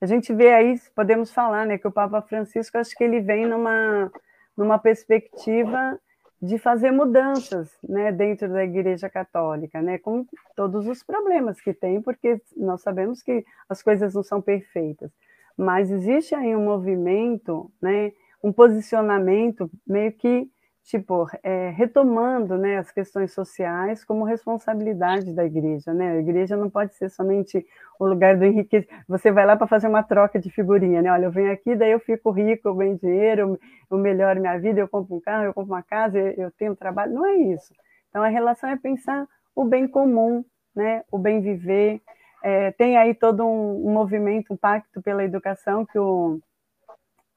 a 0.01 0.07
gente 0.07 0.33
vê 0.33 0.53
aí, 0.53 0.79
podemos 0.95 1.33
falar, 1.33 1.67
né, 1.67 1.77
que 1.77 1.89
o 1.89 1.93
Papa 1.93 2.23
Francisco, 2.23 2.79
acho 2.79 2.95
que 2.95 3.03
ele 3.03 3.21
vem 3.21 3.47
numa, 3.47 4.13
numa 4.57 4.79
perspectiva 4.79 5.99
de 6.41 6.59
fazer 6.59 6.91
mudanças, 6.91 7.77
né, 7.87 8.11
dentro 8.11 8.49
da 8.49 8.65
Igreja 8.65 9.11
Católica, 9.11 9.83
né, 9.83 9.99
com 9.99 10.25
todos 10.57 10.87
os 10.87 11.03
problemas 11.03 11.61
que 11.61 11.75
tem, 11.75 12.01
porque 12.01 12.41
nós 12.57 12.81
sabemos 12.81 13.23
que 13.23 13.45
as 13.69 13.83
coisas 13.83 14.15
não 14.15 14.23
são 14.23 14.41
perfeitas, 14.41 15.11
mas 15.57 15.91
existe 15.91 16.35
aí 16.35 16.57
um 16.57 16.65
movimento, 16.65 17.71
né, 17.81 18.13
um 18.43 18.53
posicionamento 18.53 19.71
meio 19.87 20.13
que 20.13 20.51
tipo, 20.91 21.29
é, 21.45 21.71
retomando 21.71 22.59
né, 22.59 22.79
as 22.79 22.91
questões 22.91 23.33
sociais 23.33 24.05
como 24.05 24.25
responsabilidade 24.25 25.33
da 25.33 25.45
igreja. 25.45 25.95
Né? 25.95 26.11
A 26.11 26.17
igreja 26.17 26.57
não 26.57 26.69
pode 26.69 26.95
ser 26.97 27.09
somente 27.11 27.65
o 27.97 28.05
lugar 28.05 28.37
do 28.37 28.45
enriquecimento. 28.45 29.05
Você 29.07 29.31
vai 29.31 29.47
lá 29.47 29.57
para 29.57 29.69
fazer 29.69 29.87
uma 29.87 30.03
troca 30.03 30.41
de 30.41 30.51
figurinha, 30.51 31.01
né? 31.01 31.13
Olha, 31.13 31.27
eu 31.27 31.31
venho 31.31 31.53
aqui, 31.53 31.77
daí 31.77 31.93
eu 31.93 32.01
fico 32.01 32.33
rico, 32.33 32.67
eu 32.67 32.75
ganho 32.75 32.99
dinheiro, 32.99 33.57
eu 33.89 33.99
melhoro 33.99 34.41
minha 34.41 34.59
vida, 34.59 34.81
eu 34.81 34.89
compro 34.89 35.15
um 35.15 35.21
carro, 35.21 35.45
eu 35.45 35.55
compro 35.55 35.73
uma 35.73 35.83
casa, 35.83 36.19
eu 36.19 36.51
tenho 36.51 36.75
trabalho. 36.75 37.15
Não 37.15 37.25
é 37.25 37.37
isso. 37.37 37.73
Então, 38.09 38.25
a 38.25 38.29
relação 38.29 38.69
é 38.69 38.77
pensar 38.77 39.29
o 39.55 39.65
bem 39.65 39.87
comum, 39.87 40.45
né? 40.75 41.05
o 41.09 41.19
bem 41.19 41.41
viver. 41.41 42.03
É, 42.43 42.73
tem 42.73 42.97
aí 42.97 43.15
todo 43.15 43.47
um, 43.47 43.93
movimento, 43.93 44.53
um 44.53 44.57
pacto 44.57 45.01
pela 45.01 45.23
educação 45.23 45.87
que 45.87 45.99
o, 46.01 46.41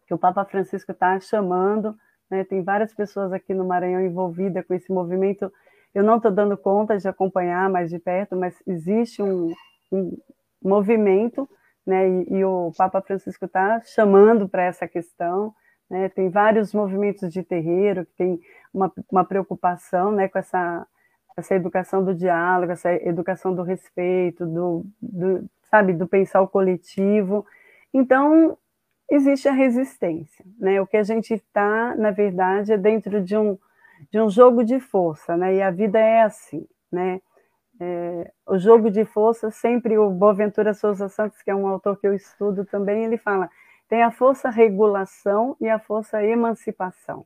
que 0.08 0.14
o 0.14 0.18
Papa 0.18 0.44
Francisco 0.44 0.92
está 0.92 1.20
chamando 1.20 1.96
né? 2.34 2.44
Tem 2.44 2.64
várias 2.64 2.92
pessoas 2.96 3.32
aqui 3.32 3.54
no 3.54 3.64
Maranhão 3.64 4.02
envolvidas 4.02 4.66
com 4.66 4.74
esse 4.74 4.92
movimento. 4.92 5.54
Eu 5.94 6.04
não 6.04 6.18
estou 6.18 6.32
dando 6.32 6.58
conta 6.58 6.98
de 6.98 7.08
acompanhar 7.08 7.70
mais 7.70 7.92
de 7.92 8.00
perto, 8.00 8.36
mas 8.36 8.56
existe 8.66 9.22
um, 9.22 9.54
um 9.92 10.18
movimento, 10.60 11.48
né? 11.86 12.10
E, 12.10 12.38
e, 12.38 12.44
o 12.44 12.72
Papa 12.76 13.02
Francisco 13.04 13.46
está 13.46 13.80
chamando 13.82 14.50
para 14.50 14.64
essa 14.64 14.88
questão. 14.88 15.54
Né? 15.88 16.10
Tem 16.10 16.28
vários 16.28 16.74
movimentos 16.74 17.32
de 17.32 17.44
terreiro 17.44 18.04
que 18.04 18.14
tem 18.18 18.40
uma, 18.74 18.92
uma 19.12 19.24
preocupação, 19.24 20.12
né? 20.12 20.28
Com 20.28 20.40
essa 20.40 20.88
essa 21.36 21.56
educação 21.56 22.06
do 22.06 22.14
diálogo, 22.14 22.74
essa 22.74 22.94
educação 22.94 23.56
do 23.56 23.64
respeito, 23.64 24.46
do, 24.46 24.86
do 25.02 25.50
sabe, 25.64 25.92
do 25.92 26.08
pensar 26.08 26.42
o 26.42 26.48
coletivo. 26.48 27.44
Então, 27.92 28.56
existe 29.10 29.48
a 29.48 29.52
resistência. 29.52 30.46
Né? 30.60 30.82
O 30.82 30.88
que 30.88 30.98
a 30.98 31.04
gente 31.04 31.34
está, 31.34 31.96
na 31.96 32.12
verdade, 32.12 32.74
é 32.74 32.78
dentro 32.78 33.22
de 33.22 33.38
um, 33.38 33.58
de 34.12 34.20
um 34.20 34.30
jogo 34.30 34.64
de 34.64 34.80
força, 34.80 35.38
né? 35.38 35.56
e 35.56 35.62
a 35.62 35.72
vida 35.72 36.00
é 36.00 36.22
assim. 36.22 36.68
Né? 36.92 37.22
É, 37.80 38.32
o 38.48 38.58
jogo 38.58 38.90
de 38.90 39.04
força, 39.06 39.50
sempre 39.52 39.98
o 39.98 40.10
Boaventura 40.10 40.74
Souza 40.74 41.10
Santos, 41.10 41.42
que 41.42 41.52
é 41.52 41.56
um 41.56 41.68
autor 41.68 41.98
que 41.98 42.08
eu 42.08 42.14
estudo 42.14 42.66
também, 42.66 43.04
ele 43.04 43.18
fala: 43.18 43.50
tem 43.90 44.04
a 44.04 44.12
força 44.12 44.50
regulação 44.50 45.56
e 45.60 45.68
a 45.68 45.80
força 45.80 46.24
emancipação. 46.24 47.26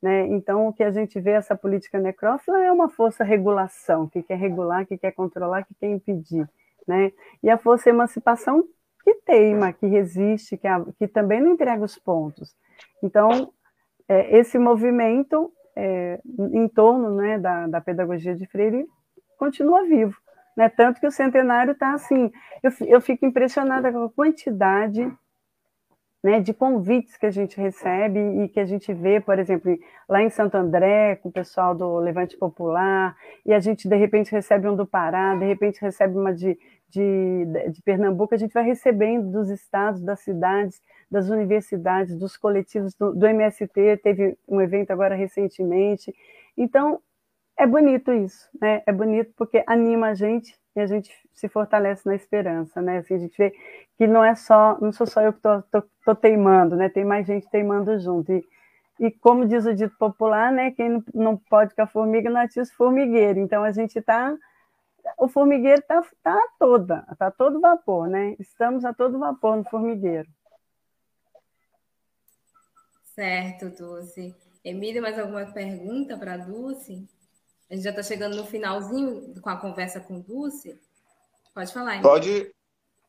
Né? 0.00 0.26
Então, 0.26 0.68
o 0.68 0.72
que 0.72 0.82
a 0.82 0.90
gente 0.90 1.18
vê, 1.18 1.30
essa 1.30 1.56
política 1.56 1.98
necrófila 1.98 2.62
é 2.62 2.70
uma 2.70 2.88
força 2.88 3.24
regulação, 3.24 4.06
que 4.06 4.22
quer 4.22 4.36
regular, 4.36 4.86
que 4.86 4.98
quer 4.98 5.12
controlar, 5.12 5.64
que 5.64 5.74
quer 5.74 5.88
impedir. 5.88 6.48
Né? 6.86 7.10
E 7.42 7.48
a 7.48 7.56
força 7.56 7.88
emancipação 7.88 8.64
que 9.04 9.14
teima, 9.26 9.72
que 9.72 9.86
resiste, 9.86 10.56
que, 10.56 10.66
que 10.98 11.06
também 11.06 11.40
não 11.40 11.52
entrega 11.52 11.84
os 11.84 11.98
pontos. 11.98 12.56
Então, 13.02 13.52
é, 14.08 14.38
esse 14.38 14.58
movimento 14.58 15.52
é, 15.76 16.20
em 16.52 16.68
torno 16.68 17.14
né, 17.14 17.38
da, 17.38 17.66
da 17.66 17.80
pedagogia 17.80 18.34
de 18.34 18.46
Freire 18.46 18.86
continua 19.38 19.84
vivo. 19.84 20.16
Né? 20.56 20.68
Tanto 20.68 21.00
que 21.00 21.06
o 21.06 21.10
centenário 21.10 21.72
está 21.72 21.92
assim. 21.92 22.30
Eu, 22.62 22.70
eu 22.86 23.00
fico 23.00 23.26
impressionada 23.26 23.92
com 23.92 24.04
a 24.04 24.10
quantidade 24.10 25.12
né, 26.24 26.40
de 26.40 26.54
convites 26.54 27.18
que 27.18 27.26
a 27.26 27.30
gente 27.30 27.60
recebe 27.60 28.18
e 28.18 28.48
que 28.48 28.58
a 28.58 28.64
gente 28.64 28.94
vê, 28.94 29.20
por 29.20 29.38
exemplo, 29.38 29.78
lá 30.08 30.22
em 30.22 30.30
Santo 30.30 30.54
André, 30.54 31.16
com 31.16 31.28
o 31.28 31.32
pessoal 31.32 31.74
do 31.74 31.98
Levante 31.98 32.34
Popular, 32.34 33.14
e 33.44 33.52
a 33.52 33.60
gente 33.60 33.86
de 33.86 33.94
repente 33.94 34.32
recebe 34.32 34.66
um 34.66 34.74
do 34.74 34.86
Pará, 34.86 35.34
de 35.34 35.44
repente 35.44 35.82
recebe 35.82 36.16
uma 36.16 36.32
de, 36.32 36.58
de, 36.88 37.44
de 37.70 37.82
Pernambuco, 37.82 38.34
a 38.34 38.38
gente 38.38 38.54
vai 38.54 38.64
recebendo 38.64 39.30
dos 39.30 39.50
estados, 39.50 40.00
das 40.00 40.20
cidades, 40.20 40.80
das 41.10 41.28
universidades, 41.28 42.16
dos 42.16 42.38
coletivos 42.38 42.94
do, 42.94 43.14
do 43.14 43.26
MST, 43.26 43.98
teve 44.02 44.34
um 44.48 44.62
evento 44.62 44.92
agora 44.92 45.14
recentemente. 45.14 46.14
Então, 46.56 47.02
é 47.58 47.66
bonito 47.66 48.10
isso, 48.10 48.48
né? 48.58 48.82
É 48.86 48.92
bonito 48.92 49.30
porque 49.36 49.62
anima 49.66 50.08
a 50.08 50.14
gente 50.14 50.58
e 50.76 50.80
a 50.80 50.86
gente 50.86 51.10
se 51.32 51.48
fortalece 51.48 52.06
na 52.06 52.14
esperança, 52.14 52.82
né? 52.82 52.98
Assim, 52.98 53.14
a 53.14 53.18
gente 53.18 53.36
vê 53.36 53.54
que 53.96 54.06
não 54.06 54.24
é 54.24 54.34
só, 54.34 54.78
não 54.80 54.92
sou 54.92 55.06
só 55.06 55.20
eu 55.20 55.32
que 55.32 55.38
estou 55.38 56.14
teimando, 56.14 56.76
né? 56.76 56.88
Tem 56.88 57.04
mais 57.04 57.26
gente 57.26 57.48
teimando 57.48 57.98
junto. 58.00 58.32
E, 58.32 58.44
e 58.98 59.10
como 59.10 59.46
diz 59.46 59.66
o 59.66 59.74
dito 59.74 59.96
popular, 59.96 60.52
né? 60.52 60.72
Quem 60.72 61.02
não 61.14 61.36
pode 61.36 61.74
com 61.74 61.82
a 61.82 61.86
formiga 61.86 62.28
não 62.28 62.40
atiça 62.40 62.72
o 62.72 62.76
formigueiro. 62.76 63.38
Então 63.38 63.62
a 63.62 63.70
gente 63.70 63.98
está 63.98 64.36
o 65.18 65.28
formigueiro 65.28 65.80
está 65.80 66.02
tá 66.22 66.40
toda, 66.58 67.06
está 67.12 67.30
todo 67.30 67.60
vapor, 67.60 68.08
né? 68.08 68.34
Estamos 68.38 68.84
a 68.84 68.92
todo 68.92 69.18
vapor 69.18 69.56
no 69.56 69.64
formigueiro. 69.64 70.28
Certo, 73.14 73.70
Dulce. 73.70 74.34
Emília, 74.64 75.00
mais 75.00 75.18
alguma 75.18 75.44
pergunta 75.52 76.16
para 76.16 76.34
a 76.34 76.36
Dulce? 76.38 77.06
A 77.74 77.76
gente 77.76 77.84
já 77.84 77.90
está 77.90 78.04
chegando 78.04 78.36
no 78.36 78.46
finalzinho 78.46 79.34
com 79.42 79.50
a 79.50 79.56
conversa 79.56 79.98
com 79.98 80.20
Dulce. 80.20 80.80
Pode 81.52 81.72
falar, 81.72 81.96
Emília. 81.96 82.08
Pode. 82.08 82.54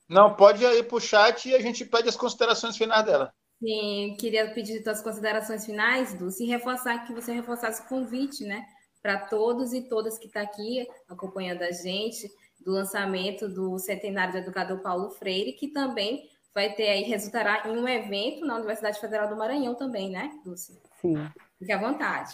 Não, 0.09 0.35
pode 0.35 0.65
ir 0.65 0.87
para 0.87 0.97
o 0.97 0.99
chat 0.99 1.47
e 1.47 1.55
a 1.55 1.61
gente 1.61 1.85
pede 1.85 2.09
as 2.09 2.15
considerações 2.15 2.75
finais 2.75 3.05
dela. 3.05 3.31
Sim, 3.59 4.17
queria 4.19 4.51
pedir 4.53 4.81
suas 4.81 5.03
considerações 5.03 5.65
finais, 5.65 6.15
Dulce, 6.15 6.43
e 6.43 6.47
reforçar 6.47 7.05
que 7.05 7.13
você 7.13 7.31
reforçasse 7.31 7.83
o 7.83 7.85
convite, 7.85 8.43
né? 8.43 8.65
para 9.05 9.19
todos 9.19 9.71
e 9.71 9.83
todas 9.83 10.17
que 10.17 10.25
estão 10.25 10.43
tá 10.43 10.49
aqui 10.49 10.87
acompanhando 11.07 11.61
a 11.61 11.69
gente 11.69 12.27
do 12.59 12.71
lançamento 12.71 13.47
do 13.47 13.77
centenário 13.77 14.33
do 14.33 14.39
educador 14.39 14.79
Paulo 14.79 15.11
Freire, 15.11 15.53
que 15.53 15.67
também 15.67 16.27
vai 16.55 16.73
ter 16.73 16.89
aí, 16.89 17.03
resultará 17.03 17.69
em 17.69 17.77
um 17.77 17.87
evento 17.87 18.43
na 18.43 18.55
Universidade 18.55 18.99
Federal 18.99 19.29
do 19.29 19.35
Maranhão 19.35 19.75
também, 19.75 20.09
né, 20.09 20.31
Dulce? 20.43 20.81
Sim. 20.99 21.23
Fique 21.59 21.71
à 21.71 21.77
vontade. 21.77 22.33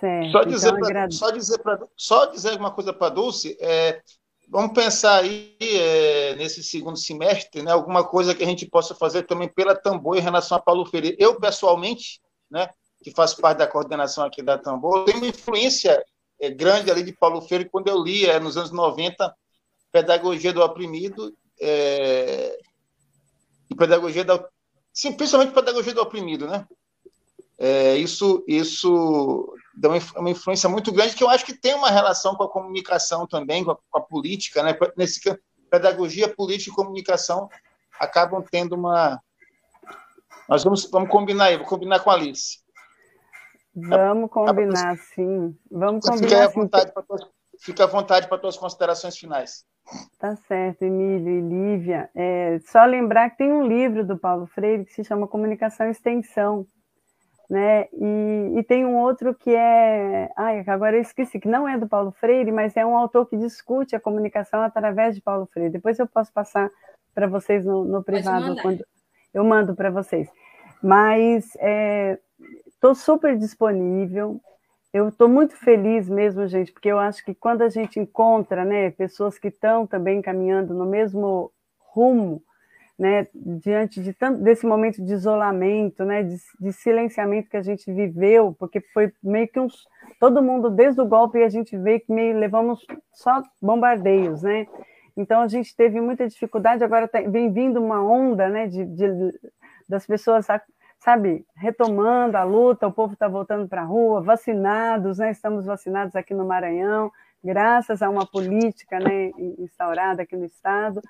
Certo. 0.00 0.30
Só 0.30 0.42
dizer, 0.44 0.68
então, 0.68 0.80
pra, 0.80 1.10
só 1.10 1.30
dizer, 1.30 1.58
pra, 1.58 1.78
só 1.96 2.26
dizer 2.26 2.56
uma 2.58 2.70
coisa 2.70 2.92
para 2.92 3.08
a 3.08 3.10
Dulce, 3.10 3.56
é, 3.60 4.00
vamos 4.48 4.72
pensar 4.72 5.22
aí 5.22 5.56
é, 5.60 6.36
nesse 6.36 6.62
segundo 6.62 6.96
semestre, 6.96 7.62
né, 7.62 7.72
alguma 7.72 8.04
coisa 8.04 8.34
que 8.34 8.44
a 8.44 8.46
gente 8.46 8.66
possa 8.66 8.94
fazer 8.94 9.24
também 9.24 9.48
pela 9.48 9.74
Tambor 9.74 10.16
em 10.16 10.20
relação 10.20 10.56
a 10.56 10.60
Paulo 10.60 10.86
Freire. 10.86 11.16
Eu, 11.18 11.38
pessoalmente, 11.40 12.20
né, 12.50 12.68
que 13.02 13.10
faz 13.10 13.34
parte 13.34 13.58
da 13.58 13.66
coordenação 13.66 14.24
aqui 14.24 14.42
da 14.42 14.56
Tambor, 14.56 15.04
tem 15.04 15.16
uma 15.16 15.26
influência 15.26 16.02
é, 16.40 16.50
grande 16.50 16.90
ali 16.90 17.02
de 17.02 17.12
Paulo 17.12 17.40
Freire 17.40 17.68
quando 17.68 17.88
eu 17.88 18.02
li, 18.02 18.24
é, 18.24 18.38
nos 18.38 18.56
anos 18.56 18.70
90, 18.70 19.34
Pedagogia 19.90 20.52
do 20.52 20.62
Oprimido 20.62 21.34
é, 21.60 22.56
e 23.70 23.74
Pedagogia 23.74 24.24
da... 24.24 24.42
Sim, 24.92 25.12
principalmente 25.12 25.54
Pedagogia 25.54 25.94
do 25.94 26.02
Oprimido, 26.02 26.46
né? 26.46 26.66
É, 27.58 27.96
isso, 27.96 28.44
isso 28.46 29.52
dá 29.78 29.88
uma, 29.88 30.30
influência 30.30 30.68
muito 30.68 30.92
grande 30.92 31.14
que 31.14 31.22
eu 31.22 31.30
acho 31.30 31.44
que 31.44 31.54
tem 31.54 31.74
uma 31.74 31.90
relação 31.90 32.34
com 32.34 32.42
a 32.42 32.50
comunicação 32.50 33.26
também, 33.26 33.64
com 33.64 33.70
a, 33.70 33.76
com 33.76 33.98
a 33.98 34.00
política, 34.00 34.62
né? 34.62 34.76
Nesse, 34.96 35.20
pedagogia, 35.70 36.34
política 36.34 36.70
e 36.70 36.74
comunicação 36.74 37.48
acabam 37.98 38.42
tendo 38.42 38.74
uma. 38.74 39.20
Nós 40.48 40.64
vamos, 40.64 40.90
vamos 40.90 41.10
combinar 41.10 41.46
aí, 41.46 41.56
vou 41.56 41.66
combinar 41.66 42.00
com 42.00 42.10
a 42.10 42.14
Alice. 42.14 42.58
Vamos 43.74 44.30
combinar, 44.30 44.96
sim. 45.14 45.56
Vamos 45.70 46.04
combinar. 46.04 46.28
Fica 46.28 46.44
à 46.44 46.48
vontade 46.48 46.92
para 46.92 47.02
tuas, 47.02 47.26
fica 47.60 47.84
à 47.84 47.86
vontade 47.86 48.28
para 48.28 48.38
tuas 48.38 48.56
considerações 48.56 49.16
finais. 49.16 49.64
Tá 50.18 50.36
certo, 50.36 50.82
Emílio 50.82 51.38
e 51.38 51.40
Lívia. 51.40 52.10
É, 52.14 52.58
só 52.60 52.84
lembrar 52.84 53.30
que 53.30 53.38
tem 53.38 53.52
um 53.52 53.66
livro 53.66 54.06
do 54.06 54.18
Paulo 54.18 54.46
Freire 54.46 54.84
que 54.84 54.92
se 54.92 55.04
chama 55.04 55.28
Comunicação 55.28 55.86
e 55.86 55.90
Extensão, 55.90 56.66
né? 57.48 57.88
E, 57.92 58.58
e, 58.58 58.62
tem 58.62 58.84
um 58.84 58.96
outro 58.96 59.34
que 59.34 59.54
é, 59.54 60.30
ai, 60.36 60.62
agora 60.66 60.96
eu 60.96 61.00
esqueci, 61.00 61.40
que 61.40 61.48
não 61.48 61.66
é 61.66 61.78
do 61.78 61.88
Paulo 61.88 62.12
Freire, 62.12 62.52
mas 62.52 62.76
é 62.76 62.84
um 62.84 62.96
autor 62.96 63.26
que 63.26 63.38
discute 63.38 63.96
a 63.96 64.00
comunicação 64.00 64.60
através 64.60 65.14
de 65.14 65.22
Paulo 65.22 65.48
Freire. 65.52 65.72
Depois 65.72 65.98
eu 65.98 66.06
posso 66.06 66.30
passar 66.32 66.70
para 67.14 67.26
vocês 67.26 67.64
no, 67.64 67.84
no 67.84 68.04
privado, 68.04 68.54
quando 68.60 68.84
eu 69.32 69.44
mando 69.44 69.74
para 69.74 69.90
vocês. 69.90 70.28
Mas 70.82 71.54
estou 72.74 72.92
é, 72.92 72.94
super 72.94 73.36
disponível. 73.36 74.40
Eu 74.92 75.08
estou 75.08 75.28
muito 75.28 75.56
feliz 75.56 76.08
mesmo, 76.08 76.46
gente, 76.46 76.72
porque 76.72 76.88
eu 76.88 76.98
acho 76.98 77.24
que 77.24 77.34
quando 77.34 77.62
a 77.62 77.68
gente 77.68 77.98
encontra 77.98 78.64
né, 78.64 78.90
pessoas 78.90 79.38
que 79.38 79.48
estão 79.48 79.86
também 79.86 80.20
caminhando 80.20 80.74
no 80.74 80.86
mesmo 80.86 81.50
rumo, 81.78 82.42
né, 82.98 83.28
diante 83.34 84.02
de 84.02 84.12
tanto 84.12 84.42
desse 84.42 84.66
momento 84.66 85.02
de 85.04 85.12
isolamento, 85.12 86.04
né, 86.04 86.24
de, 86.24 86.36
de, 86.60 86.72
silenciamento 86.72 87.48
que 87.48 87.56
a 87.56 87.62
gente 87.62 87.92
viveu, 87.92 88.54
porque 88.58 88.80
foi 88.80 89.12
meio 89.22 89.46
que 89.46 89.60
uns 89.60 89.86
todo 90.18 90.42
mundo 90.42 90.68
desde 90.68 91.00
o 91.00 91.06
golpe 91.06 91.42
a 91.42 91.48
gente 91.48 91.76
vê 91.76 92.00
que 92.00 92.12
meio 92.12 92.36
levamos 92.36 92.84
só 93.12 93.40
bombardeios, 93.62 94.42
né? 94.42 94.66
Então 95.16 95.42
a 95.42 95.48
gente 95.48 95.74
teve 95.76 96.00
muita 96.00 96.26
dificuldade. 96.28 96.82
Agora 96.82 97.06
tá, 97.08 97.20
vem 97.20 97.52
vindo 97.52 97.80
uma 97.80 98.02
onda, 98.02 98.48
né, 98.48 98.66
de, 98.66 98.84
de 98.84 99.06
das 99.88 100.06
pessoas, 100.06 100.46
sabe, 100.98 101.44
retomando 101.56 102.36
a 102.36 102.44
luta. 102.44 102.86
O 102.86 102.92
povo 102.92 103.14
está 103.14 103.28
voltando 103.28 103.68
para 103.68 103.82
a 103.82 103.84
rua, 103.84 104.20
vacinados, 104.20 105.18
né? 105.18 105.30
Estamos 105.30 105.66
vacinados 105.66 106.14
aqui 106.16 106.34
no 106.34 106.46
Maranhão, 106.46 107.10
graças 107.42 108.02
a 108.02 108.08
uma 108.08 108.26
política, 108.26 108.98
né, 108.98 109.30
instaurada 109.58 110.22
aqui 110.22 110.36
no 110.36 110.44
estado. 110.44 111.00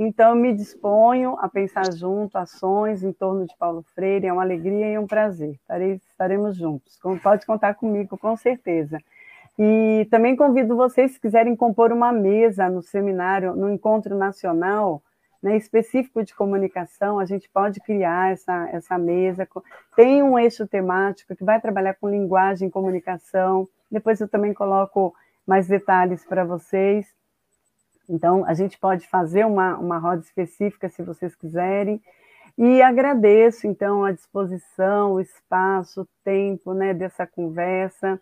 Então, 0.00 0.36
me 0.36 0.54
disponho 0.54 1.36
a 1.40 1.48
pensar 1.48 1.92
junto 1.92 2.38
ações 2.38 3.02
em 3.02 3.12
torno 3.12 3.44
de 3.44 3.56
Paulo 3.58 3.82
Freire, 3.82 4.28
é 4.28 4.32
uma 4.32 4.42
alegria 4.42 4.92
e 4.92 4.96
um 4.96 5.08
prazer. 5.08 5.58
Estaremos 6.08 6.56
juntos. 6.56 7.00
Pode 7.20 7.44
contar 7.44 7.74
comigo, 7.74 8.16
com 8.16 8.36
certeza. 8.36 9.00
E 9.58 10.06
também 10.08 10.36
convido 10.36 10.76
vocês, 10.76 11.12
se 11.12 11.20
quiserem 11.20 11.56
compor 11.56 11.90
uma 11.90 12.12
mesa 12.12 12.68
no 12.70 12.80
seminário, 12.80 13.56
no 13.56 13.68
encontro 13.68 14.16
nacional, 14.16 15.02
né, 15.42 15.56
específico 15.56 16.22
de 16.22 16.32
comunicação, 16.32 17.18
a 17.18 17.24
gente 17.24 17.48
pode 17.48 17.80
criar 17.80 18.32
essa, 18.32 18.68
essa 18.70 18.96
mesa. 18.96 19.48
Tem 19.96 20.22
um 20.22 20.38
eixo 20.38 20.64
temático 20.64 21.34
que 21.34 21.42
vai 21.42 21.60
trabalhar 21.60 21.94
com 21.94 22.08
linguagem 22.08 22.70
comunicação. 22.70 23.68
Depois 23.90 24.20
eu 24.20 24.28
também 24.28 24.54
coloco 24.54 25.12
mais 25.44 25.66
detalhes 25.66 26.24
para 26.24 26.44
vocês. 26.44 27.12
Então, 28.08 28.44
a 28.46 28.54
gente 28.54 28.78
pode 28.78 29.06
fazer 29.06 29.44
uma, 29.44 29.76
uma 29.76 29.98
roda 29.98 30.22
específica, 30.22 30.88
se 30.88 31.02
vocês 31.02 31.34
quiserem. 31.34 32.00
E 32.56 32.82
agradeço, 32.82 33.66
então, 33.66 34.04
a 34.04 34.12
disposição, 34.12 35.12
o 35.12 35.20
espaço, 35.20 36.02
o 36.02 36.08
tempo 36.24 36.74
né, 36.74 36.92
dessa 36.92 37.26
conversa, 37.26 38.20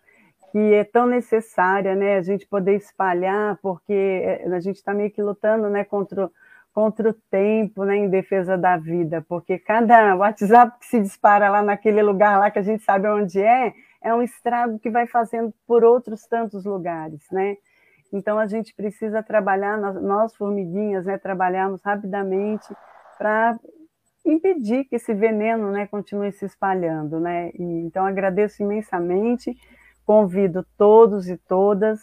que 0.51 0.73
é 0.73 0.83
tão 0.83 1.07
necessária, 1.07 1.95
né, 1.95 2.17
a 2.17 2.21
gente 2.21 2.45
poder 2.45 2.75
espalhar, 2.75 3.57
porque 3.61 3.93
é, 3.93 4.47
a 4.47 4.59
gente 4.59 4.75
está 4.75 4.93
meio 4.93 5.09
que 5.09 5.21
lutando 5.21 5.69
né, 5.69 5.83
contra, 5.83 6.29
contra 6.73 7.09
o 7.09 7.13
tempo, 7.31 7.83
né, 7.83 7.97
em 7.97 8.09
defesa 8.09 8.57
da 8.57 8.77
vida, 8.77 9.25
porque 9.27 9.57
cada 9.57 10.13
WhatsApp 10.17 10.77
que 10.79 10.85
se 10.85 10.99
dispara 10.99 11.49
lá 11.49 11.63
naquele 11.63 12.01
lugar 12.01 12.39
lá 12.39 12.51
que 12.51 12.59
a 12.59 12.63
gente 12.63 12.83
sabe 12.83 13.07
onde 13.07 13.41
é, 13.41 13.73
é 14.01 14.13
um 14.13 14.21
estrago 14.21 14.77
que 14.77 14.89
vai 14.89 15.07
fazendo 15.07 15.53
por 15.65 15.83
outros 15.83 16.27
tantos 16.27 16.63
lugares, 16.63 17.25
né? 17.31 17.57
Então, 18.11 18.39
a 18.39 18.47
gente 18.47 18.73
precisa 18.73 19.21
trabalhar, 19.21 19.77
nós, 19.77 20.35
formiguinhas, 20.35 21.05
né, 21.05 21.17
trabalharmos 21.17 21.81
rapidamente 21.81 22.67
para 23.17 23.59
impedir 24.25 24.85
que 24.85 24.95
esse 24.95 25.13
veneno 25.13 25.71
né, 25.71 25.87
continue 25.87 26.31
se 26.31 26.45
espalhando. 26.45 27.19
Né? 27.19 27.51
E, 27.53 27.63
então, 27.63 28.05
agradeço 28.05 28.63
imensamente, 28.63 29.55
convido 30.05 30.65
todos 30.77 31.29
e 31.29 31.37
todas 31.37 31.99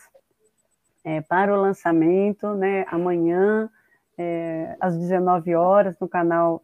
é, 1.05 1.21
para 1.21 1.53
o 1.53 1.61
lançamento, 1.61 2.55
né, 2.55 2.85
amanhã, 2.89 3.69
é, 4.17 4.77
às 4.81 4.97
19 4.97 5.55
horas, 5.55 5.99
no 6.01 6.09
canal 6.09 6.63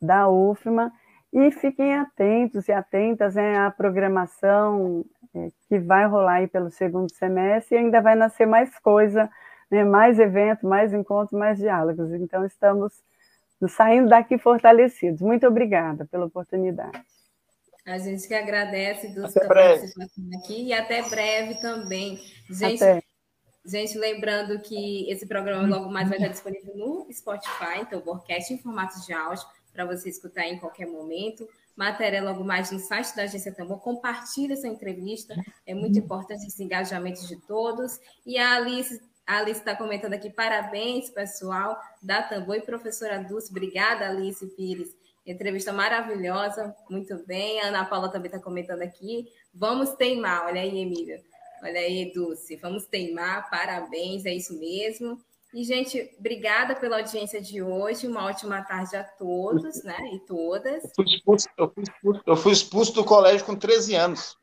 da 0.00 0.28
UFMA, 0.28 0.90
e 1.32 1.50
fiquem 1.50 1.94
atentos 1.94 2.68
e 2.68 2.72
atentas 2.72 3.34
né, 3.34 3.58
à 3.58 3.70
programação 3.70 5.04
que 5.68 5.78
vai 5.78 6.06
rolar 6.06 6.34
aí 6.34 6.46
pelo 6.46 6.70
segundo 6.70 7.12
semestre 7.12 7.76
e 7.76 7.78
ainda 7.78 8.00
vai 8.00 8.14
nascer 8.14 8.46
mais 8.46 8.78
coisa, 8.78 9.30
né, 9.70 9.84
mais 9.84 10.18
evento, 10.18 10.66
mais 10.66 10.92
encontros, 10.92 11.38
mais 11.38 11.58
diálogos. 11.58 12.12
Então, 12.12 12.44
estamos 12.44 12.92
saindo 13.68 14.08
daqui 14.08 14.38
fortalecidos. 14.38 15.20
Muito 15.20 15.46
obrigada 15.46 16.06
pela 16.06 16.26
oportunidade. 16.26 17.02
A 17.84 17.98
gente 17.98 18.28
que 18.28 18.34
agradece 18.34 19.08
dos 19.08 19.34
aqui 19.36 20.66
e 20.66 20.72
até 20.72 21.02
breve 21.02 21.56
também. 21.56 22.20
Gente, 22.48 22.82
até. 22.82 23.02
gente, 23.64 23.98
lembrando 23.98 24.60
que 24.60 25.10
esse 25.10 25.26
programa 25.26 25.66
logo 25.66 25.90
mais 25.90 26.08
vai 26.08 26.18
estar 26.18 26.30
disponível 26.30 26.76
no 26.76 27.08
Spotify, 27.12 27.80
então 27.80 27.98
o 27.98 28.02
podcast 28.02 28.54
em 28.54 28.58
formatos 28.58 29.04
de 29.04 29.12
áudio 29.12 29.44
para 29.72 29.84
você 29.84 30.08
escutar 30.08 30.46
em 30.46 30.58
qualquer 30.58 30.86
momento. 30.86 31.48
Matéria 31.76 32.22
logo 32.22 32.44
mais 32.44 32.70
no 32.70 32.78
site 32.78 33.14
da 33.16 33.22
Agência 33.22 33.54
Tambor. 33.54 33.80
Compartilhe 33.80 34.52
essa 34.52 34.68
entrevista, 34.68 35.34
é 35.66 35.74
muito 35.74 35.98
importante 35.98 36.46
esse 36.46 36.62
engajamento 36.62 37.26
de 37.26 37.36
todos. 37.46 37.98
E 38.26 38.38
a 38.38 38.56
Alice 38.56 39.00
a 39.26 39.38
Alice 39.38 39.60
está 39.60 39.76
comentando 39.76 40.14
aqui, 40.14 40.28
parabéns, 40.28 41.08
pessoal 41.08 41.80
da 42.02 42.22
Tambor 42.22 42.56
e 42.56 42.60
professora 42.60 43.22
Dulce. 43.22 43.50
Obrigada, 43.50 44.08
Alice 44.08 44.44
Pires. 44.56 44.96
Entrevista 45.24 45.72
maravilhosa, 45.72 46.74
muito 46.90 47.24
bem. 47.24 47.60
A 47.60 47.68
Ana 47.68 47.84
Paula 47.84 48.10
também 48.10 48.26
está 48.26 48.40
comentando 48.40 48.82
aqui. 48.82 49.28
Vamos 49.54 49.92
teimar, 49.92 50.46
olha 50.46 50.60
aí, 50.60 50.80
Emília. 50.80 51.22
Olha 51.62 51.78
aí, 51.78 52.12
Dulce. 52.12 52.56
Vamos 52.56 52.86
teimar, 52.86 53.48
parabéns, 53.48 54.26
é 54.26 54.34
isso 54.34 54.58
mesmo. 54.58 55.22
E, 55.54 55.64
gente, 55.64 56.14
obrigada 56.18 56.74
pela 56.74 56.96
audiência 56.98 57.40
de 57.40 57.62
hoje. 57.62 58.06
Uma 58.06 58.24
ótima 58.24 58.62
tarde 58.62 58.96
a 58.96 59.04
todos, 59.04 59.82
né? 59.84 59.98
E 60.14 60.20
todas. 60.20 60.82
Eu 60.84 60.90
fui 60.94 61.04
expulso, 61.04 61.48
eu 61.58 61.72
fui 61.72 61.82
expulso, 61.82 62.22
eu 62.26 62.36
fui 62.36 62.52
expulso 62.52 62.94
do 62.94 63.04
colégio 63.04 63.44
com 63.44 63.54
13 63.54 63.94
anos. 63.94 64.38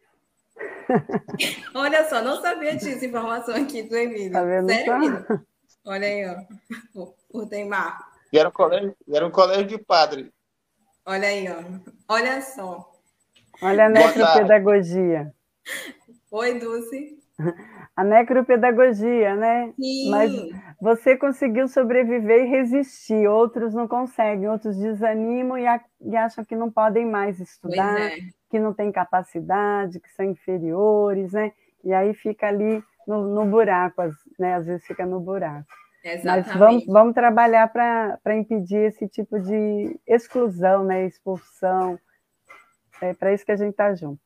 Olha 1.73 2.07
só, 2.09 2.21
não 2.21 2.41
sabia 2.41 2.75
disso, 2.75 3.03
informação 3.03 3.55
aqui 3.55 3.83
do 3.83 3.95
Emílio. 3.95 4.31
Tá 4.31 4.43
vendo 4.43 4.69
Sério, 4.69 4.93
Emílio? 4.93 5.25
Olha 5.85 6.07
aí, 6.07 6.25
ó. 6.95 7.07
O 7.31 7.45
Teimar. 7.47 7.99
E 8.31 8.37
era 8.37 8.49
um 8.49 8.51
colégio, 8.51 8.95
era 9.11 9.25
um 9.25 9.31
colégio 9.31 9.65
de 9.65 9.77
padre. 9.77 10.31
Olha 11.05 11.27
aí, 11.27 11.47
ó. 11.49 11.63
Olha 12.07 12.41
só. 12.41 12.91
Olha 13.61 13.87
a 13.87 13.89
necropedagogia. 13.89 15.33
Oi, 16.31 16.59
Dulce. 16.59 17.18
A 17.95 18.03
necropedagogia, 18.03 19.35
né? 19.35 19.73
Sim. 19.75 20.09
Mas 20.09 20.31
você 20.79 21.17
conseguiu 21.17 21.67
sobreviver 21.67 22.45
e 22.45 22.49
resistir. 22.49 23.27
Outros 23.27 23.73
não 23.73 23.87
conseguem, 23.87 24.47
outros 24.47 24.77
desanimam 24.77 25.57
e, 25.57 25.67
a, 25.67 25.81
e 26.01 26.15
acham 26.15 26.45
que 26.45 26.55
não 26.55 26.71
podem 26.71 27.05
mais 27.05 27.39
estudar, 27.39 27.99
é. 27.99 28.17
que 28.49 28.57
não 28.57 28.73
têm 28.73 28.91
capacidade, 28.91 29.99
que 29.99 30.09
são 30.11 30.25
inferiores, 30.25 31.33
né? 31.33 31.51
E 31.83 31.93
aí 31.93 32.13
fica 32.13 32.47
ali 32.47 32.81
no, 33.05 33.35
no 33.35 33.45
buraco, 33.45 34.01
né? 34.37 34.55
Às 34.55 34.65
vezes 34.65 34.85
fica 34.85 35.05
no 35.05 35.19
buraco. 35.19 35.67
Exatamente. 36.03 36.47
Mas 36.47 36.57
vamos, 36.57 36.85
vamos 36.85 37.13
trabalhar 37.13 37.67
para 37.67 38.37
impedir 38.37 38.87
esse 38.87 39.07
tipo 39.07 39.39
de 39.39 39.99
exclusão, 40.07 40.83
né? 40.85 41.05
Expulsão. 41.05 41.99
É 43.01 43.13
para 43.13 43.33
isso 43.33 43.45
que 43.45 43.51
a 43.51 43.57
gente 43.57 43.71
está 43.71 43.93
junto. 43.93 44.21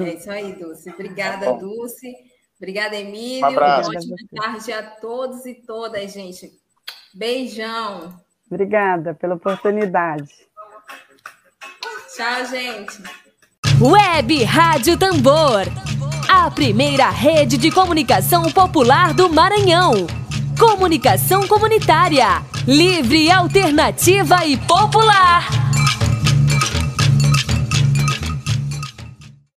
É 0.00 0.14
isso 0.14 0.30
aí, 0.30 0.52
Dulce. 0.54 0.90
Obrigada, 0.90 1.46
tá 1.46 1.52
Dulce. 1.52 2.12
Obrigada, 2.58 2.96
Emílio. 2.96 3.42
Um 3.42 3.50
abraço. 3.50 3.90
Ótima 3.90 4.16
tarde 4.34 4.72
a 4.72 4.82
todos 4.82 5.46
e 5.46 5.54
todas, 5.54 6.12
gente. 6.12 6.50
Beijão. 7.14 8.14
Obrigada 8.50 9.14
pela 9.14 9.36
oportunidade. 9.36 10.28
Tchau, 12.16 12.46
gente. 12.46 13.00
Web 13.80 14.42
Rádio 14.42 14.98
Tambor. 14.98 15.62
A 16.28 16.50
primeira 16.50 17.08
rede 17.10 17.56
de 17.56 17.70
comunicação 17.70 18.50
popular 18.50 19.14
do 19.14 19.30
Maranhão. 19.30 20.06
Comunicação 20.58 21.46
comunitária. 21.46 22.42
Livre, 22.66 23.30
alternativa 23.30 24.44
e 24.44 24.56
popular. 24.56 25.67